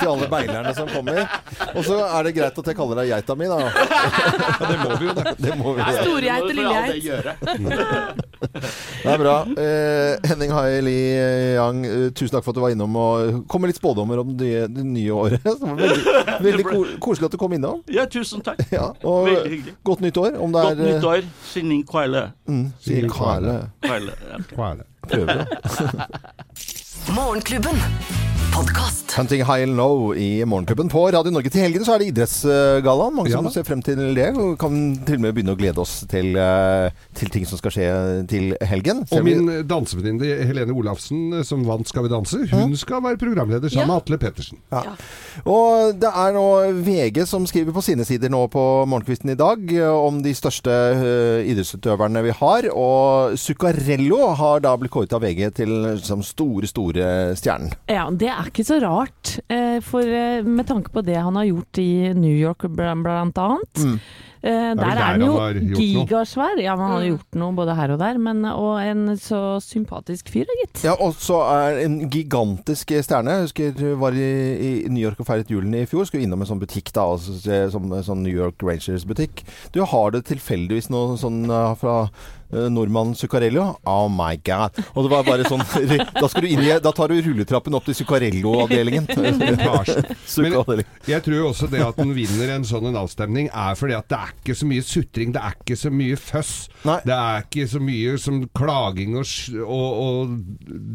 til 0.00 0.08
alle 0.10 0.26
beilerne 0.32 0.72
som 0.74 0.88
kommer. 0.90 1.20
Og 1.76 1.84
så 1.86 1.98
er 2.02 2.26
det 2.26 2.32
greit 2.34 2.58
at 2.58 2.70
jeg 2.72 2.78
kaller 2.78 3.02
deg 3.02 3.12
geita 3.12 3.36
mi, 3.38 3.46
da. 3.46 3.58
Det 4.58 4.78
må 4.82 4.96
vi 4.98 5.06
jo, 5.06 5.14
det. 5.14 5.34
Det 5.38 5.54
må 5.60 5.74
vi 5.76 5.84
gjøre. 5.84 6.02
Storgeit 6.02 6.42
og 6.42 6.54
lillegeit. 6.58 8.18
Det 8.38 9.10
er 9.12 9.18
bra. 9.20 9.34
Eh, 9.58 10.28
Henning 10.30 10.52
Hai 10.54 10.80
Li 10.84 10.96
Yang, 11.56 11.78
eh, 11.86 12.08
tusen 12.14 12.34
takk 12.36 12.44
for 12.46 12.52
at 12.54 12.58
du 12.58 12.62
var 12.62 12.74
innom 12.74 12.94
og 12.98 13.40
kom 13.50 13.62
med 13.62 13.72
litt 13.72 13.78
spådommer 13.80 14.20
om 14.22 14.34
det, 14.38 14.52
det 14.74 14.84
nye 14.86 15.14
året. 15.14 15.42
Det 15.48 15.54
var 15.62 15.78
veldig 15.78 16.18
veldig 16.48 16.66
ko 16.68 16.82
koselig 17.02 17.28
at 17.30 17.34
du 17.34 17.40
kom 17.40 17.54
innom. 17.56 17.80
Ja, 17.92 18.06
tusen 18.10 18.42
takk. 18.46 18.62
Ja, 18.74 18.90
og 19.06 19.26
Veldig 19.28 19.50
hyggelig. 19.54 19.74
godt 19.86 20.02
nytt 20.06 20.20
år. 20.22 20.38
Om 20.38 20.54
det 20.54 20.62
er 20.64 20.74
Godt 20.78 20.84
nytt 20.88 21.08
år. 21.14 21.30
Sinning 21.50 21.82
Kwaile. 21.88 22.28
Mm. 22.48 22.68
Kwaile. 23.10 23.58
ja. 24.30 24.72
Hva 25.08 25.20
er 25.22 25.42
det? 25.42 25.48
Prøver 25.64 25.90
det. 25.92 26.06
Morgenklubben. 27.14 27.76
Podkast. 28.58 29.12
Hunting 29.12 29.44
High 29.44 29.62
and 29.62 29.76
Low 29.76 30.14
i 30.16 30.44
Morgenklubben 30.44 30.88
på 30.88 31.10
Radio 31.10 31.30
Norge. 31.30 31.50
Til 31.50 31.62
helgen 31.62 31.84
så 31.86 31.94
er 31.94 32.02
det 32.02 32.08
idrettsgallaen. 32.10 33.14
Mange 33.14 33.30
Ja 33.30 33.38
som 33.38 33.46
ser 33.54 33.62
frem 33.66 33.82
til 33.86 34.00
det. 34.16 34.26
Og 34.34 34.56
kan 34.58 34.72
til 35.06 35.18
og 35.18 35.22
med 35.22 35.36
begynne 35.36 35.54
å 35.54 35.58
glede 35.58 35.78
oss 35.82 36.00
til, 36.10 36.34
eh, 36.36 36.90
til 37.14 37.30
ting 37.30 37.46
som 37.46 37.60
skal 37.60 37.70
skje 37.70 37.88
til 38.30 38.56
helgen. 38.66 39.04
Og 39.14 39.22
min 39.24 39.62
dansevenninne 39.68 40.46
Helene 40.48 40.74
Olafsen, 40.74 41.44
som 41.44 41.62
vant 41.66 41.86
Skal 41.88 42.02
vi 42.02 42.08
danse, 42.08 42.38
hun 42.50 42.74
skal 42.76 43.02
være 43.02 43.16
programleder 43.16 43.70
sammen 43.70 43.88
med 43.88 44.02
Atle 44.02 44.18
Pettersen. 44.18 44.58
Og 45.46 45.94
det 45.98 46.10
er 46.10 46.32
nå 46.34 46.48
VG 46.82 47.26
som 47.26 47.46
skriver 47.46 47.72
på 47.72 47.82
sine 47.82 48.04
sider 48.04 48.28
nå 48.28 48.42
på 48.50 48.84
morgenkvisten 48.90 49.30
i 49.30 49.38
dag 49.38 49.72
eh, 49.72 49.86
om 49.86 50.20
de 50.22 50.34
største 50.34 50.68
eh, 50.68 51.46
idrettsutøverne 51.52 52.24
vi 52.26 52.34
har. 52.42 52.68
Og 52.74 53.38
Zuccarello 53.38 54.34
har 54.34 54.60
da 54.66 54.74
blitt 54.76 54.92
kåret 54.92 55.14
av 55.14 55.22
VG 55.22 55.54
til 55.54 56.00
som 56.02 56.22
store, 56.26 56.66
store 56.66 56.97
stjernen. 57.38 57.72
Ja, 57.88 58.08
det 58.10 58.28
er 58.32 58.48
ikke 58.50 58.64
så 58.68 58.80
rart, 58.82 59.38
eh, 59.48 59.80
for 59.84 60.02
eh, 60.02 60.42
med 60.46 60.66
tanke 60.66 60.90
på 60.94 61.04
det 61.04 61.16
han 61.16 61.34
har 61.36 61.44
gjort 61.50 61.78
i 61.82 62.12
New 62.14 62.34
York 62.36 62.64
bl- 62.68 63.02
blant 63.02 63.38
annet. 63.38 63.84
Mm. 63.84 64.00
Eh, 64.38 64.50
der 64.50 64.74
der 64.78 64.86
er 64.86 65.00
han 65.02 65.20
jo 65.20 65.32
gigasvær. 65.74 66.60
Ja, 66.62 66.76
han 66.76 66.90
har 66.92 67.00
Mm. 67.02 67.08
gjort 67.10 67.34
noe 67.40 67.52
både 67.56 67.74
her 67.74 67.90
og 67.90 67.98
der. 67.98 68.18
Men, 68.18 68.44
og 68.44 68.78
en 68.80 69.16
så 69.18 69.58
sympatisk 69.60 70.28
fyr, 70.30 70.46
gitt. 70.62 70.84
Ja, 70.84 70.92
og 70.94 71.14
så 71.18 71.40
er 71.42 71.80
en 71.84 72.08
gigantisk 72.08 72.92
stjerne. 73.02 73.34
Jeg 73.34 73.48
husker 73.48 73.96
var 73.98 74.12
i, 74.12 74.84
i 74.84 74.88
New 74.88 75.02
York 75.02 75.18
og 75.18 75.26
feiret 75.26 75.50
julen 75.50 75.74
i 75.74 75.84
fjor. 75.86 76.06
Skulle 76.06 76.22
innom 76.22 76.40
en 76.40 76.46
sånn 76.46 76.60
butikk 76.62 76.92
da, 76.94 77.02
altså, 77.02 77.34
sånn, 77.72 77.90
sånn 78.04 78.22
New 78.22 78.32
York 78.32 78.62
Rangers-butikk. 78.62 79.42
Du 79.74 79.82
har 79.84 80.10
det 80.14 80.24
tilfeldigvis 80.30 80.88
noe 80.90 81.16
sånn 81.18 81.42
fra 81.76 82.08
nordmannen 82.52 83.14
Zuccarello. 83.18 83.64
Oh 83.88 84.08
my 84.12 84.36
god. 84.44 84.78
Og 84.94 85.04
det 85.06 85.12
var 85.12 85.26
bare 85.26 85.48
sånn 85.48 85.62
Da, 86.18 86.28
skal 86.28 86.44
du 86.44 86.48
inn 86.50 86.62
i, 86.64 86.70
da 86.82 86.92
tar 86.94 87.12
du 87.12 87.18
rulletrappen 87.22 87.74
opp 87.76 87.86
til 87.88 87.96
Zuccarello-avdelingen. 88.00 89.08
Jeg 91.12 91.22
tror 91.24 91.48
også 91.48 91.68
det 91.70 91.80
at 91.84 91.98
den 91.98 92.12
vinner 92.16 92.54
en 92.56 92.66
sånn 92.68 92.88
en 92.90 92.98
avstemning, 93.00 93.48
er 93.52 93.76
fordi 93.78 93.96
at 93.96 94.08
det 94.10 94.18
er 94.18 94.32
ikke 94.36 94.56
så 94.58 94.68
mye 94.68 94.84
sutring, 94.84 95.32
det 95.34 95.42
er 95.42 95.56
ikke 95.58 95.76
så 95.78 95.92
mye 95.92 96.18
føss. 96.20 96.52
Nei. 96.88 96.98
Det 97.08 97.14
er 97.16 97.46
ikke 97.46 97.66
så 97.70 97.80
mye 97.82 98.14
som 98.22 98.40
klaging 98.56 99.16
og, 99.18 99.26
og, 99.64 99.88
og 100.04 100.36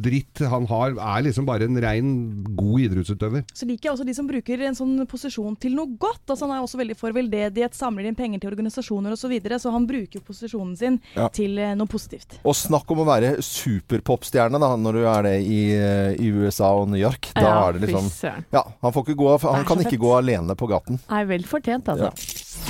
dritt 0.04 0.44
han 0.54 0.68
har. 0.70 0.96
Er 0.98 1.26
liksom 1.28 1.48
bare 1.50 1.68
en 1.70 1.80
rein 1.84 2.12
god 2.58 2.86
idrettsutøver. 2.88 3.46
Så 3.56 3.68
liker 3.70 3.90
jeg 3.90 3.96
også 3.96 4.08
de 4.08 4.16
som 4.18 4.30
bruker 4.30 4.66
en 4.68 4.78
sånn 4.78 4.96
posisjon 5.10 5.58
til 5.62 5.76
noe 5.78 5.98
godt. 6.00 6.24
Altså 6.28 6.48
Han 6.48 6.56
er 6.58 6.64
også 6.66 6.80
veldig 6.82 6.98
for 7.00 7.16
veldedighet, 7.16 7.76
samler 7.78 8.10
inn 8.10 8.18
penger 8.18 8.44
til 8.44 8.54
organisasjoner 8.54 9.16
osv. 9.16 9.22
Så, 9.24 9.30
videre, 9.32 9.56
så 9.56 9.72
han 9.72 9.86
bruker 9.88 10.20
jo 10.20 10.26
posisjonen 10.28 10.74
sin 10.78 10.98
Ja. 11.16 11.30
til 11.34 11.43
eh, 11.60 11.74
noe 11.78 11.90
positivt. 11.92 12.38
Og 12.48 12.56
snakk 12.58 12.90
om 12.96 13.04
å 13.04 13.08
være 13.08 13.36
superpopstjerne 13.44 14.60
da, 14.62 14.72
når 14.80 15.00
du 15.00 15.04
er 15.10 15.28
det 15.28 15.36
i, 15.44 15.62
eh, 15.76 16.16
i 16.24 16.32
USA 16.34 16.72
og 16.80 16.90
New 16.94 17.00
York. 17.02 17.32
Da 17.36 17.44
Ja, 17.46 17.54
er 17.68 17.78
det 17.78 17.90
liksom. 17.90 18.10
Ja, 18.54 18.64
han, 18.82 18.92
får 18.96 19.08
ikke 19.10 19.20
gå, 19.20 19.32
han 19.44 19.66
kan 19.68 19.84
ikke 19.84 20.00
gå 20.02 20.16
alene 20.18 20.56
på 20.56 20.70
gaten. 20.72 21.00
Er 21.12 21.26
vel 21.30 21.44
fortjent, 21.48 21.90
altså. 21.92 22.14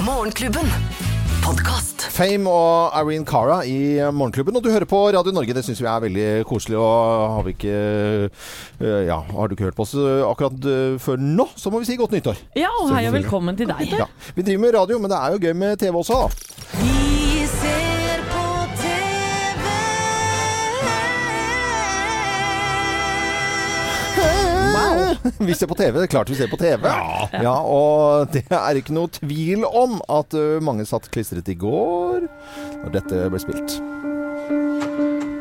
Morgenklubben. 0.04 0.70
Podcast. 1.44 2.06
Fame 2.14 2.48
og 2.48 2.94
Irene 2.96 3.26
Cara 3.28 3.58
i 3.68 4.00
Morgenklubben. 4.16 4.56
Og 4.56 4.64
du 4.64 4.70
hører 4.72 4.88
på 4.88 5.02
Radio 5.12 5.34
Norge, 5.36 5.52
det 5.58 5.66
syns 5.66 5.82
vi 5.84 5.90
er 5.92 6.04
veldig 6.06 6.28
koselig. 6.48 6.78
Og 6.80 7.34
har 7.36 7.44
vi 7.44 7.56
ikke 7.58 7.76
Ja, 9.10 9.20
har 9.28 9.48
du 9.52 9.56
ikke 9.58 9.68
hørt 9.68 9.76
på 9.76 9.84
oss 9.84 9.92
akkurat 9.98 10.56
før 11.04 11.20
nå, 11.20 11.50
så 11.60 11.72
må 11.74 11.84
vi 11.84 11.90
si 11.92 12.00
godt 12.00 12.16
nyttår. 12.16 12.40
Ja, 12.56 12.72
og 12.80 12.96
hei 12.96 13.06
og 13.10 13.18
velkommen 13.20 13.60
til 13.60 13.68
deg. 13.68 13.92
Ja. 13.92 14.08
Vi 14.38 14.46
driver 14.48 14.64
med 14.64 14.78
radio, 14.80 15.00
men 15.04 15.12
det 15.12 15.20
er 15.20 15.36
jo 15.36 15.44
gøy 15.44 15.54
med 15.66 15.80
TV 15.84 16.00
også, 16.00 16.24
da. 16.24 16.30
Vi 16.80 17.03
Vi 25.48 25.54
ser 25.54 25.68
på 25.68 25.78
TV. 25.80 25.98
Det 25.98 26.08
er 26.08 26.14
klart 26.14 26.30
vi 26.30 26.38
ser 26.40 26.52
på 26.52 26.60
TV. 26.60 26.88
Ja. 27.44 27.56
Og 27.62 28.32
det 28.34 28.46
er 28.50 28.80
ikke 28.80 28.96
noe 28.96 29.12
tvil 29.12 29.66
om 29.68 30.00
at 30.12 30.36
mange 30.64 30.86
satt 30.90 31.10
klistret 31.14 31.50
i 31.52 31.58
går 31.60 32.26
når 32.84 32.96
dette 32.98 33.28
ble 33.34 33.42
spilt. 33.42 33.78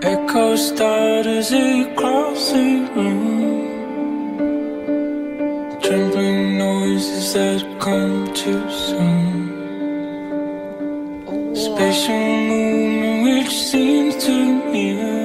Echo 0.03 0.57
starters 0.57 1.53
across 1.53 2.51
the 2.51 2.89
room. 2.97 3.69
Trembling 5.83 6.59
noises 6.59 7.33
that 7.35 7.63
come 7.81 8.33
too 8.35 8.63
soon. 8.71 9.53
Special 11.55 12.19
movement 12.51 13.25
which 13.25 13.53
seems 13.53 14.25
to 14.25 14.33
near. 14.73 15.22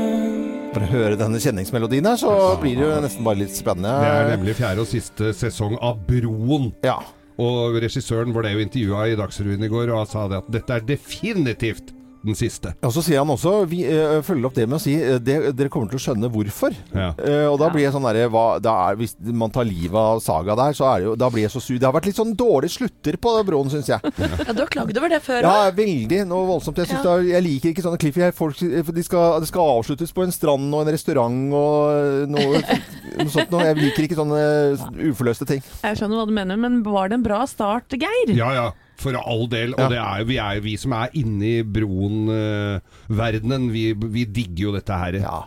Å 0.77 0.89
høre 0.91 1.17
denne 1.19 1.39
kjenningsmelodien 1.41 2.05
her, 2.05 2.19
så 2.21 2.31
blir 2.61 2.77
det 2.77 2.85
jo 2.85 3.01
nesten 3.03 3.25
bare 3.25 3.41
litt 3.41 3.55
spennende. 3.57 3.93
Det 4.03 4.09
er 4.13 4.31
nemlig 4.35 4.57
fjerde 4.59 4.83
og 4.83 4.89
siste 4.89 5.33
sesong 5.35 5.77
av 5.81 5.99
Broen. 6.07 6.71
Ja. 6.85 6.99
Og 7.41 7.77
regissøren 7.81 8.33
ble 8.33 8.53
jo 8.53 8.63
intervjua 8.63 9.07
i 9.11 9.17
Dagsrevyen 9.17 9.65
i 9.65 9.71
går, 9.71 9.91
og 9.93 10.09
sa 10.09 10.25
det 10.29 10.41
at 10.41 10.49
dette 10.53 10.77
er 10.77 10.85
definitivt 10.87 11.93
den 12.25 12.37
siste. 12.37 12.73
Og 12.85 12.93
så 12.95 13.03
sier 13.05 13.21
han 13.21 13.31
også, 13.31 13.53
vi 13.69 13.83
uh, 13.85 14.19
følger 14.25 14.49
opp 14.49 14.57
det 14.57 14.67
med 14.67 14.77
å 14.79 14.81
si 14.81 14.95
uh, 14.97 15.17
det, 15.21 15.37
dere 15.57 15.71
kommer 15.73 15.91
til 15.91 15.99
å 15.99 16.03
skjønne 16.03 16.29
hvorfor. 16.33 16.75
Ja. 16.93 17.11
Uh, 17.19 17.47
og 17.51 17.57
da 17.61 17.69
blir 17.73 17.85
jeg 17.85 17.93
sånn 17.95 18.07
derre 18.07 18.95
Hvis 18.99 19.15
man 19.37 19.53
tar 19.53 19.67
livet 19.67 19.97
av 19.97 20.21
Saga 20.23 20.55
der, 20.57 20.75
så 20.77 20.87
er 20.89 20.99
det 20.99 21.07
jo 21.07 21.15
Da 21.19 21.29
blir 21.33 21.45
jeg 21.45 21.53
så 21.53 21.61
sur. 21.63 21.77
Det 21.77 21.87
har 21.87 21.95
vært 21.95 22.09
litt 22.09 22.19
sånn 22.19 22.33
dårlige 22.37 22.75
slutter 22.77 23.19
på 23.21 23.33
broen, 23.47 23.71
syns 23.73 23.91
jeg. 23.91 24.13
Ja, 24.17 24.53
du 24.53 24.63
har 24.63 24.71
klagd 24.71 24.97
over 24.99 25.11
det 25.11 25.21
før 25.25 25.41
òg? 25.41 25.47
Ja, 25.47 25.75
veldig. 25.77 26.21
Noe 26.29 26.49
voldsomt. 26.49 26.81
Jeg, 26.81 26.91
ja. 26.95 27.03
er, 27.13 27.27
jeg 27.33 27.45
liker 27.45 27.73
ikke 27.73 27.85
sånne 27.85 28.01
cliffy. 28.01 28.25
Folk, 28.37 28.59
de 28.61 29.05
skal, 29.05 29.37
det 29.43 29.51
skal 29.51 29.73
avsluttes 29.77 30.13
på 30.15 30.25
en 30.25 30.35
strand 30.35 30.67
og 30.73 30.83
en 30.83 30.93
restaurant 30.93 31.37
og 31.57 32.33
noe, 32.33 32.63
noe 33.19 33.29
sånt 33.33 33.53
noe. 33.53 33.69
Jeg 33.69 33.79
liker 33.81 34.07
ikke 34.07 34.19
sånne 34.19 34.41
uforløste 35.11 35.47
ting. 35.49 35.63
Jeg 35.83 36.01
skjønner 36.01 36.21
hva 36.21 36.27
du 36.29 36.35
mener, 36.35 36.59
men 36.59 36.81
var 36.87 37.11
det 37.11 37.21
en 37.21 37.25
bra 37.25 37.43
start, 37.49 37.97
Geir? 37.97 38.35
Ja, 38.37 38.51
ja. 38.55 38.67
For 38.97 39.17
all 39.17 39.45
del. 39.51 39.75
Og 39.77 39.91
det 39.93 39.99
er, 40.01 40.25
vi 40.27 40.39
er 40.41 40.57
jo 40.57 40.65
vi 40.65 40.75
som 40.81 40.95
er 40.97 41.13
inne 41.19 41.51
i 41.59 41.65
broen-verdenen. 41.77 43.69
Uh, 43.69 43.73
vi, 43.73 43.91
vi, 43.93 44.25
digger 44.25 44.69
jo 44.69 44.77
dette 44.77 45.01
her. 45.03 45.19
Ja. 45.21 45.41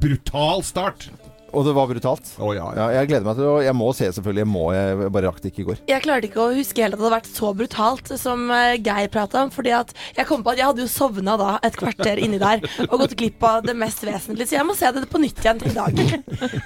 Brutal 0.00 0.64
start! 0.66 1.08
Og 1.54 1.62
det 1.66 1.74
var 1.76 1.86
brutalt. 1.86 2.30
Oh, 2.42 2.50
ja, 2.54 2.66
ja. 2.76 2.88
jeg 2.98 3.10
gleder 3.10 3.26
meg 3.26 3.38
til 3.38 3.46
å 3.46 3.54
Jeg 3.62 3.76
må 3.78 3.90
se, 3.94 4.08
selvfølgelig. 4.16 4.42
Jeg 4.42 4.50
må, 4.50 4.64
jeg 4.74 5.10
bare 5.14 5.30
rakk 5.30 5.40
det 5.42 5.52
ikke 5.52 5.62
i 5.62 5.66
går. 5.68 5.80
Jeg 5.90 6.04
klarte 6.04 6.28
ikke 6.28 6.42
å 6.42 6.54
huske 6.56 6.82
helt 6.82 6.96
at 6.96 7.00
det 7.00 7.06
hadde 7.06 7.14
vært 7.14 7.30
så 7.30 7.50
brutalt 7.56 8.12
som 8.20 8.46
uh, 8.50 8.74
Geir 8.74 9.10
prata 9.14 9.44
om. 9.44 9.52
Fordi 9.54 9.74
at 9.76 9.94
jeg 10.18 10.28
kom 10.30 10.44
på 10.44 10.54
at 10.54 10.60
jeg 10.60 10.70
hadde 10.70 10.84
jo 10.84 10.90
sovna 10.90 11.36
da 11.40 11.52
et 11.64 11.78
kvarter 11.78 12.22
inni 12.22 12.40
der 12.42 12.64
og 12.88 12.96
gått 13.04 13.16
glipp 13.20 13.46
av 13.46 13.68
det 13.68 13.76
mest 13.78 14.02
vesentlige. 14.06 14.50
Så 14.50 14.58
jeg 14.58 14.68
må 14.68 14.76
se 14.78 14.90
det 14.96 15.06
på 15.10 15.22
nytt 15.22 15.42
igjen 15.44 15.62
i 15.70 15.74
dag. 15.76 16.02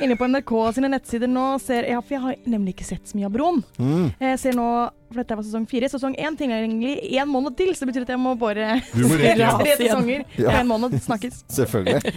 Inne 0.04 0.18
på 0.18 0.30
NRK 0.32 0.54
sine 0.78 0.92
nettsider 0.94 1.30
nå 1.30 1.50
ser 1.62 1.88
jeg 1.88 2.04
For 2.04 2.16
jeg 2.16 2.24
har 2.24 2.38
nemlig 2.48 2.76
ikke 2.76 2.88
sett 2.88 3.10
så 3.10 3.18
mye 3.18 3.28
av 3.28 3.36
Broen. 3.36 3.60
Mm. 3.76 4.06
Jeg 4.24 4.40
ser 4.40 4.56
nå 4.56 4.70
for 5.08 5.22
dette 5.22 5.38
var 5.38 5.46
sesong 5.46 5.66
fire. 5.70 5.88
Sesong 5.90 6.14
én 6.20 6.36
tilgjengelig 6.38 6.94
én 7.16 7.30
måned 7.30 7.56
til, 7.58 7.72
så 7.74 7.84
det 7.84 7.92
betyr 7.92 8.06
at 8.06 8.12
jeg 8.14 8.20
må 8.22 8.34
bare 8.38 8.78
se 8.92 9.34
tre 9.34 9.76
sesonger 9.80 10.24
på 10.36 10.52
én 10.52 10.68
måned. 10.68 10.96
Snakkes. 11.04 11.42
Selvfølgelig. 11.58 12.14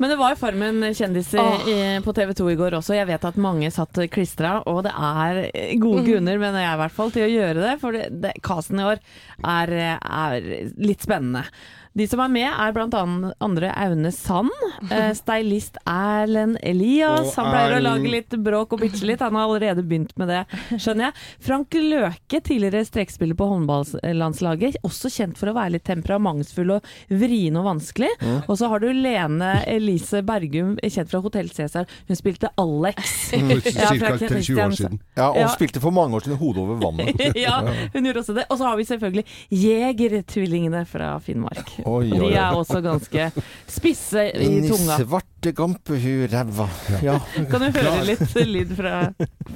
Men 0.00 0.12
det 0.12 0.16
var 0.16 0.32
jo 0.32 0.40
Farmen 0.40 0.86
kjendiser 0.96 1.40
oh. 1.42 1.66
på 2.04 2.14
TV 2.16 2.32
2 2.38 2.46
i 2.54 2.56
går 2.56 2.78
også. 2.78 2.96
Jeg 2.96 3.08
vet 3.10 3.26
at 3.28 3.40
mange 3.40 3.68
satt 3.74 4.00
klistra, 4.12 4.54
og 4.70 4.84
det 4.86 4.94
er 4.96 5.42
gode 5.82 6.00
mm. 6.00 6.06
grunner, 6.08 6.40
mener 6.40 6.64
jeg 6.64 6.72
i 6.72 6.80
hvert 6.80 6.96
fall, 6.96 7.12
til 7.12 7.26
å 7.26 7.32
gjøre 7.34 7.66
det. 7.66 7.74
For 7.82 7.96
det, 7.96 8.06
det, 8.22 8.32
casten 8.46 8.80
i 8.80 8.88
år 8.88 9.02
er, 9.44 9.74
er 10.00 10.48
litt 10.80 11.04
spennende. 11.04 11.44
De 11.92 12.06
som 12.06 12.20
er 12.22 12.30
med, 12.30 12.46
er 12.46 12.74
bl.a. 12.74 13.02
andre 13.42 13.70
Aune 13.74 14.12
Sand. 14.14 14.52
Uh, 14.86 15.10
stylist 15.18 15.78
Erlend 15.90 16.58
Elias. 16.62 17.34
Han 17.34 17.50
pleier 17.50 17.76
å 17.78 17.82
lage 17.82 18.12
litt 18.12 18.36
bråk 18.38 18.76
og 18.76 18.84
bitche 18.84 19.08
litt. 19.08 19.24
Han 19.24 19.34
har 19.34 19.48
allerede 19.48 19.82
begynt 19.82 20.14
med 20.20 20.30
det, 20.30 20.44
skjønner 20.76 21.08
jeg. 21.08 21.26
Frank 21.48 21.74
Løke, 21.74 22.40
tidligere 22.46 22.84
strekspiller 22.86 23.38
på 23.38 23.48
håndballandslaget. 23.50 24.78
Også 24.86 25.10
kjent 25.10 25.40
for 25.40 25.50
å 25.50 25.56
være 25.56 25.74
litt 25.76 25.86
temperamentsfull 25.88 26.76
og 26.76 26.86
vrien 27.10 27.58
og 27.58 27.66
vanskelig. 27.72 28.12
Mm. 28.22 28.38
Og 28.46 28.54
så 28.60 28.70
har 28.70 28.84
du 28.84 28.88
Lene 28.94 29.50
Elise 29.66 30.22
Bergum, 30.26 30.76
kjent 30.86 31.10
fra 31.10 31.22
Hotell 31.24 31.50
Cæsar. 31.50 31.90
Hun 32.06 32.20
spilte 32.20 32.52
Alex. 32.60 33.18
Mm, 33.40 33.56
ja, 33.64 33.88
Ca. 33.96 34.10
20 34.18 34.58
år 34.60 34.72
siden. 34.76 34.98
Ja, 35.16 35.30
og 35.30 35.38
ja. 35.38 35.46
spilte 35.54 35.80
for 35.80 35.94
mange 35.94 36.18
år 36.18 36.24
siden 36.26 36.38
Hodet 36.40 36.60
over 36.60 36.80
vannet. 36.82 37.20
ja, 37.38 37.60
hun 37.94 38.04
gjorde 38.04 38.20
også 38.20 38.34
det. 38.36 38.44
Og 38.52 38.58
så 38.60 38.66
har 38.66 38.76
vi 38.76 38.84
selvfølgelig 38.88 39.24
Jegertvillingene 39.54 40.82
fra 40.90 41.14
Finnmark. 41.24 41.72
Oi, 41.84 42.10
oi, 42.12 42.20
oi. 42.20 42.30
De 42.30 42.38
er 42.38 42.56
også 42.56 42.80
ganske 42.84 43.26
spisse 43.70 44.26
i 44.30 44.48
tunga. 44.66 44.96
Inni 44.96 45.04
svarte 45.04 45.52
gampehuræva. 45.56 46.68
Ja. 47.04 47.18
Kan 47.50 47.66
du 47.66 47.70
høre 47.78 48.00
litt 48.08 48.34
lyd 48.46 48.74
fra 48.78 48.96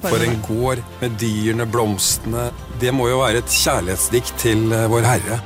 For 0.05 0.23
en 0.25 0.39
gård 0.47 0.83
med 1.01 1.19
dyrene, 1.21 1.67
blomstene. 1.69 2.49
Det 2.81 2.93
må 2.95 3.09
jo 3.11 3.21
være 3.23 3.43
et 3.43 3.59
kjærlighetsdikt 3.61 4.39
til 4.41 4.65
eh, 4.73 4.87
Vår 4.91 5.05
Herre. 5.07 5.41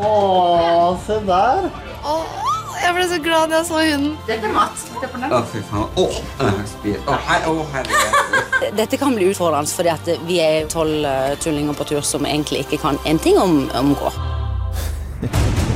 Å, 0.00 0.96
se 1.04 1.18
der. 1.28 1.66
Å, 2.06 2.14
jeg 2.80 2.96
ble 2.96 3.06
så 3.10 3.18
glad 3.24 3.50
da 3.52 3.60
jeg 3.60 3.68
så 3.68 3.80
hunden. 3.84 4.12
Dette 4.28 4.48
er 4.48 4.54
mat. 4.54 4.84
Å, 5.00 5.42
fy 5.50 5.62
faen. 5.68 5.88
Å, 6.00 6.06
å, 7.52 7.56
herre. 7.74 8.70
Dette 8.76 9.00
kan 9.00 9.16
bli 9.16 9.30
utfordrende, 9.32 9.72
fordi 9.72 10.16
vi 10.28 10.40
er 10.44 10.68
tolv 10.72 11.04
uh, 11.04 11.34
tullinger 11.42 11.76
på 11.76 11.88
tur 11.92 12.04
som 12.06 12.28
egentlig 12.28 12.64
ikke 12.64 12.80
kan 12.82 13.00
en 13.08 13.20
ting 13.20 13.40
om, 13.40 13.62
om 13.76 13.94
gård. 14.00 14.20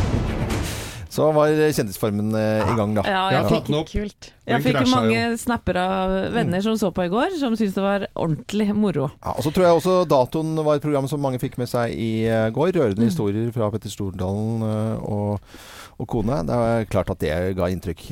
Så 1.14 1.26
var 1.30 1.52
Kjendisfarmen 1.70 2.34
eh, 2.34 2.72
i 2.72 2.74
gang, 2.74 2.94
da. 2.96 3.04
Ja, 3.06 3.22
jeg 3.36 3.50
fikk, 3.52 3.68
kult. 3.92 4.30
Jeg 4.48 4.62
fikk 4.64 4.80
mange 4.90 5.20
snapper 5.38 5.78
av 5.78 6.14
venner 6.34 6.64
som 6.64 6.74
så 6.80 6.90
på 6.94 7.06
i 7.06 7.12
går, 7.12 7.36
som 7.38 7.54
syntes 7.54 7.76
det 7.76 7.84
var 7.84 8.06
ordentlig 8.12 8.66
moro. 8.74 9.06
Ja, 9.22 9.36
og 9.36 9.46
så 9.46 9.52
tror 9.54 9.68
jeg 9.68 9.78
også 9.78 9.94
Datoen 10.10 10.56
var 10.66 10.80
et 10.80 10.84
program 10.84 11.06
som 11.10 11.22
mange 11.22 11.38
fikk 11.42 11.54
med 11.60 11.70
seg 11.70 11.94
i 11.94 12.26
eh, 12.26 12.48
går. 12.54 12.72
Rørende 12.74 13.06
mm. 13.06 13.10
historier 13.12 13.52
fra 13.54 13.70
Petter 13.70 13.92
Stordalen 13.92 14.64
eh, 14.66 15.06
og, 15.06 15.54
og, 16.00 16.08
kone. 16.10 16.40
Det 16.48 16.58
er 16.72 16.90
klart 16.90 17.14
at 17.14 17.22
det 17.22 17.38
ga 17.60 17.70
inntrykk 17.70 18.04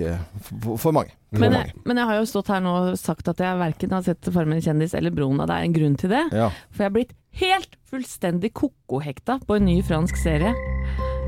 for 0.78 0.94
mange. 0.94 1.16
Men 1.34 1.58
jeg, 1.58 1.74
men 1.88 1.98
jeg, 1.98 2.06
har 2.06 2.20
jo 2.20 2.28
stått 2.28 2.52
her 2.52 2.62
nå 2.62 2.76
og 2.76 3.00
sagt 3.00 3.32
at 3.32 3.42
jeg 3.42 3.58
verken 3.58 3.96
har 3.96 4.06
sett 4.06 4.30
Farmen 4.30 4.62
kjendis 4.62 4.94
eller 4.94 5.14
Broen, 5.14 5.42
og 5.42 5.50
det 5.50 5.58
er 5.58 5.66
en 5.66 5.74
grunn 5.74 5.98
til 5.98 6.14
det. 6.14 6.22
Ja. 6.30 6.52
For 6.70 6.86
jeg 6.86 6.92
er 6.92 6.96
blitt 7.00 7.18
helt 7.42 7.76
fullstendig 7.90 8.54
ko-ko-hekta 8.62 9.40
på 9.48 9.58
en 9.58 9.70
ny 9.72 9.80
fransk 9.90 10.22
serie. 10.22 10.54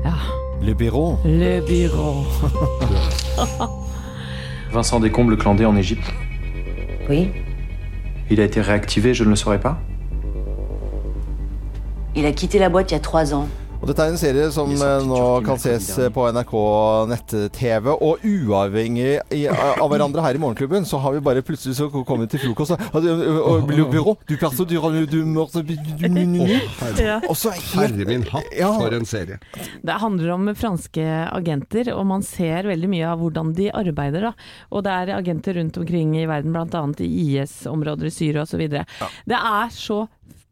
Ja. 0.05 0.17
Le 0.65 0.73
bureau. 0.73 1.19
Le 1.23 1.61
bureau. 1.61 2.25
Vincent 4.71 4.99
Descombes, 4.99 5.29
le 5.29 5.35
clandé 5.35 5.63
en 5.63 5.75
Égypte. 5.75 6.11
Oui. 7.07 7.29
Il 8.31 8.41
a 8.41 8.45
été 8.45 8.61
réactivé, 8.61 9.13
je 9.13 9.23
ne 9.23 9.29
le 9.29 9.35
saurais 9.35 9.59
pas 9.59 9.79
Il 12.15 12.25
a 12.25 12.31
quitté 12.31 12.57
la 12.57 12.69
boîte 12.69 12.89
il 12.89 12.95
y 12.95 12.97
a 12.97 12.99
trois 12.99 13.35
ans. 13.35 13.47
Og 13.85 13.91
dette 13.91 14.01
er 14.01 14.15
en 14.15 14.17
serie 14.17 14.45
som 14.49 14.71
eh, 14.73 15.03
nå 15.05 15.17
kan 15.45 15.59
ses 15.61 15.85
på 16.09 16.23
NRK 16.33 16.53
nett-TV. 17.11 17.91
Og 17.93 18.23
uavhengig 18.25 19.19
av 19.53 19.85
hverandre 19.91 20.23
her 20.25 20.39
i 20.39 20.41
Morgenklubben, 20.41 20.87
så 20.89 20.97
har 21.03 21.13
vi 21.13 21.21
bare 21.21 21.43
plutselig 21.45 21.75
så 21.77 21.85
kommet 21.93 22.33
til 22.33 22.41
frokost 22.47 22.73
Herre 27.75 28.09
min 28.09 28.25
hatt, 28.31 28.49
for 28.57 28.97
en 28.97 29.05
serie. 29.05 29.37
Det 29.85 29.99
handler 30.01 30.33
om 30.33 30.49
franske 30.57 31.05
agenter, 31.29 31.93
og 31.93 32.09
man 32.09 32.25
ser 32.25 32.65
veldig 32.71 32.89
mye 32.89 33.13
av 33.13 33.21
hvordan 33.21 33.53
de 33.53 33.69
arbeider. 33.69 34.31
Da. 34.31 34.33
Og 34.73 34.81
det 34.89 34.97
er 34.97 35.13
agenter 35.19 35.61
rundt 35.61 35.77
omkring 35.77 36.17
i 36.17 36.25
verden, 36.25 36.57
bl.a. 36.57 36.85
i 37.05 37.13
IS-områder 37.37 38.09
i 38.09 38.17
Syria 38.17 38.49
osv. 38.49 38.65
Ja. 38.65 39.13
Det 39.29 39.37
er 39.37 39.69
så 39.77 40.07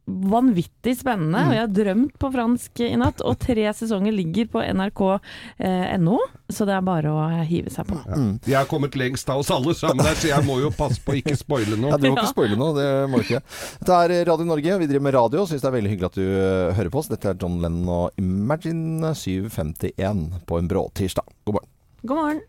vanvittig 0.05 0.97
spennende. 0.99 1.39
Mm. 1.39 1.49
Og 1.49 1.55
jeg 1.55 1.63
har 1.63 1.73
drømt 1.77 2.15
på 2.19 2.31
fransk 2.33 2.81
i 2.83 2.91
natt. 2.99 3.23
Og 3.23 3.37
tre 3.39 3.65
sesonger 3.75 4.15
ligger 4.15 4.49
på 4.51 4.63
nrk.no, 4.63 6.17
eh, 6.19 6.33
så 6.53 6.67
det 6.67 6.75
er 6.75 6.85
bare 6.85 7.13
å 7.13 7.23
hive 7.47 7.71
seg 7.73 7.87
på. 7.89 7.99
Ja. 8.03 8.19
Mm. 8.19 8.33
Har 8.49 8.69
kommet 8.69 8.97
lengst 8.99 9.29
av 9.31 9.43
oss 9.43 9.51
alle 9.53 9.75
sammen 9.77 10.05
her, 10.05 10.17
så 10.19 10.29
jeg 10.33 10.47
må 10.47 10.59
jo 10.61 10.73
passe 10.75 11.01
på 11.03 11.15
å 11.15 11.19
ikke 11.21 11.37
spoile 11.39 11.79
noe. 11.79 11.93
Ja, 11.95 12.01
du 12.01 12.09
må 12.09 12.17
ikke 12.17 12.33
spoile 12.33 12.59
noe, 12.59 12.75
det 12.77 12.89
må 13.11 13.21
du 13.21 13.27
ikke. 13.27 13.43
Dette 13.79 14.01
er 14.03 14.15
Radio 14.29 14.49
Norge, 14.49 14.77
vi 14.83 14.89
driver 14.91 15.07
med 15.07 15.17
radio. 15.17 15.43
og 15.45 15.51
Syns 15.51 15.63
det 15.63 15.71
er 15.71 15.77
veldig 15.77 15.95
hyggelig 15.95 16.11
at 16.11 16.19
du 16.19 16.27
eh, 16.27 16.75
hører 16.79 16.93
på 16.93 17.03
oss. 17.03 17.11
Dette 17.13 17.31
er 17.31 17.39
John 17.39 17.61
Lennon 17.63 17.93
og 17.93 18.21
Imagine 18.21 19.15
751 19.17 20.27
på 20.49 20.59
en 20.59 20.69
brå 20.71 20.87
tirsdag. 20.97 21.27
God 21.47 21.59
morgen. 21.59 21.73
God 22.03 22.19
morgen. 22.19 22.45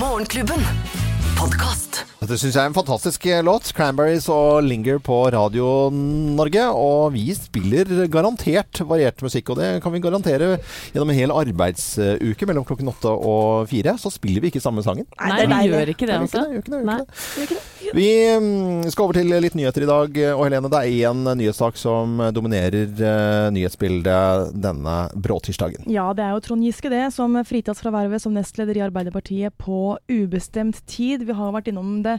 Morgenklubben 0.00 1.17
podkast. 1.38 2.02
Dette 2.18 2.34
syns 2.34 2.56
jeg 2.56 2.64
er 2.64 2.70
en 2.72 2.74
fantastisk 2.74 3.26
eh, 3.30 3.44
låt. 3.46 3.68
'Cranberries' 3.70 4.26
og 4.32 4.64
'Linger' 4.66 4.98
på 4.98 5.20
Radio 5.30 5.86
Norge. 5.94 6.64
Og 6.74 7.12
vi 7.14 7.30
spiller 7.36 8.08
garantert 8.10 8.80
variert 8.82 9.22
musikk, 9.22 9.52
og 9.52 9.60
det 9.60 9.68
kan 9.84 9.94
vi 9.94 10.00
garantere 10.02 10.56
gjennom 10.90 11.12
en 11.12 11.18
hel 11.18 11.30
arbeidsuke 11.30 12.48
mellom 12.50 12.66
klokken 12.66 12.90
åtte 12.90 13.12
og 13.12 13.70
fire. 13.70 13.94
Så 14.02 14.10
spiller 14.10 14.42
vi 14.42 14.50
ikke 14.50 14.62
samme 14.64 14.82
sangen. 14.82 15.06
Nei, 15.14 15.44
vi 15.46 15.70
gjør 15.70 15.92
ikke 15.94 16.08
det, 16.10 16.16
altså. 16.18 16.42
Vi 17.94 18.08
mm, 18.42 18.90
skal 18.90 19.06
over 19.06 19.20
til 19.20 19.30
litt 19.38 19.54
nyheter 19.54 19.86
i 19.86 19.90
dag. 19.92 20.20
Og 20.34 20.42
Helene, 20.48 20.72
det 20.74 20.82
er 20.82 21.12
én 21.12 21.22
nyhetssak 21.38 21.78
som 21.78 22.18
dominerer 22.34 22.90
uh, 22.98 23.46
nyhetsbildet 23.54 24.58
denne 24.58 24.96
bråtirsdagen. 25.14 25.86
Ja, 25.86 26.10
det 26.18 26.26
er 26.26 26.34
jo 26.34 26.42
Trond 26.48 26.66
Giske 26.66 26.90
det, 26.90 27.06
som 27.14 27.38
fritas 27.46 27.78
fra 27.78 27.94
vervet 27.94 28.26
som 28.26 28.34
nestleder 28.34 28.82
i 28.82 28.84
Arbeiderpartiet 28.90 29.54
på 29.62 29.94
ubestemt 30.10 30.82
tid. 30.90 31.27
Vi 31.28 31.36
har 31.36 31.52
vært 31.54 31.68
innom 31.70 31.98
det 32.04 32.18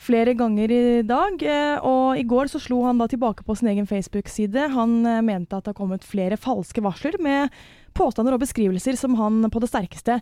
flere 0.00 0.34
ganger 0.38 0.72
i 0.72 0.82
dag. 1.06 1.40
Eh, 1.42 1.76
og 1.86 2.20
i 2.20 2.26
går 2.28 2.52
så 2.52 2.60
slo 2.62 2.82
han 2.86 3.00
da 3.00 3.08
tilbake 3.10 3.44
på 3.46 3.56
sin 3.58 3.72
egen 3.72 3.88
Facebook-side. 3.88 4.70
Han 4.76 5.00
eh, 5.08 5.22
mente 5.26 5.56
at 5.56 5.66
det 5.66 5.74
har 5.74 5.80
kommet 5.80 6.06
flere 6.06 6.38
falske 6.40 6.84
varsler 6.84 7.18
med 7.22 7.50
påstander 7.96 8.36
og 8.36 8.44
beskrivelser 8.44 8.98
som 9.00 9.16
han 9.20 9.42
på 9.50 9.62
det 9.62 9.72
sterkeste 9.72 10.20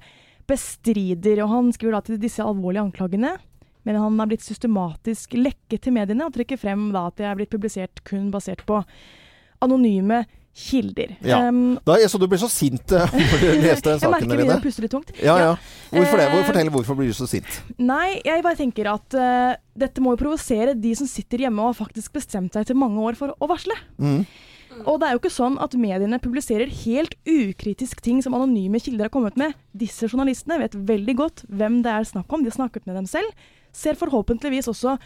bestrider. 0.48 1.42
Og 1.44 1.52
han 1.52 1.70
skriver 1.76 1.98
da 1.98 2.02
til 2.06 2.22
disse 2.22 2.44
alvorlige 2.44 2.86
anklagene. 2.86 3.36
Men 3.86 4.00
han 4.00 4.18
har 4.20 4.28
blitt 4.28 4.44
systematisk 4.44 5.38
lekket 5.38 5.86
til 5.86 5.94
mediene 5.96 6.26
og 6.26 6.34
trekker 6.34 6.60
frem 6.60 6.90
da 6.92 7.06
at 7.08 7.20
det 7.20 7.28
er 7.28 7.38
blitt 7.38 7.52
publisert 7.52 8.02
kun 8.08 8.28
basert 8.34 8.64
på 8.68 8.82
anonyme 9.64 10.24
kilder. 10.58 11.14
Ja. 11.24 11.40
Um, 11.48 11.78
da, 11.86 11.96
så 12.10 12.18
du 12.20 12.26
ble 12.30 12.38
så 12.40 12.48
sint 12.50 12.94
uh, 12.94 13.06
når 13.14 13.42
du 13.42 13.46
leste 13.62 13.94
saken? 14.00 14.02
jeg 14.02 14.12
merker 14.14 14.42
det 14.42 14.58
puster 14.64 14.86
litt 14.86 14.94
tungt. 14.94 15.12
Ja, 15.22 15.38
ja. 15.40 15.54
Hvorfor 15.92 16.20
det? 16.20 16.28
Fortell 16.48 16.72
hvorfor 16.74 16.98
blir 16.98 17.12
du 17.12 17.16
så 17.16 17.28
sint? 17.30 17.60
Nei, 17.78 18.18
jeg 18.26 18.44
bare 18.44 18.58
tenker 18.58 18.90
at 18.90 19.18
uh, 19.18 19.54
dette 19.78 20.02
må 20.04 20.14
jo 20.14 20.22
provosere 20.24 20.74
de 20.78 20.92
som 20.98 21.08
sitter 21.10 21.46
hjemme 21.46 21.62
og 21.62 21.72
har 21.72 21.80
faktisk 21.84 22.16
bestemt 22.18 22.56
seg 22.56 22.68
til 22.68 22.78
mange 22.80 23.00
år 23.04 23.18
for 23.18 23.34
å 23.38 23.50
varsle. 23.50 23.76
Mm. 24.02 24.22
Og 24.86 24.98
det 25.00 25.08
er 25.08 25.14
jo 25.14 25.20
ikke 25.22 25.32
sånn 25.32 25.56
at 25.62 25.74
mediene 25.80 26.20
publiserer 26.22 26.70
helt 26.84 27.14
ukritisk 27.28 28.02
ting 28.04 28.20
som 28.22 28.36
anonyme 28.36 28.80
kilder 28.82 29.08
har 29.08 29.14
kommet 29.14 29.38
med. 29.40 29.56
Disse 29.76 30.10
journalistene 30.10 30.60
vet 30.62 30.76
veldig 30.76 31.14
godt 31.18 31.46
hvem 31.48 31.80
det 31.86 31.94
er 31.94 32.06
snakk 32.06 32.30
om, 32.30 32.44
de 32.44 32.52
har 32.52 32.58
snakket 32.60 32.86
med 32.86 32.98
dem 33.00 33.08
selv. 33.10 33.48
Ser 33.74 33.98
forhåpentligvis 33.98 34.70
også 34.70 34.96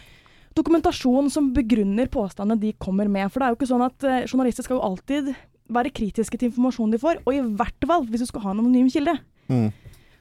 dokumentasjon 0.57 1.29
som 1.33 1.51
begrunner 1.55 2.09
påstandene 2.11 2.61
de 2.61 2.73
kommer 2.81 3.09
med. 3.11 3.31
For 3.31 3.41
det 3.41 3.47
er 3.47 3.53
jo 3.53 3.59
ikke 3.59 3.71
sånn 3.71 3.85
at 3.85 4.05
eh, 4.07 4.25
journalister 4.27 4.65
skal 4.65 4.79
jo 4.79 4.85
alltid 4.89 5.33
være 5.73 5.93
kritiske 5.95 6.37
til 6.37 6.51
informasjonen 6.51 6.93
de 6.93 7.01
får, 7.01 7.21
og 7.23 7.33
i 7.33 7.41
hvert 7.57 7.87
fall 7.87 8.05
hvis 8.09 8.25
du 8.25 8.29
skal 8.29 8.45
ha 8.45 8.53
en 8.53 8.61
anonym 8.63 8.89
kilde. 8.93 9.15
Mm. 9.49 9.69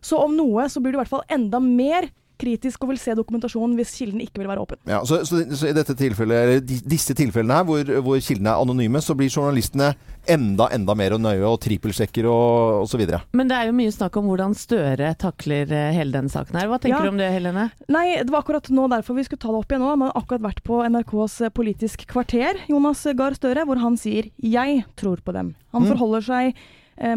Så 0.03 0.19
om 0.19 0.35
noe 0.35 0.67
så 0.71 0.83
blir 0.83 0.95
du 0.95 0.99
i 0.99 1.03
hvert 1.03 1.13
fall 1.13 1.27
enda 1.33 1.61
mer 1.63 2.09
kritisk 2.39 2.83
og 2.83 2.89
vil 2.93 2.99
se 2.99 3.15
dokumentasjonen 3.15 3.77
hvis 3.79 3.95
kilden 3.97 4.21
ikke 4.21 4.39
vil 4.43 4.49
være 4.49 4.63
åpen. 4.65 4.79
Ja, 4.87 5.03
så, 5.05 5.21
så, 5.25 5.43
så 5.57 5.69
i 5.71 5.73
dette 5.77 5.95
tilfellet, 5.95 6.37
eller 6.43 6.61
disse 6.89 7.15
tilfellene 7.15 7.55
her, 7.61 7.65
hvor, 7.65 7.85
hvor 8.03 8.19
kildene 8.21 8.51
er 8.55 8.63
anonyme, 8.63 9.01
så 9.03 9.15
blir 9.19 9.31
journalistene 9.31 9.95
enda, 10.31 10.69
enda 10.75 10.95
mer 10.95 11.17
nøye 11.19 11.43
og 11.47 11.59
trippelsjekker 11.61 12.27
og, 12.31 12.83
osv. 12.85 12.91
så 12.93 12.99
videre. 13.01 13.21
Men 13.33 13.49
det 13.51 13.57
er 13.59 13.67
jo 13.71 13.77
mye 13.79 13.93
snakk 13.95 14.17
om 14.21 14.29
hvordan 14.31 14.55
Støre 14.59 15.15
takler 15.19 15.71
eh, 15.73 15.93
hele 15.97 16.13
denne 16.15 16.31
saken 16.31 16.59
her. 16.61 16.69
Hva 16.71 16.79
tenker 16.83 16.99
Ja. 16.99 17.03
du 17.03 17.09
om 17.15 17.19
det, 17.19 17.31
Helene? 17.33 17.71
Nei, 17.89 18.05
det 18.23 18.31
var 18.31 18.43
akkurat 18.45 18.69
nå 18.71 18.89
derfor 18.93 19.15
vi 19.19 19.25
skulle 19.25 19.43
ta 19.43 19.49
det 19.51 19.63
opp 19.63 19.73
igjen 19.73 19.83
nå. 19.83 19.97
Man 19.97 20.11
har 20.13 20.23
akkurat 20.23 20.43
vært 20.47 20.63
på 20.67 20.83
NRKs 20.89 21.41
Politisk 21.55 22.07
kvarter, 22.11 22.61
Jonas 22.69 23.03
Gahr 23.19 23.35
Støre, 23.35 23.65
hvor 23.67 23.79
han 23.83 23.97
sier 23.97 24.31
'jeg 24.43 24.85
tror 24.97 25.17
på 25.25 25.33
dem'. 25.35 25.55
Han 25.73 25.83
Mm. 25.83 25.89
forholder 25.89 26.21
seg 26.23 26.47
eh, 26.55 26.61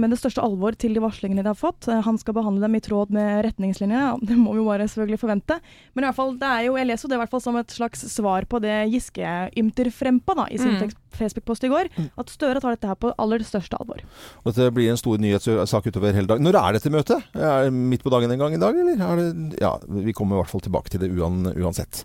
med 0.02 0.10
det 0.10 0.18
største 0.20 0.42
alvor 0.42 0.76
til 0.82 0.94
de 0.96 1.00
varslingene 1.04 1.44
de 1.46 1.52
har 1.52 1.60
fått. 1.60 1.88
Eh, 1.88 2.02
Han 2.02 2.18
skal 2.18 2.34
behandle 2.34 2.62
dem 2.66 2.76
i 2.76 2.82
tråd 2.82 3.12
med 3.14 3.46
retningslinjene. 3.46 4.20
Det 4.26 4.38
må 4.38 4.54
vi 4.56 4.62
jo 4.64 4.66
bare 4.66 4.88
selvfølgelig 4.90 5.20
forvente. 5.22 5.60
Men 5.94 6.04
i 6.04 6.08
hvert 6.08 6.16
fall, 6.18 6.34
det 6.42 6.50
er 6.50 6.66
jo, 6.68 6.76
jeg 6.80 6.88
leser 6.90 7.06
jo 7.06 7.10
det 7.14 7.18
i 7.20 7.22
hvert 7.24 7.34
fall 7.36 7.42
som 7.46 7.56
et 7.62 7.68
slags 7.76 8.02
svar 8.12 8.48
på 8.50 8.60
det 8.64 8.76
Giske 8.92 9.36
ymter 9.62 9.92
frempå 9.94 10.36
da, 10.36 10.48
i 10.50 10.58
sin 10.58 10.74
Mm. 10.76 10.82
tekst- 10.82 10.98
Facebook-post 11.18 11.64
i 11.68 11.72
går. 11.72 11.90
At 12.20 12.30
Støre 12.34 12.62
tar 12.64 12.76
dette 12.76 12.90
her 12.90 12.98
på 13.00 13.14
aller 13.22 13.44
største 13.48 13.78
alvor. 13.80 14.02
Og 14.44 14.52
Dette 14.52 14.70
blir 14.76 14.92
en 14.92 15.00
stor 15.00 15.18
nyhetssak 15.22 15.88
utover 15.90 16.14
hele 16.16 16.28
dagen. 16.30 16.44
Når 16.46 16.58
er 16.62 16.78
dette 16.78 16.92
møtet? 16.94 17.24
Er 17.36 17.68
det 17.68 17.74
midt 17.76 18.04
på 18.06 18.12
dagen 18.14 18.32
en 18.36 18.40
gang 18.42 18.54
i 18.58 18.62
dag, 18.62 18.76
eller? 18.82 19.02
Er 19.06 19.22
det, 19.22 19.60
ja, 19.62 19.74
vi 20.06 20.14
kommer 20.16 20.38
i 20.38 20.42
hvert 20.44 20.52
fall 20.54 20.64
tilbake 20.66 20.92
til 20.94 21.02
det 21.06 21.12
uan, 21.16 21.42
uansett. 21.56 22.04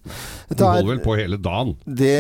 Dette 0.49 0.63
er- 0.63 0.81
holder 0.81 0.93
vel 0.95 1.03
på 1.05 1.17
hele 1.19 1.37
dagen. 1.41 1.75
Det 1.87 2.15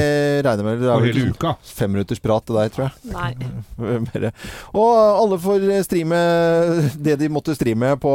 regner 0.46 0.60
jeg 0.60 0.66
med. 0.68 0.80
Det 0.84 0.90
er 0.90 1.00
vel 1.06 1.12
hele 1.14 1.34
uka. 1.34 1.54
Fem 1.64 1.92
minutters 1.94 2.20
prat 2.22 2.46
det 2.50 2.56
der, 2.58 2.74
tror 2.74 2.88
jeg. 2.88 3.14
Nei. 3.14 4.30
Og 4.80 4.90
alle 5.22 5.38
får 5.42 5.66
streame 5.86 6.20
det 7.00 7.16
de 7.20 7.28
måtte 7.32 7.54
streame 7.56 7.94
på 8.00 8.12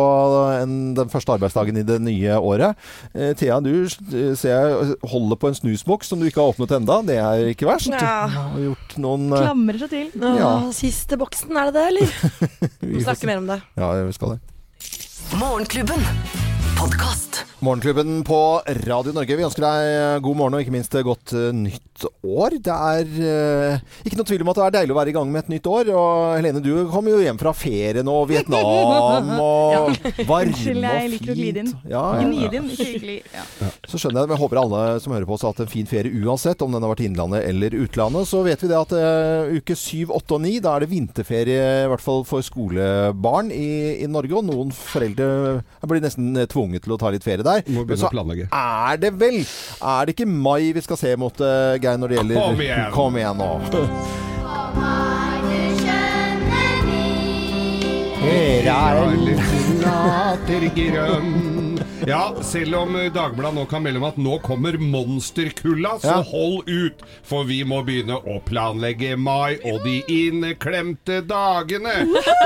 en, 0.61 0.75
den 0.97 1.09
første 1.11 1.35
arbeidsdagen 1.35 1.77
i 1.81 1.85
det 1.87 1.99
nye 2.03 2.37
året. 2.39 2.75
Eh, 3.13 3.33
Thea, 3.37 3.59
du 3.63 3.71
eh, 3.85 4.33
ser 4.37 4.55
jeg 4.55 4.95
holder 5.11 5.39
på 5.41 5.49
en 5.51 5.57
snusboks 5.57 6.11
som 6.11 6.21
du 6.21 6.27
ikke 6.29 6.41
har 6.43 6.53
åpnet 6.53 6.73
enda. 6.79 6.99
Det 7.07 7.17
er 7.21 7.49
ikke 7.51 7.67
verst. 7.69 7.91
Ja. 7.93 8.27
Gjort 8.65 8.97
noen 9.01 9.27
eh, 9.31 9.43
Klamrer 9.45 9.81
seg 9.85 9.93
til. 9.93 10.09
Åh, 10.21 10.39
Ja. 10.39 10.51
Siste 10.75 11.19
boksen, 11.21 11.53
er 11.55 11.69
det 11.71 11.77
det, 11.77 11.85
eller? 11.93 12.17
vi 12.81 12.95
Vi 12.97 13.05
snakker 13.05 13.31
mer 13.31 13.43
om 13.43 13.51
det. 13.53 13.61
Ja, 13.79 13.91
vi 14.05 14.17
skal 14.17 14.35
det. 14.35 14.41
Morgenklubben. 15.39 16.03
Podkast. 17.35 17.61
Morgenklubben 17.65 18.23
på 18.23 18.61
Radio 18.85 19.13
Norge. 19.15 19.35
Vi 19.39 19.43
ønsker 19.45 19.63
deg 19.63 19.87
eh, 19.89 20.17
god 20.21 20.37
morgen 20.37 20.57
og 20.57 20.61
ikke 20.61 20.73
minst 20.75 20.93
eh, 20.95 21.03
godt 21.05 21.31
eh, 21.33 21.53
nytt 21.55 22.03
år. 22.21 22.57
Det 22.61 22.75
er 22.75 23.79
ikke 24.05 24.19
noe 24.19 24.27
tvil 24.27 24.43
om 24.43 24.51
at 24.51 24.59
det 24.59 24.65
er 24.65 24.73
deilig 24.75 24.93
å 24.93 24.97
være 24.99 25.11
i 25.11 25.15
gang 25.15 25.31
med 25.33 25.41
et 25.41 25.51
nytt 25.55 25.69
år. 25.71 25.89
Og 25.95 26.35
Helene, 26.35 26.61
du 26.61 26.69
kommer 26.91 27.15
jo 27.15 27.23
hjem 27.23 27.39
fra 27.41 27.53
ferie 27.57 28.03
nå, 28.05 28.15
Vietnam 28.29 28.67
og 28.69 29.95
varme 30.27 30.51
Unnskyld, 30.51 30.83
jeg 30.85 31.11
liker 31.15 31.31
å 31.33 31.37
glide 31.39 31.63
inn. 31.63 31.71
Ja, 31.89 32.03
ja, 32.19 32.27
inn, 32.27 32.67
ikke. 32.75 33.45
Så 33.89 33.97
skjønner 33.97 34.21
jeg 34.21 34.27
det, 34.27 34.29
vi 34.29 34.35
jeg 34.35 34.43
håper 34.43 34.61
alle 34.61 34.83
som 35.01 35.15
hører 35.15 35.27
på 35.29 35.37
oss 35.37 35.47
har 35.47 35.55
hatt 35.55 35.63
en 35.65 35.71
fin 35.71 35.89
ferie 35.89 36.21
uansett, 36.27 36.61
om 36.61 36.75
den 36.75 36.85
har 36.85 36.93
vært 36.93 37.05
innlandet 37.07 37.47
eller 37.49 37.79
utlandet. 37.79 38.29
Så 38.29 38.43
vet 38.45 38.61
vi 38.61 38.69
det 38.69 38.77
at 38.77 38.93
uke 39.55 39.79
7, 39.79 40.11
8 40.19 40.37
og 40.37 40.43
9, 40.45 40.53
da 40.67 40.75
er 40.75 40.85
det 40.85 40.91
vinterferie 40.91 41.65
i 41.85 41.89
hvert 41.89 42.03
fall 42.03 42.21
for 42.27 42.45
skolebarn 42.45 43.49
i, 43.55 44.03
i 44.03 44.11
Norge. 44.11 44.37
Og 44.37 44.45
noen 44.51 44.75
foreldre 44.75 45.63
blir 45.87 46.03
nesten 46.03 46.35
tvunget 46.51 46.85
til 46.85 46.93
å 46.93 47.01
ta 47.01 47.09
litt 47.15 47.24
ferie 47.25 47.45
der. 47.45 47.65
Må 47.67 47.85
begynne 47.85 48.03
så 48.03 48.09
å 48.09 48.13
planlegge. 48.13 48.49
er 48.51 49.01
det 49.01 49.11
vel 49.19 49.41
Er 49.41 50.05
det 50.05 50.15
ikke 50.15 50.29
mai 50.29 50.71
vi 50.75 50.83
skal 50.85 50.99
se 50.99 51.15
mot, 51.19 51.41
uh, 51.41 51.75
Geir, 51.81 51.97
når 52.01 52.13
det 52.13 52.21
gjelder 52.21 52.39
Kom 52.41 52.61
igjen. 52.61 52.85
Kom 52.95 53.19
igjen 53.19 53.37
nå. 53.41 53.51
Her 58.25 58.71
er 58.71 59.03
en 59.05 59.85
atter 59.85 60.69
grønn. 60.75 61.54
Ja, 62.07 62.35
selv 62.41 62.75
om 62.75 62.95
eh, 62.95 63.07
Dagbladet 63.13 63.55
nå 63.57 63.63
kan 63.69 63.81
melde 63.83 63.97
om 63.97 64.05
at 64.05 64.17
nå 64.21 64.35
kommer 64.45 64.77
monsterkulla, 64.77 65.95
så 65.99 66.07
Ja. 66.07 66.21
hold 66.21 66.69
ut! 66.69 67.01
For 67.25 67.43
vi 67.49 67.63
må 67.65 67.79
begynne 67.85 68.19
å 68.21 68.37
planlegge 68.45 69.15
mai 69.17 69.57
og 69.65 69.81
de 69.83 70.03
inneklemte 70.11 71.21
dagene. 71.25 71.95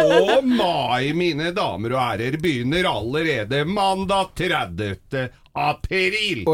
Og 0.06 0.48
mai, 0.48 1.12
mine 1.14 1.52
damer 1.52 1.92
og 1.98 2.00
ærer, 2.06 2.38
begynner 2.40 2.88
allerede 2.88 3.66
mandag 3.68 4.32
30. 4.40 5.28
april. 5.56 6.46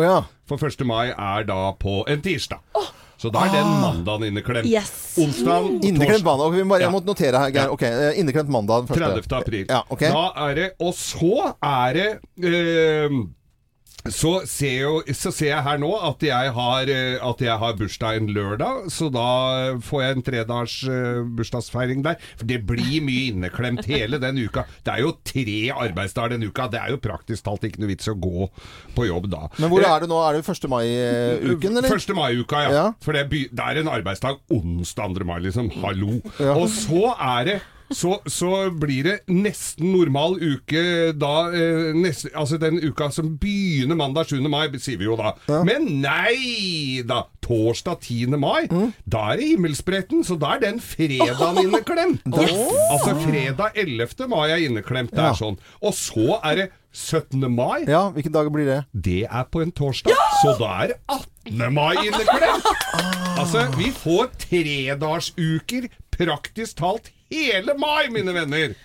For 0.48 0.58
1. 0.58 0.82
mai 0.86 1.10
er 1.14 1.44
da 1.46 1.72
på 1.78 2.04
en 2.10 2.22
tirsdag. 2.26 2.60
Så 3.18 3.32
da 3.32 3.46
er 3.46 3.52
den 3.54 3.64
Ah. 3.64 3.82
mandagen 3.82 4.24
inneklemt. 4.28 4.66
Yes. 4.68 5.16
Onsdag, 5.18 5.84
Inneklemt 5.84 6.24
mandag. 6.24 6.48
Ok, 6.50 6.54
vi 6.56 6.64
bare, 6.64 6.80
Ja. 6.82 6.90
jeg 6.90 6.94
må 6.94 7.00
notere 7.06 7.38
her, 7.40 7.50
Geir. 7.52 7.64
Ja. 7.64 7.70
Ok, 7.72 7.82
eh, 7.84 8.20
Inneklemt 8.20 8.50
mandag. 8.50 8.88
den 8.88 8.96
første. 8.96 9.22
30. 9.24 9.38
april. 9.38 9.66
Ja, 9.70 9.82
ok. 9.90 10.00
Da 10.00 10.32
er 10.50 10.54
det 10.56 10.72
Og 10.80 10.94
så 10.94 11.56
er 11.64 11.94
det 11.94 12.20
eh, 12.44 13.10
så 14.12 14.32
ser, 14.46 14.76
jo, 14.84 14.98
så 15.18 15.32
ser 15.34 15.50
jeg 15.50 15.66
her 15.66 15.80
nå 15.82 15.90
at 15.98 16.22
jeg 16.26 16.52
har, 16.54 16.90
eh, 16.94 17.16
at 17.26 17.42
jeg 17.42 17.58
har 17.62 17.78
bursdag 17.80 18.20
en 18.20 18.30
lørdag, 18.36 18.86
så 18.94 19.10
da 19.14 19.26
får 19.82 20.04
jeg 20.04 20.16
en 20.16 20.26
tredagers 20.28 20.76
eh, 20.92 21.22
bursdagsfeiring 21.38 22.04
der. 22.06 22.20
For 22.38 22.46
det 22.50 22.62
blir 22.70 23.02
mye 23.06 23.32
inneklemt 23.32 23.88
hele 23.90 24.20
den 24.22 24.38
uka. 24.46 24.66
Det 24.86 24.94
er 24.94 25.04
jo 25.06 25.16
tre 25.26 25.58
arbeidsdager 25.74 26.36
den 26.36 26.46
uka. 26.46 26.70
Det 26.70 26.82
er 26.84 26.94
jo 26.94 27.02
praktisk 27.02 27.48
talt 27.48 27.66
ikke 27.66 27.82
noe 27.82 27.94
vits 27.96 28.12
å 28.12 28.18
gå 28.18 28.50
på 28.96 29.08
jobb 29.10 29.30
da. 29.34 29.46
Men 29.58 29.74
hvor 29.74 29.86
er 29.88 30.06
det 30.06 30.12
nå? 30.12 30.22
Er 30.22 30.38
det 30.38 30.46
1. 30.54 30.70
mai-uken, 30.70 31.80
eller? 31.82 31.98
1. 31.98 32.18
mai-uka, 32.18 32.66
ja. 32.68 32.76
Ja. 32.76 32.88
For 33.02 33.18
det, 33.18 33.28
det 33.32 33.70
er 33.72 33.82
en 33.82 33.90
arbeidsdag 33.90 34.44
onsdag 34.54 35.18
2. 35.18 35.26
mai, 35.26 35.40
liksom. 35.48 35.72
Hallo. 35.82 36.20
Ja. 36.38 36.54
Og 36.60 36.70
så 36.74 37.16
er 37.16 37.50
det 37.50 37.62
så, 37.94 38.20
så 38.26 38.70
blir 38.74 39.04
det 39.04 39.16
nesten 39.30 39.92
normal 39.94 40.38
uke 40.42 41.14
da 41.14 41.34
eh, 41.54 41.92
neste, 41.94 42.32
Altså 42.36 42.58
den 42.62 42.80
uka 42.82 43.12
som 43.14 43.36
begynner 43.38 43.96
mandag 44.00 44.26
7. 44.32 44.40
mai, 44.50 44.68
sier 44.82 44.98
vi 44.98 45.06
jo 45.06 45.16
da. 45.20 45.34
Men 45.68 46.02
nei 46.02 47.04
da! 47.06 47.24
Torsdag 47.46 48.00
10. 48.02 48.38
mai, 48.42 48.64
Mm. 48.72 48.88
da 49.06 49.20
er 49.34 49.38
det 49.38 49.50
himmelspretten, 49.52 50.24
så 50.26 50.34
da 50.42 50.56
er 50.56 50.64
den 50.64 50.80
fredagen 50.82 51.60
inneklemt. 51.62 52.24
Altså 52.92 53.14
fredag 53.22 53.78
11. 53.78 54.26
mai 54.32 54.50
er 54.50 54.64
inneklemt. 54.66 55.12
Det 55.14 55.22
Ja. 55.22 55.30
er 55.30 55.38
sånn. 55.38 55.60
Og 55.84 55.94
så 55.94 56.40
er 56.44 56.56
det 56.56 56.72
17. 56.96 57.46
mai. 57.54 57.84
Ja, 57.86 58.10
Hvilken 58.10 58.32
dag 58.34 58.50
blir 58.52 58.66
det? 58.66 58.80
Det 58.96 59.28
er 59.30 59.44
på 59.52 59.62
en 59.62 59.72
torsdag, 59.72 60.16
så 60.42 60.56
da 60.58 60.72
er 60.88 60.94
18. 61.12 61.74
mai 61.74 61.94
inneklemt. 62.02 62.66
Altså, 63.36 63.66
vi 63.76 63.90
får 63.92 64.30
tredagersuker 64.40 65.90
praktisk 66.16 66.78
talt 66.80 67.10
hele 67.32 67.78
mai, 67.78 68.08
mine 68.14 68.34
venner. 68.36 68.76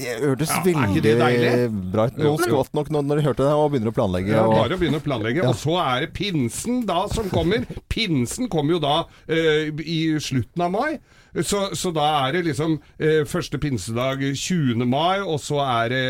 Det 0.00 0.14
hørtes 0.22 0.48
Ja, 0.48 0.62
veldig 0.64 1.90
bra 1.92 2.06
ut. 2.06 2.16
Jo. 2.16 2.36
skvatt 2.40 2.72
nok 2.72 2.88
når 2.88 3.18
de 3.18 3.24
hørte 3.26 3.44
det, 3.44 3.52
og 3.52 3.72
begynner 3.72 3.90
å 3.92 3.96
planlegge. 3.96 4.28
Ja, 4.32 4.44
og- 4.46 4.54
bare 4.54 4.76
å 4.76 4.80
begynne 4.80 5.00
å 5.00 5.04
planlegge. 5.04 5.44
Og 5.48 5.54
så 5.60 5.76
er 5.82 6.06
det 6.06 6.12
pinsen 6.14 6.86
da 6.86 7.06
som 7.08 7.28
kommer. 7.28 7.66
Pinsen 7.90 8.48
kommer 8.48 8.70
jo 8.76 8.78
da 8.78 9.04
eh, 9.28 9.68
i 9.84 10.14
slutten 10.18 10.62
av 10.62 10.70
mai. 10.70 10.98
Så, 11.46 11.60
så 11.78 11.92
da 11.94 12.06
er 12.26 12.32
det 12.34 12.44
liksom 12.48 12.72
eh, 12.98 13.20
første 13.28 13.58
pinsedag 13.62 14.22
20. 14.34 14.82
mai, 14.90 15.20
og 15.22 15.38
så 15.40 15.60
er 15.62 15.92
det 15.92 16.00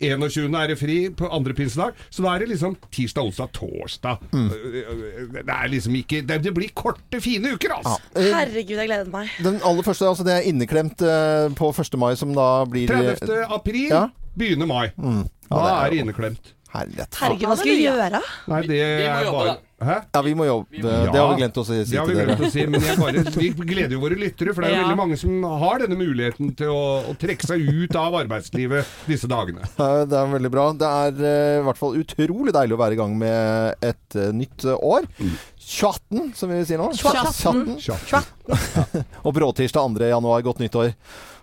eh, 0.00 0.16
21. 0.18 0.48
er 0.58 0.72
det 0.72 0.78
fri 0.80 0.96
på 1.14 1.28
andre 1.30 1.54
pinsedag. 1.54 1.94
Så 2.10 2.24
da 2.24 2.34
er 2.34 2.42
det 2.42 2.48
liksom 2.54 2.74
tirsdag, 2.90 3.28
onsdag, 3.30 3.52
torsdag. 3.54 4.18
Mm. 4.32 4.48
Eh, 4.50 5.22
Det 5.36 5.44
er 5.54 5.68
liksom 5.70 5.94
ikke 6.00 6.22
Det, 6.26 6.40
det 6.44 6.54
blir 6.56 6.72
korte, 6.74 7.20
fine 7.22 7.54
uker, 7.54 7.76
altså. 7.78 7.96
Ja. 8.16 8.40
Herregud, 8.40 8.76
jeg 8.76 8.88
gleder 8.90 9.10
meg. 9.12 9.30
Den 9.44 9.60
aller 9.64 9.82
første, 9.86 10.08
altså 10.10 10.24
det 10.26 10.34
er 10.40 10.48
inneklemt 10.50 11.02
eh, 11.06 11.46
på 11.54 11.70
1. 11.70 11.98
mai, 11.98 12.14
som 12.18 12.34
da 12.34 12.64
blir 12.66 12.88
30. 12.90 13.46
april 13.54 13.88
Ja. 13.92 14.06
begynner 14.36 14.66
mai. 14.66 14.88
Mm. 14.98 15.22
Ja, 15.46 15.56
Da 15.56 15.62
det 15.62 15.72
er 15.72 15.86
er 15.86 15.90
det 15.90 15.98
inneklemt. 16.02 16.52
Herlighet. 16.82 17.20
Herregud, 17.20 17.46
hva 17.50 17.56
skal 17.60 17.72
vi 17.72 17.86
gjøre? 17.86 18.20
Nei, 18.52 18.60
det 18.70 18.82
er 18.84 19.30
bare 19.32 19.56
Hæ? 19.76 19.94
Ja, 20.08 20.20
vi 20.24 20.30
må 20.32 20.46
jobbe. 20.48 20.78
Det 20.80 21.18
har 21.20 21.26
vi 21.34 21.40
glemt 21.42 21.58
å 21.60 21.62
si, 21.68 21.74
Det 21.84 21.98
har 22.00 22.06
vi 22.08 22.14
glemt 22.16 22.40
å 22.46 22.48
si, 22.48 22.62
men 22.64 22.80
jeg 22.80 22.96
bare, 22.96 23.24
vi 23.36 23.50
gleder 23.68 23.92
jo 23.92 23.98
våre 24.00 24.16
lyttere, 24.16 24.54
for 24.56 24.64
det 24.64 24.70
er 24.70 24.72
jo 24.72 24.78
Ja. 24.78 24.84
veldig 24.86 24.96
mange 25.02 25.18
som 25.20 25.42
har 25.60 25.82
denne 25.82 25.98
muligheten 26.00 26.54
til 26.56 26.72
å, 26.72 26.86
å 27.12 27.12
trekke 27.20 27.44
seg 27.44 27.60
ut 27.68 27.98
av 28.00 28.16
arbeidslivet 28.22 28.88
disse 29.04 29.28
dagene. 29.28 29.68
Det 30.08 30.16
er 30.16 30.32
veldig 30.32 30.52
bra. 30.54 30.64
Det 30.72 30.88
er 30.88 31.20
eh, 31.28 31.58
i 31.60 31.66
hvert 31.68 31.82
fall 31.82 32.00
utrolig 32.00 32.56
deilig 32.56 32.72
å 32.78 32.80
være 32.80 32.96
i 32.96 33.00
gang 33.02 33.18
med 33.20 33.84
et 33.84 34.16
eh, 34.16 34.32
nytt 34.32 34.64
år. 34.78 35.04
2018, 35.20 36.32
som 36.40 36.56
vi 36.56 36.64
sier 36.64 36.80
nå. 36.80 36.88
2018. 36.96 37.76
2018. 37.76 39.06
og 39.28 39.36
bråtirsdag 39.36 39.96
2. 40.00 40.08
januar, 40.08 40.40
godt 40.46 40.64
nytt 40.64 40.80
år. 40.80 40.94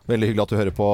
Veldig 0.10 0.28
hyggelig 0.30 0.44
at 0.44 0.52
du 0.52 0.58
hører 0.60 0.76
på 0.76 0.88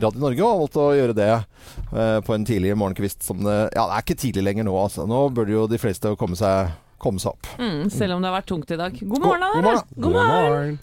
Radio 0.00 0.22
Norge 0.22 0.40
og 0.40 0.48
har 0.48 0.60
valgt 0.62 0.78
å 0.80 0.86
gjøre 0.96 1.16
det 1.16 1.28
eh, 1.34 2.18
på 2.24 2.36
en 2.36 2.46
tidlig 2.48 2.72
morgenkvist 2.80 3.26
som 3.26 3.42
det 3.44 3.56
Ja, 3.76 3.84
det 3.84 3.98
er 3.98 4.06
ikke 4.06 4.18
tidlig 4.22 4.46
lenger 4.46 4.68
nå, 4.68 4.76
altså. 4.80 5.04
Nå 5.08 5.26
burde 5.36 5.52
jo 5.52 5.66
de 5.68 5.80
fleste 5.80 6.14
komme 6.16 6.38
seg, 6.40 6.72
komme 7.02 7.20
seg 7.20 7.34
opp. 7.34 7.50
Mm, 7.60 7.90
selv 7.92 8.16
om 8.16 8.24
det 8.24 8.32
har 8.32 8.38
vært 8.38 8.48
tungt 8.54 8.72
i 8.72 8.80
dag. 8.80 8.96
God 9.02 9.28
morgen, 9.28 9.44
da, 9.44 9.52
God 9.52 10.08
god 10.08 10.16
morgen. 10.16 10.16
God 10.16 10.20
morgen. 10.24 10.78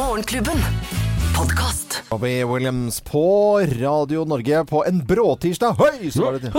Morgenklubben. 0.00 0.68
Podkast. 1.92 2.12
Robbie 2.12 2.44
Williams 2.44 3.00
på 3.00 3.58
Radio 3.80 4.24
Norge 4.24 4.64
på 4.64 4.84
en 4.86 5.06
bråtirsdag. 5.06 5.76
Høy! 5.78 6.10
Så 6.10 6.22
var 6.24 6.38
det. 6.38 6.52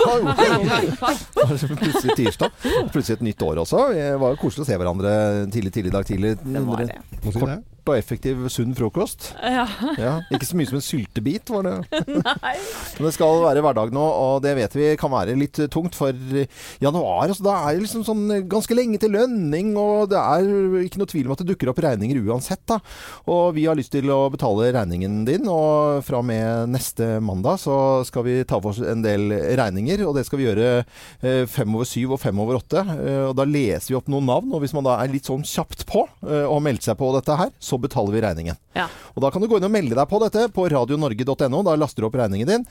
Plutselig 1.78 2.16
tirsdag. 2.18 2.52
Plutselig 2.94 3.18
et 3.18 3.28
nytt 3.32 3.42
år 3.42 3.64
også. 3.66 3.88
Det 3.94 4.10
var 4.22 4.36
jo 4.36 4.42
koselig 4.42 4.66
å 4.66 4.70
se 4.70 4.78
hverandre 4.80 5.14
tidlig, 5.54 5.74
tidlig 5.74 5.94
i 5.94 5.98
dag 5.98 6.10
tidlig. 6.10 6.36
var 6.44 6.84
det. 6.86 7.00
Kort 7.24 7.70
og 7.84 7.98
effektiv, 7.98 8.46
sunn 8.52 8.72
frokost. 8.78 9.26
Ja. 9.44 9.66
Ja, 10.00 10.12
ikke 10.32 10.48
så 10.48 10.56
mye 10.56 10.70
som 10.70 10.78
en 10.80 10.86
syltebit, 10.86 11.50
var 11.52 11.66
det. 11.68 11.74
Nei. 12.24 12.54
Men 12.96 13.08
det 13.10 13.12
skal 13.18 13.42
være 13.44 13.64
hverdag 13.66 13.92
nå, 13.96 14.04
og 14.04 14.38
det 14.46 14.54
vet 14.56 14.78
vi 14.78 14.86
kan 15.00 15.12
være 15.12 15.36
litt 15.36 15.60
tungt 15.74 15.98
for 15.98 16.16
januar. 16.16 17.26
Altså, 17.28 17.44
da 17.44 17.58
er 17.68 17.76
det 17.76 17.84
liksom 17.84 18.06
sånn 18.08 18.24
ganske 18.52 18.78
lenge 18.78 19.02
til 19.04 19.12
lønning, 19.18 19.74
og 19.80 20.14
det 20.14 20.22
er 20.22 20.48
ikke 20.86 21.02
noe 21.02 21.12
tvil 21.12 21.28
om 21.28 21.36
at 21.36 21.44
det 21.44 21.50
dukker 21.52 21.74
opp 21.74 21.82
regninger 21.84 22.22
uansett. 22.24 22.64
Da. 22.72 22.80
Og 23.28 23.52
vi 23.58 23.68
har 23.68 23.76
lyst 23.80 23.92
til 23.98 24.08
å 24.16 24.22
betale 24.32 24.72
regningen 24.78 25.23
din, 25.28 25.48
og 25.50 26.04
fra 26.06 26.20
og 26.22 26.28
med 26.28 26.72
neste 26.74 27.18
mandag 27.24 27.60
så 27.62 27.76
skal 28.08 28.26
vi 28.28 28.36
ta 28.48 28.60
for 28.60 28.74
oss 28.74 28.82
en 28.84 29.04
del 29.04 29.32
regninger, 29.60 30.04
og 30.08 30.18
det 30.18 30.26
skal 30.28 30.42
vi 30.42 30.48
gjøre 30.48 30.68
eh, 30.82 31.44
fem 31.50 31.74
over 31.76 31.88
syv 31.88 32.16
og 32.16 32.22
fem 32.24 32.40
over 32.44 32.60
åtte. 32.60 32.84
Eh, 32.84 33.24
og 33.30 33.36
da 33.40 33.48
leser 33.48 33.94
vi 33.94 33.98
opp 34.00 34.12
noen 34.12 34.28
navn, 34.30 34.52
og 34.54 34.64
hvis 34.64 34.76
man 34.76 34.88
da 34.88 34.98
er 35.02 35.14
litt 35.14 35.30
sånn 35.30 35.46
kjapt 35.48 35.86
på 35.90 36.06
og 36.24 36.54
har 36.56 36.64
meldt 36.64 36.86
seg 36.86 36.98
på 37.00 37.10
dette 37.16 37.36
her, 37.38 37.50
så 37.62 37.78
betaler 37.82 38.16
vi 38.16 38.22
regningen. 38.24 38.60
Ja. 38.74 38.88
Og 39.14 39.22
da 39.22 39.30
kan 39.34 39.44
du 39.44 39.48
gå 39.50 39.60
inn 39.60 39.68
og 39.68 39.74
melde 39.74 39.96
deg 39.98 40.10
på 40.10 40.20
dette 40.24 40.48
på 40.54 40.66
radionorge.no. 40.72 41.60
Da 41.68 41.76
laster 41.78 42.04
du 42.04 42.08
opp 42.08 42.18
regningen 42.18 42.50
din. 42.50 42.64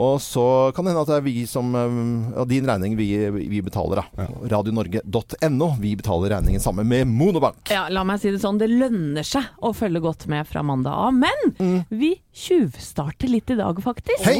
Og 0.00 0.16
så 0.24 0.44
kan 0.74 0.86
det 0.86 0.94
hende 0.94 1.04
at 1.04 1.10
det 1.10 1.18
er 1.18 1.26
vi 1.26 1.44
som 1.50 1.74
ja, 1.74 2.46
din 2.48 2.68
regning 2.68 2.96
vi, 2.98 3.08
vi 3.30 3.60
betaler, 3.64 4.00
da. 4.00 4.28
Radionorge.no. 4.54 5.70
Vi 5.82 5.94
betaler 6.00 6.36
regningen 6.36 6.62
sammen 6.64 6.88
med 6.88 7.10
Monobank. 7.10 7.68
Ja, 7.72 7.86
la 7.92 8.04
meg 8.08 8.22
si 8.22 8.32
det 8.32 8.40
sånn, 8.42 8.60
det 8.60 8.70
lønner 8.72 9.26
seg 9.26 9.50
å 9.60 9.74
følge 9.76 10.02
godt 10.04 10.26
med 10.32 10.48
fra 10.48 10.64
mandag 10.66 10.96
av. 10.96 11.16
Men 11.16 11.84
vi 12.00 12.10
tjuvstarter 12.36 13.30
litt 13.30 13.50
i 13.52 13.56
dag, 13.58 13.78
faktisk. 13.84 14.24
Hei! 14.26 14.38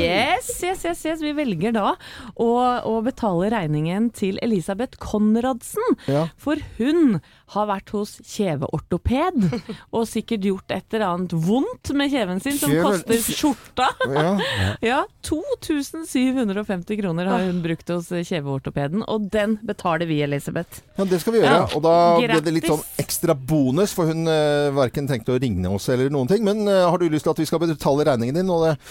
Yes, 0.00 0.50
yes, 0.62 0.84
yes, 0.86 1.04
yes. 1.08 1.24
Vi 1.24 1.34
velger 1.36 1.74
da 1.76 1.94
å, 2.34 2.50
å 2.86 2.94
betale 3.06 3.50
regningen 3.52 4.10
til 4.16 4.38
Elisabeth 4.44 5.00
Konradsen. 5.02 5.98
Ja. 6.10 6.28
For 6.40 6.60
hun 6.78 7.18
har 7.54 7.66
vært 7.70 7.90
hos 7.94 8.16
kjeveortoped 8.30 9.46
og 9.96 10.06
sikkert 10.08 10.46
gjort 10.46 10.74
et 10.74 10.94
eller 10.94 11.06
annet 11.08 11.34
vondt 11.34 11.92
med 11.98 12.12
kjeven 12.12 12.42
sin 12.44 12.58
som 12.60 12.70
Kjeve- 12.70 12.84
koster 12.86 13.24
skjorta. 13.26 13.88
Ja. 14.10 14.28
Ja, 14.90 15.00
2750 15.26 16.96
kroner 17.00 17.28
har 17.30 17.42
hun 17.44 17.60
brukt 17.62 17.88
hos 17.92 18.08
kjeveortopeden, 18.08 19.02
og 19.10 19.28
den 19.32 19.56
betaler 19.66 20.08
vi, 20.08 20.20
Elisabeth. 20.24 20.80
Ja, 20.96 21.04
det 21.08 21.20
skal 21.22 21.34
vi 21.34 21.42
gjøre. 21.42 21.56
Ja. 21.60 21.66
Og 21.76 21.84
da 21.84 21.94
ble 22.20 22.40
det 22.44 22.54
litt 22.54 22.68
sånn 22.70 22.82
ekstra 23.00 23.34
bonus, 23.34 23.94
for 23.96 24.10
hun 24.10 24.28
uh, 24.30 24.70
verken 24.76 25.08
tenkte 25.10 25.34
å 25.34 25.40
ringe 25.42 25.70
oss 25.74 25.88
eller 25.92 26.10
noen 26.12 26.30
ting. 26.30 26.44
Men 26.46 26.62
uh, 26.68 26.86
har 26.90 27.00
du 27.00 27.08
lyst 27.10 27.26
til 27.28 27.34
at 27.34 27.42
vi 27.42 27.48
skal 27.48 27.62
betale 27.64 28.06
regningen 28.08 28.40
din? 28.40 28.52
Og 28.52 28.66
det 28.66 28.74
eh, 28.74 28.84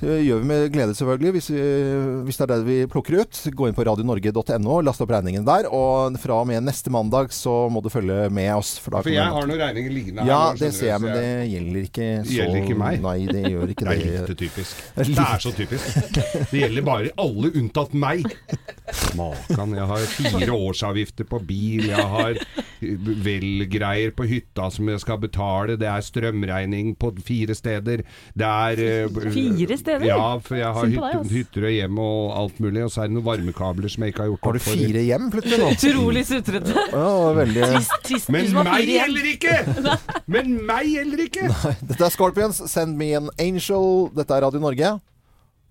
gjør 0.00 0.40
vi 0.42 0.48
med 0.48 0.66
glede, 0.74 0.94
selvfølgelig, 0.98 1.32
hvis, 1.36 1.48
vi, 1.54 1.62
hvis 2.26 2.38
det 2.40 2.44
er 2.46 2.50
det 2.52 2.58
vi 2.66 2.76
plukker 2.90 3.20
ut. 3.22 3.40
Gå 3.56 3.68
inn 3.70 3.76
på 3.76 3.86
radionorge.no, 3.88 4.80
last 4.84 5.02
opp 5.04 5.12
regningen 5.14 5.46
der. 5.46 5.68
Og 5.72 6.18
fra 6.20 6.40
og 6.42 6.48
med 6.50 6.64
neste 6.66 6.92
mandag 6.92 7.32
så 7.34 7.54
må 7.72 7.82
du 7.84 7.88
følge 7.92 8.26
med 8.34 8.52
oss. 8.56 8.76
For, 8.82 8.96
da 8.96 9.02
For 9.06 9.14
jeg 9.14 9.24
har 9.36 9.48
noen 9.48 9.62
regninger 9.62 9.94
liggende 9.94 10.24
her. 10.26 10.30
Ja, 10.32 10.40
nå, 10.52 10.60
det 10.60 10.72
ser 10.76 10.92
jeg, 10.92 11.02
men 11.04 11.16
det 11.16 11.26
gjelder 11.52 11.80
ikke 11.86 12.08
så 12.20 12.28
Det 12.28 12.36
gjelder 12.36 12.60
ikke 12.62 12.78
meg. 12.82 13.00
Nei, 13.06 13.16
det 13.30 13.44
gjør 13.54 13.72
ikke 13.74 13.88
Det 13.88 13.96
det. 13.96 14.12
er 14.12 14.28
litt 14.28 14.42
typisk. 14.44 14.84
Det 15.16 15.24
er 15.26 15.42
så 15.42 15.52
typisk. 15.56 15.98
Det 16.52 16.60
gjelder 16.60 16.84
bare 16.86 17.12
alle 17.20 17.52
unntatt 17.56 17.94
meg. 17.96 18.26
Makan. 19.16 19.74
Jeg 19.76 19.90
har 19.90 20.06
fire 20.12 20.52
årsavgifter 20.56 21.28
på 21.28 21.40
bil, 21.46 21.88
jeg 21.90 22.08
har 22.16 22.40
velgreier 23.26 24.12
på 24.16 24.26
hytta 24.28 24.68
som 24.72 24.88
jeg 24.90 25.00
skal 25.00 25.20
betale, 25.22 25.78
det 25.80 25.88
er 25.88 26.04
strømregning 26.04 26.92
på 27.00 27.12
fire 27.24 27.56
steder. 27.56 28.02
Det 28.36 28.50
er 28.50 28.82
eh, 28.84 29.20
Fire 29.32 29.78
steder? 29.78 29.85
Ja, 30.06 30.18
for 30.42 30.58
jeg 30.58 30.72
har 30.76 30.90
deg, 30.90 31.30
hytter, 31.30 31.66
og 31.68 31.74
hjem 31.76 32.00
og 32.02 32.34
alt 32.40 32.60
mulig. 32.62 32.84
Og 32.86 32.92
så 32.92 33.04
er 33.04 33.10
det 33.10 33.16
noen 33.16 33.26
varmekabler 33.26 33.92
som 33.92 34.04
jeg 34.06 34.14
ikke 34.14 34.24
har 34.24 34.30
gjort 34.32 34.48
Har 34.48 34.58
du 34.58 34.64
fire 34.66 35.04
hjem 35.06 35.30
plutselig 35.34 35.60
nå? 35.62 35.70
Utrolig 35.76 36.24
sutrete. 36.28 36.86
Ja, 36.92 37.12
veldig 37.40 37.70
Trist, 38.06 38.30
Men 38.34 38.52
meg 38.66 38.92
heller 38.92 39.30
ikke! 39.32 39.56
Men 40.26 40.56
meg 40.68 40.92
heller 40.96 41.24
ikke! 41.28 41.48
Dette 41.82 42.00
er 42.08 42.14
Scorpions, 42.14 42.62
Send 42.72 42.98
Me 43.00 43.12
An 43.18 43.30
Angel. 43.42 44.10
Dette 44.16 44.36
er 44.36 44.46
Radio 44.48 44.62
Norge. 44.62 44.96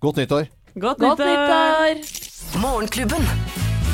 Godt 0.04 0.22
nyttår. 0.22 0.50
Godt 0.76 1.00
Godt 1.00 1.24
nyttår! 1.24 2.04
Morgenklubben. 2.60 3.24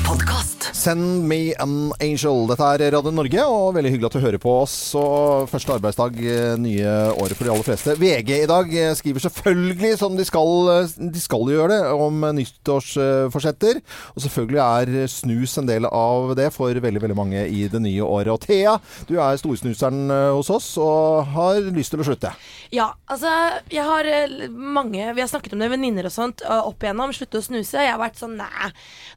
Morgenklubben. 0.07 0.52
Send 0.71 1.27
me 1.27 1.53
an 1.59 1.91
angel. 2.01 2.45
Dette 2.47 2.67
er 2.75 2.93
Radio 2.95 3.11
Norge, 3.15 3.43
og 3.51 3.75
veldig 3.75 3.91
hyggelig 3.91 4.09
at 4.09 4.17
du 4.17 4.23
hører 4.23 4.43
på 4.43 4.53
oss. 4.61 4.75
Og 4.99 5.49
første 5.51 5.75
arbeidsdag 5.75 6.19
eh, 6.23 6.55
nye 6.61 6.93
året 7.19 7.35
for 7.39 7.49
de 7.49 7.53
aller 7.55 7.67
fleste. 7.67 7.97
VG 7.99 8.31
i 8.37 8.49
dag 8.51 8.71
eh, 8.79 8.93
skriver 8.99 9.25
selvfølgelig, 9.27 9.93
som 9.99 10.15
de 10.19 10.27
skal, 10.29 10.53
eh, 10.77 10.95
de 11.03 11.23
skal 11.23 11.51
gjøre 11.51 11.71
det, 11.75 11.81
om 11.91 12.23
nyttårsforsetter. 12.39 13.81
Og 14.15 14.25
selvfølgelig 14.27 14.63
er 14.63 15.11
snus 15.11 15.57
en 15.59 15.71
del 15.71 15.89
av 15.91 16.35
det 16.39 16.53
for 16.55 16.71
veldig, 16.87 17.03
veldig 17.09 17.19
mange 17.19 17.43
i 17.51 17.67
det 17.73 17.83
nye 17.83 18.07
året. 18.07 18.31
Og 18.31 18.47
Thea, 18.47 18.77
du 19.11 19.17
er 19.19 19.41
storsnuseren 19.41 20.15
hos 20.37 20.53
oss 20.53 20.71
og 20.83 21.33
har 21.35 21.59
lyst 21.75 21.97
til 21.97 22.05
å 22.05 22.07
slutte. 22.07 22.33
Ja, 22.73 22.93
altså 23.11 23.29
jeg 23.73 23.85
har 23.85 24.07
mange 24.49 25.11
Vi 25.13 25.21
har 25.21 25.29
snakket 25.29 25.53
om 25.57 25.61
det, 25.61 25.69
venninner 25.73 26.07
og 26.09 26.15
sånt, 26.15 26.45
opp 26.47 26.85
igjennom. 26.85 27.13
Slutte 27.17 27.43
å 27.43 27.45
snuse. 27.45 27.83
Jeg 27.83 27.93
har 27.93 28.01
vært 28.01 28.21
sånn 28.21 28.39
Nei, 28.39 28.71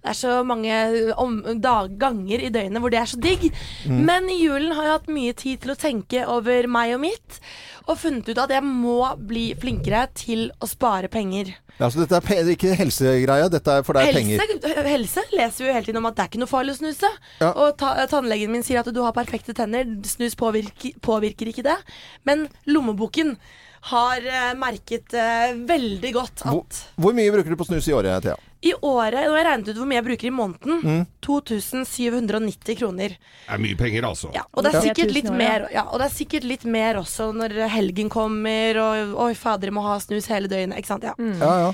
det 0.04 0.12
er 0.12 0.18
så 0.18 0.34
mange 0.46 0.76
om, 1.22 1.35
dag, 1.64 1.94
ganger 2.02 2.46
i 2.46 2.52
døgnet 2.54 2.84
hvor 2.84 2.94
det 2.94 3.02
er 3.02 3.12
så 3.12 3.20
digg. 3.22 3.48
Mm. 3.86 4.02
Men 4.08 4.30
i 4.32 4.40
julen 4.44 4.74
har 4.76 4.88
jeg 4.88 4.98
hatt 5.00 5.14
mye 5.18 5.36
tid 5.38 5.64
til 5.64 5.74
å 5.74 5.80
tenke 5.80 6.26
over 6.32 6.70
meg 6.72 6.96
og 6.98 7.04
mitt. 7.06 7.40
Og 7.86 8.00
funnet 8.02 8.30
ut 8.32 8.42
at 8.42 8.54
jeg 8.56 8.66
må 8.66 9.02
bli 9.30 9.52
flinkere 9.62 10.08
til 10.18 10.50
å 10.60 10.70
spare 10.70 11.12
penger. 11.12 11.54
Ja, 11.76 11.90
så 11.92 12.06
dette 12.06 12.22
er 12.32 12.50
ikke 12.54 12.72
helsegreia, 12.80 13.50
dette 13.52 13.74
er 13.82 13.84
for 13.84 13.98
deg 13.98 14.08
helse, 14.08 14.38
penger. 14.40 14.86
Helse, 14.88 15.26
leser 15.36 15.66
vi 15.66 15.70
jo 15.70 15.76
hele 15.76 15.88
tiden 15.90 16.00
om 16.00 16.08
at 16.08 16.16
det 16.16 16.24
er 16.24 16.32
ikke 16.32 16.42
noe 16.46 16.52
farlig 16.52 16.78
å 16.78 16.80
snuse. 16.80 17.12
Ja. 17.42 17.52
Og 17.52 17.76
ta, 17.82 17.92
tannlegen 18.12 18.54
min 18.54 18.64
sier 18.64 18.80
at 18.80 18.90
du 18.96 19.02
har 19.04 19.16
perfekte 19.16 19.56
tenner. 19.58 19.90
Snus 20.08 20.38
påvirker, 20.40 20.96
påvirker 21.04 21.52
ikke 21.52 21.66
det. 21.68 21.76
Men 22.28 22.48
lommeboken 22.70 23.36
har 23.92 24.24
uh, 24.24 24.54
merket 24.58 25.14
uh, 25.14 25.52
veldig 25.70 26.12
godt 26.16 26.42
Hvor, 26.48 26.64
hvor 26.98 27.14
mye 27.14 27.30
bruker 27.36 27.54
du 27.54 27.60
på 27.60 27.68
snus 27.68 27.86
i 27.92 27.94
året, 27.94 28.24
Thea? 28.26 28.38
I 28.66 28.74
året, 28.82 29.20
når 29.30 29.38
jeg 29.38 29.46
regnet 29.48 29.70
ut 29.72 29.78
hvor 29.80 29.90
mye 29.90 30.00
jeg 30.00 30.08
bruker 30.08 30.28
i 30.28 30.34
måneden, 30.34 30.80
Mm. 30.86 31.02
2790 31.26 32.78
kroner. 32.80 33.16
Det 33.18 33.54
er 33.56 33.62
mye 33.62 33.78
penger, 33.80 34.08
altså. 34.10 34.32
Ja, 34.36 34.44
og 34.54 34.64
det 34.66 34.74
er 34.74 34.82
sikkert 34.88 35.14
litt 35.14 35.26
3000 35.30 35.34
år, 35.34 35.38
mer 35.38 35.68
Ja, 35.74 35.84
og 35.92 36.00
det 36.02 36.06
er 36.10 36.16
sikkert 36.16 36.44
litt 36.50 36.66
mer 36.66 37.00
også 37.02 37.32
når 37.36 37.56
helgen 37.74 38.10
kommer 38.10 38.80
og 38.82 39.20
Oi, 39.28 39.34
fader, 39.38 39.70
jeg 39.70 39.74
må 39.78 39.84
ha 39.86 40.00
snus 40.02 40.28
hele 40.32 40.50
døgnet. 40.52 40.78
Ikke 40.82 40.92
sant? 40.96 41.04
Ja. 41.06 41.14
Ja, 41.20 41.54
ja. 41.68 41.74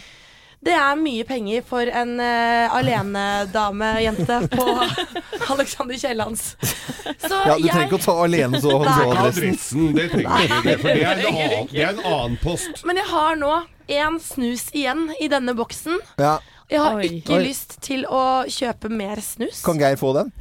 Det 0.61 0.75
er 0.77 0.95
mye 0.99 1.23
penger 1.25 1.63
for 1.65 1.89
en 1.89 2.19
uh, 2.21 2.75
alenedamejente 2.77 4.35
på 4.51 4.65
Alexander 5.55 5.97
Kiellands. 5.97 6.55
Ja, 7.01 7.57
du 7.57 7.65
trenger 7.65 7.87
ikke 7.87 7.97
å 7.97 8.03
ta 8.03 8.15
alene 8.27 8.61
så, 8.61 8.75
Nei. 8.77 8.93
så 8.93 9.07
adressen. 9.09 9.47
adressen, 9.49 9.87
det 9.97 10.05
trenger 10.11 10.37
du 10.37 10.57
ikke. 10.59 10.75
For 10.83 10.89
det 10.93 11.01
er, 11.01 11.23
en 11.23 11.31
annen, 11.31 11.67
det 11.71 11.81
er 11.81 11.89
en 11.95 12.03
annen 12.05 12.37
post. 12.43 12.83
Men 12.85 13.01
jeg 13.01 13.09
har 13.09 13.39
nå 13.41 13.55
én 13.91 14.19
snus 14.21 14.67
igjen 14.77 15.07
i 15.19 15.31
denne 15.33 15.55
boksen. 15.57 15.97
Ja. 16.21 16.37
Jeg 16.71 16.79
har 16.79 16.95
Oi. 17.01 17.07
ikke 17.19 17.35
Oi. 17.35 17.43
lyst 17.49 17.77
til 17.83 18.05
å 18.07 18.21
kjøpe 18.47 18.89
mer 18.93 19.19
snus. 19.23 19.59
Kan 19.65 19.79
Geir 19.81 19.97
få 19.99 20.13
den? 20.15 20.31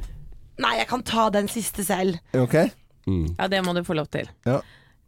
Nei, 0.61 0.75
jeg 0.79 0.87
kan 0.91 1.03
ta 1.03 1.29
den 1.33 1.49
siste 1.51 1.83
selv. 1.83 2.19
Ok? 2.37 2.55
Ja, 3.09 3.47
det 3.51 3.63
må 3.65 3.73
du 3.75 3.81
få 3.83 3.95
lov 3.97 4.07
til. 4.13 4.29
Ja. 4.47 4.59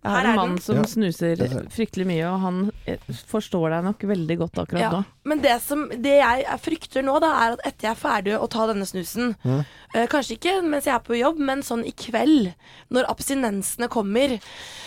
Jeg 0.03 0.11
har 0.11 0.25
en 0.25 0.35
mann 0.35 0.57
som 0.59 0.75
Ja. 0.75 0.83
snuser 0.83 1.35
fryktelig 1.71 2.05
mye, 2.05 2.25
og 2.27 2.39
han 2.41 2.71
eh, 2.85 2.97
forstår 3.29 3.69
deg 3.71 3.83
nok 3.85 3.99
veldig 3.99 4.37
godt 4.37 4.53
akkurat 4.65 4.79
Ja. 4.81 4.89
nå. 4.91 5.05
Men 5.25 5.39
det, 5.39 5.61
som, 5.61 5.87
det 5.87 6.19
jeg 6.19 6.45
frykter 6.59 7.01
nå, 7.05 7.19
da, 7.21 7.29
er 7.45 7.51
at 7.53 7.59
etter 7.65 7.87
jeg 7.87 7.91
er 7.91 8.01
ferdig 8.01 8.33
å 8.37 8.49
ta 8.49 8.67
denne 8.67 8.83
snusen 8.85 9.35
Mm. 9.45 9.63
øh, 9.95 10.07
Kanskje 10.11 10.35
ikke 10.37 10.61
mens 10.67 10.83
jeg 10.85 10.93
er 10.95 10.99
på 10.99 11.15
jobb, 11.17 11.39
men 11.39 11.61
sånn 11.63 11.85
i 11.87 11.91
kveld, 11.95 12.53
når 12.91 13.05
abstinensene 13.07 13.87
kommer. 13.87 14.27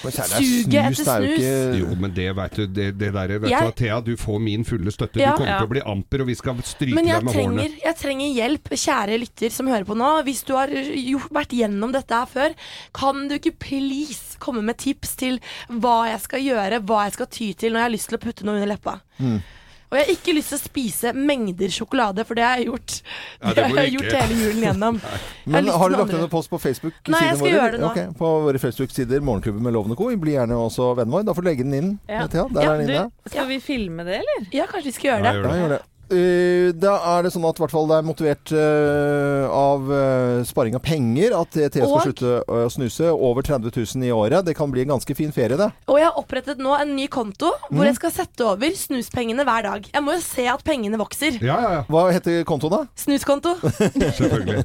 Men 0.05 0.13
er 0.13 0.29
Suget 0.29 0.69
etter 0.69 0.85
er 0.85 0.91
jo 0.91 1.37
snus. 1.37 1.39
ikke- 1.41 1.79
Jo, 1.81 1.95
men 1.97 2.11
det 2.13 2.37
vet 2.37 2.55
du, 2.55 2.67
det, 2.67 2.99
det 2.99 3.13
der, 3.15 3.39
vet 3.39 3.51
Jeg- 3.51 3.61
du 3.61 3.67
hva, 3.67 3.75
Thea, 3.75 4.01
du 4.03 4.17
får 4.17 4.41
min 4.43 4.65
fulle 4.65 4.91
støtte. 4.93 5.17
Ja. 5.17 5.33
du 5.33 5.39
kommer 5.39 5.47
Ja. 5.53 5.59
til 5.61 5.67
å 5.67 5.71
bli 5.71 5.81
amper, 5.81 6.21
og 6.21 6.27
vi 6.27 6.35
skal 6.35 6.55
stryke 6.57 6.95
Men 6.95 7.07
deg 7.07 7.25
med 7.25 7.33
trenger, 7.35 7.63
hårene. 7.71 7.81
jeg 7.83 7.97
trenger 7.97 8.35
hjelp, 8.37 8.69
kjære 8.69 9.19
lytter 9.19 9.51
som 9.51 9.67
hører 9.67 9.85
på 9.87 9.97
nå. 9.97 10.23
Hvis 10.25 10.45
du 10.45 10.53
har 10.55 10.69
gjort, 10.69 11.31
vært 11.33 11.57
gjennom 11.57 11.93
dette 11.93 12.11
her 12.13 12.27
før, 12.27 12.55
kan 12.93 13.29
du 13.29 13.39
ikke 13.39 13.59
please 13.59 14.36
komme 14.43 14.63
med 14.67 14.77
tips 14.83 15.17
til 15.21 15.39
hva 15.69 15.99
jeg 16.13 16.21
skal 16.25 16.43
gjøre, 16.47 16.81
hva 16.87 17.05
jeg 17.09 17.17
skal 17.19 17.27
ty 17.33 17.53
til 17.59 17.73
når 17.75 17.81
jeg 17.85 17.89
har 17.91 17.95
lyst 17.99 18.11
til 18.13 18.19
å 18.19 18.25
putte 18.27 18.45
noe 18.47 18.59
under 18.61 18.73
leppa. 18.75 18.99
Mm. 19.19 19.39
Og 19.87 19.95
jeg 19.95 20.03
har 20.03 20.11
ikke 20.17 20.33
lyst 20.35 20.51
til 20.51 20.59
å 20.59 20.63
spise 20.65 21.11
mengder 21.15 21.71
sjokolade, 21.71 22.25
for 22.27 22.35
det 22.35 22.43
har 22.43 22.59
jeg 22.59 22.67
gjort. 22.67 22.95
Ja, 23.39 23.47
det 23.47 23.55
det 23.55 23.65
har 23.69 23.77
jeg 23.79 23.93
ikke. 23.93 24.01
gjort 24.01 24.17
hele 24.19 24.39
julen 24.41 24.65
gjennom. 24.67 24.97
Men 25.55 25.69
har, 25.71 25.79
har 25.79 25.93
du 25.93 25.97
lagt 26.01 26.15
en 26.19 26.25
post 26.33 26.51
på 26.51 26.59
Facebook-sidene 26.59 27.15
Nei, 27.15 27.21
jeg 27.29 27.39
skal 27.39 27.53
gjøre 27.55 27.71
det 27.77 27.81
nå. 27.85 27.91
Ok, 27.93 28.17
på 28.19 28.31
våre 28.49 28.59
Facebook-sider, 28.65 29.23
Morgenklubben 29.29 29.63
med 29.63 29.77
Lovende 29.79 29.95
Co. 30.01 30.09
Bli 30.27 30.35
gjerne 30.35 30.59
også 30.59 30.89
vennen 30.99 31.15
vår. 31.15 31.23
Da 31.31 31.37
får 31.39 31.47
du 31.47 31.51
legge 31.53 31.69
den 31.69 31.77
inn. 31.79 31.93
Ja. 32.11 32.27
Der 32.27 32.43
Ja, 32.43 32.73
er 32.73 32.81
den 32.83 32.91
inne. 32.91 33.05
du, 33.15 33.31
skal 33.31 33.47
vi 33.53 33.61
filme 33.63 34.03
det, 34.11 34.19
eller? 34.25 34.49
Ja, 34.59 34.67
kanskje 34.67 34.91
vi 34.91 34.97
skal 34.99 35.13
gjøre 35.13 35.23
Ja, 35.23 35.37
det. 35.39 35.55
Ja, 35.55 35.61
gjør 35.63 35.75
det. 35.77 35.83
Eh, 36.07 36.71
da 36.79 36.93
er 37.17 37.25
det 37.27 37.33
sånn 37.35 37.43
at 37.49 37.59
i 37.59 37.63
hvert 37.65 37.73
fall 37.75 37.89
det 37.91 37.97
er 37.99 38.05
motivert 38.07 38.53
uh, 38.55 39.47
av 39.51 39.89
uh, 39.91 40.45
sparing 40.47 40.77
av 40.79 40.83
penger 40.87 41.35
at 41.35 41.51
Thea 41.57 41.71
skal 41.83 42.05
slutte 42.05 42.35
å 42.47 42.61
snuse. 42.71 43.09
Over 43.11 43.43
30 43.47 43.73
000 43.75 44.07
i 44.07 44.13
året. 44.15 44.45
Det 44.47 44.55
kan 44.59 44.71
bli 44.71 44.85
en 44.85 44.93
ganske 44.95 45.17
fin 45.19 45.33
ferie, 45.35 45.59
det. 45.59 45.67
Og 45.91 45.99
jeg 45.99 46.07
har 46.07 46.21
opprettet 46.21 46.63
nå 46.63 46.77
en 46.79 46.95
ny 46.95 47.09
konto 47.11 47.51
hvor 47.67 47.83
Mhm. 47.83 47.89
jeg 47.91 47.99
skal 47.99 48.15
sette 48.15 48.47
over 48.47 48.71
snuspengene 48.79 49.43
hver 49.49 49.67
dag. 49.67 49.91
Jeg 49.93 50.03
må 50.07 50.15
jo 50.15 50.23
se 50.23 50.47
at 50.47 50.63
pengene 50.65 50.97
vokser. 51.01 51.41
Ja, 51.43 51.59
ja, 51.61 51.71
ja. 51.79 51.83
Hva 51.91 52.07
heter 52.15 52.45
kontoen, 52.47 52.71
da? 52.71 52.87
Snuskonto. 52.95 53.57
Selvfølgelig. 54.19 54.65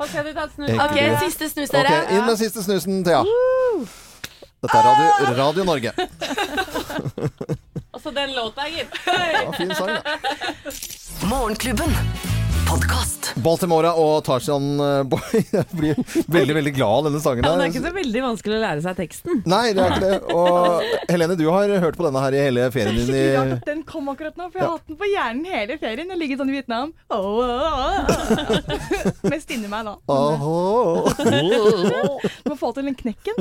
Ok, 0.00 0.16
siste 1.26 1.50
snus, 1.52 1.70
dere. 1.70 2.00
Ok, 2.00 2.12
inn 2.16 2.26
med 2.26 2.40
siste 2.40 2.64
snusen, 2.64 3.04
Thea. 3.04 3.22
Dette 4.64 4.78
er 4.78 4.84
Radio, 4.88 5.36
Radio 5.36 5.64
Norge. 5.68 5.92
Og 7.96 8.02
så 8.02 8.10
den 8.10 8.32
låta, 8.36 8.68
gitt. 8.68 8.92
Ja, 9.06 9.52
fin 9.56 9.74
sang, 9.74 9.88
da. 9.88 10.00
Morgenklubben. 11.24 11.94
Podkast. 12.66 13.28
Baltimora 13.44 13.90
og 14.00 14.22
Tarzan 14.26 14.64
eh, 14.80 15.02
Boy. 15.06 15.20
Jeg 15.54 15.66
blir 15.76 15.98
veldig, 16.32 16.54
veldig 16.56 16.72
glad 16.76 16.94
av 16.98 17.04
denne 17.08 17.20
sangen. 17.22 17.44
Ja, 17.46 17.52
men 17.52 17.60
det 17.60 17.66
er 17.66 17.72
ikke 17.74 17.82
så 17.84 17.92
veldig 17.96 18.22
vanskelig 18.24 18.56
å 18.56 18.60
lære 18.62 18.82
seg 18.84 18.96
teksten. 19.00 19.42
Nei, 19.50 19.64
det 19.76 19.82
er 19.84 19.94
ikke 19.94 20.06
det. 20.06 20.18
Og 20.34 21.10
Helene, 21.12 21.36
du 21.38 21.44
har 21.52 21.72
hørt 21.84 21.98
på 21.98 22.06
denne 22.06 22.22
her 22.24 22.36
i 22.36 22.40
hele 22.46 22.66
ferien 22.74 22.96
din. 22.96 23.06
Skikkelig 23.06 23.36
rart 23.36 23.46
I... 23.46 23.56
at 23.58 23.68
den 23.70 23.82
kom 23.88 24.10
akkurat 24.12 24.38
nå, 24.40 24.48
for 24.50 24.58
jeg 24.58 24.64
har 24.64 24.70
Ja. 24.70 24.78
hatt 24.78 24.88
den 24.90 24.98
på 25.02 25.10
hjernen 25.12 25.44
hele 25.52 25.76
ferien. 25.82 26.10
Jeg 26.14 26.20
ligger 26.22 26.40
sånn 26.40 26.50
i 26.50 26.56
Vietnam. 26.56 26.88
Oh, 27.12 27.20
oh, 27.44 27.46
oh. 27.46 28.10
Mest 29.30 29.52
inni 29.54 29.68
meg 29.70 29.86
da. 29.86 29.94
Du 32.46 32.50
må 32.50 32.58
få 32.58 32.72
til 32.76 32.88
den 32.90 32.96
knekken. 32.98 33.36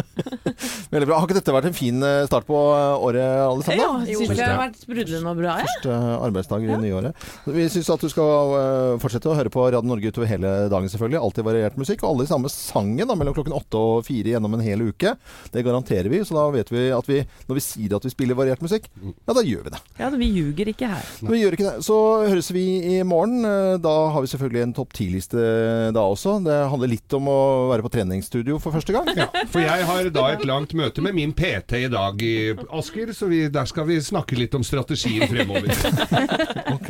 Veldig 0.94 1.08
bra. 1.10 1.18
Har 1.22 1.26
ikke 1.30 1.40
dette 1.40 1.56
vært 1.56 1.70
en 1.72 1.78
fin 1.78 1.98
eh, 2.06 2.24
start 2.30 2.46
på 2.50 2.58
året, 2.60 3.26
alle 3.26 3.64
Ja, 3.66 3.70
sammen? 3.72 4.06
jeg 4.10 4.20
syns 4.22 4.36
det 4.38 4.46
har 4.50 4.62
vært 4.62 4.80
sprudlende 4.84 5.34
og 5.34 5.42
bra. 5.42 5.58
Ja. 5.62 5.66
Første 5.72 5.98
arbeidsdag 6.30 6.68
i 6.68 6.80
nyåret. 6.86 7.26
Vi 7.58 7.68
syns 7.74 7.90
at 7.96 8.04
du 8.06 8.10
skal 8.12 8.56
eh, 8.60 8.94
fortsette 9.16 9.32
å 9.32 9.38
høre 9.38 9.52
på 9.54 9.64
Radio 9.64 9.88
Norge 9.88 10.12
utover 10.12 10.28
hele 10.28 10.50
dagen, 10.72 10.90
selvfølgelig. 10.92 11.22
Alltid 11.24 11.46
variert 11.48 11.78
musikk. 11.80 12.04
Og 12.04 12.12
alle 12.12 12.26
i 12.26 12.30
samme 12.30 12.52
sangen 12.52 13.08
da, 13.08 13.16
mellom 13.16 13.36
klokken 13.38 13.56
åtte 13.56 13.80
og 13.80 14.06
fire 14.08 14.34
gjennom 14.34 14.58
en 14.58 14.64
hel 14.66 14.84
uke. 14.90 15.16
Det 15.54 15.64
garanterer 15.66 16.10
vi. 16.12 16.22
Så 16.28 16.36
da 16.36 16.46
vet 16.54 16.72
vi 16.74 16.88
at 16.96 17.10
vi, 17.10 17.22
når 17.48 17.60
vi 17.60 17.64
sier 17.64 17.96
at 17.96 18.06
vi 18.06 18.12
spiller 18.12 18.38
variert 18.38 18.64
musikk, 18.66 18.90
ja, 19.00 19.36
da 19.36 19.44
gjør 19.46 19.68
vi 19.68 19.74
det. 19.76 19.82
ja, 20.02 20.10
vi 20.16 20.30
ljuger 20.36 20.72
ikke 20.74 20.90
her. 20.92 21.12
Men 21.22 21.36
vi 21.36 21.42
gjør 21.44 21.58
ikke 21.58 21.68
det. 21.70 21.86
Så 21.88 22.00
høres 22.26 22.52
vi 22.56 22.66
i 22.96 23.00
morgen. 23.08 23.48
Da 23.84 23.96
har 24.16 24.26
vi 24.26 24.32
selvfølgelig 24.32 24.66
en 24.66 24.76
topp 24.82 24.96
ti-liste 24.98 25.46
da 25.96 26.04
også. 26.04 26.38
Det 26.46 26.60
handler 26.74 26.92
litt 26.92 27.18
om 27.18 27.32
å 27.32 27.40
være 27.72 27.86
på 27.86 27.94
treningsstudio 27.96 28.60
for 28.64 28.76
første 28.76 28.96
gang. 28.96 29.12
Ja, 29.16 29.30
for 29.52 29.64
jeg 29.64 29.88
har 29.88 30.12
da 30.16 30.28
et 30.34 30.46
langt 30.48 30.76
møte 30.78 31.04
med 31.06 31.16
min 31.18 31.34
PT 31.36 31.86
i 31.86 31.92
dag 31.92 32.20
i 32.26 32.36
Asker, 32.76 33.14
så 33.16 33.30
vi, 33.32 33.46
der 33.54 33.70
skal 33.70 33.88
vi 33.88 34.00
snakke 34.04 34.38
litt 34.40 34.56
om 34.58 34.66
strategien 34.66 35.28
fremover. 35.32 35.72
Ok. 36.76 36.90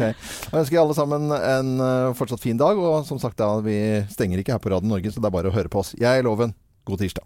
Da 0.50 0.60
ønsker 0.60 0.76
jeg 0.76 0.82
alle 0.82 0.96
sammen 0.98 1.30
en 1.36 1.70
eh, 1.84 2.15
fortsatt 2.18 2.44
fin 2.44 2.60
dag. 2.60 2.80
Og 2.80 3.06
som 3.08 3.22
sagt, 3.22 3.40
da, 3.42 3.52
vi 3.66 3.78
stenger 4.14 4.42
ikke 4.42 4.58
her 4.58 4.64
på 4.64 4.74
Radio 4.74 4.92
Norge, 4.92 5.12
så 5.12 5.24
det 5.24 5.32
er 5.32 5.38
bare 5.38 5.52
å 5.52 5.56
høre 5.56 5.72
på 5.72 5.84
oss. 5.84 5.96
Jeg 6.00 6.22
er 6.22 6.28
Loven. 6.28 6.56
God 6.86 7.02
tirsdag. 7.02 7.26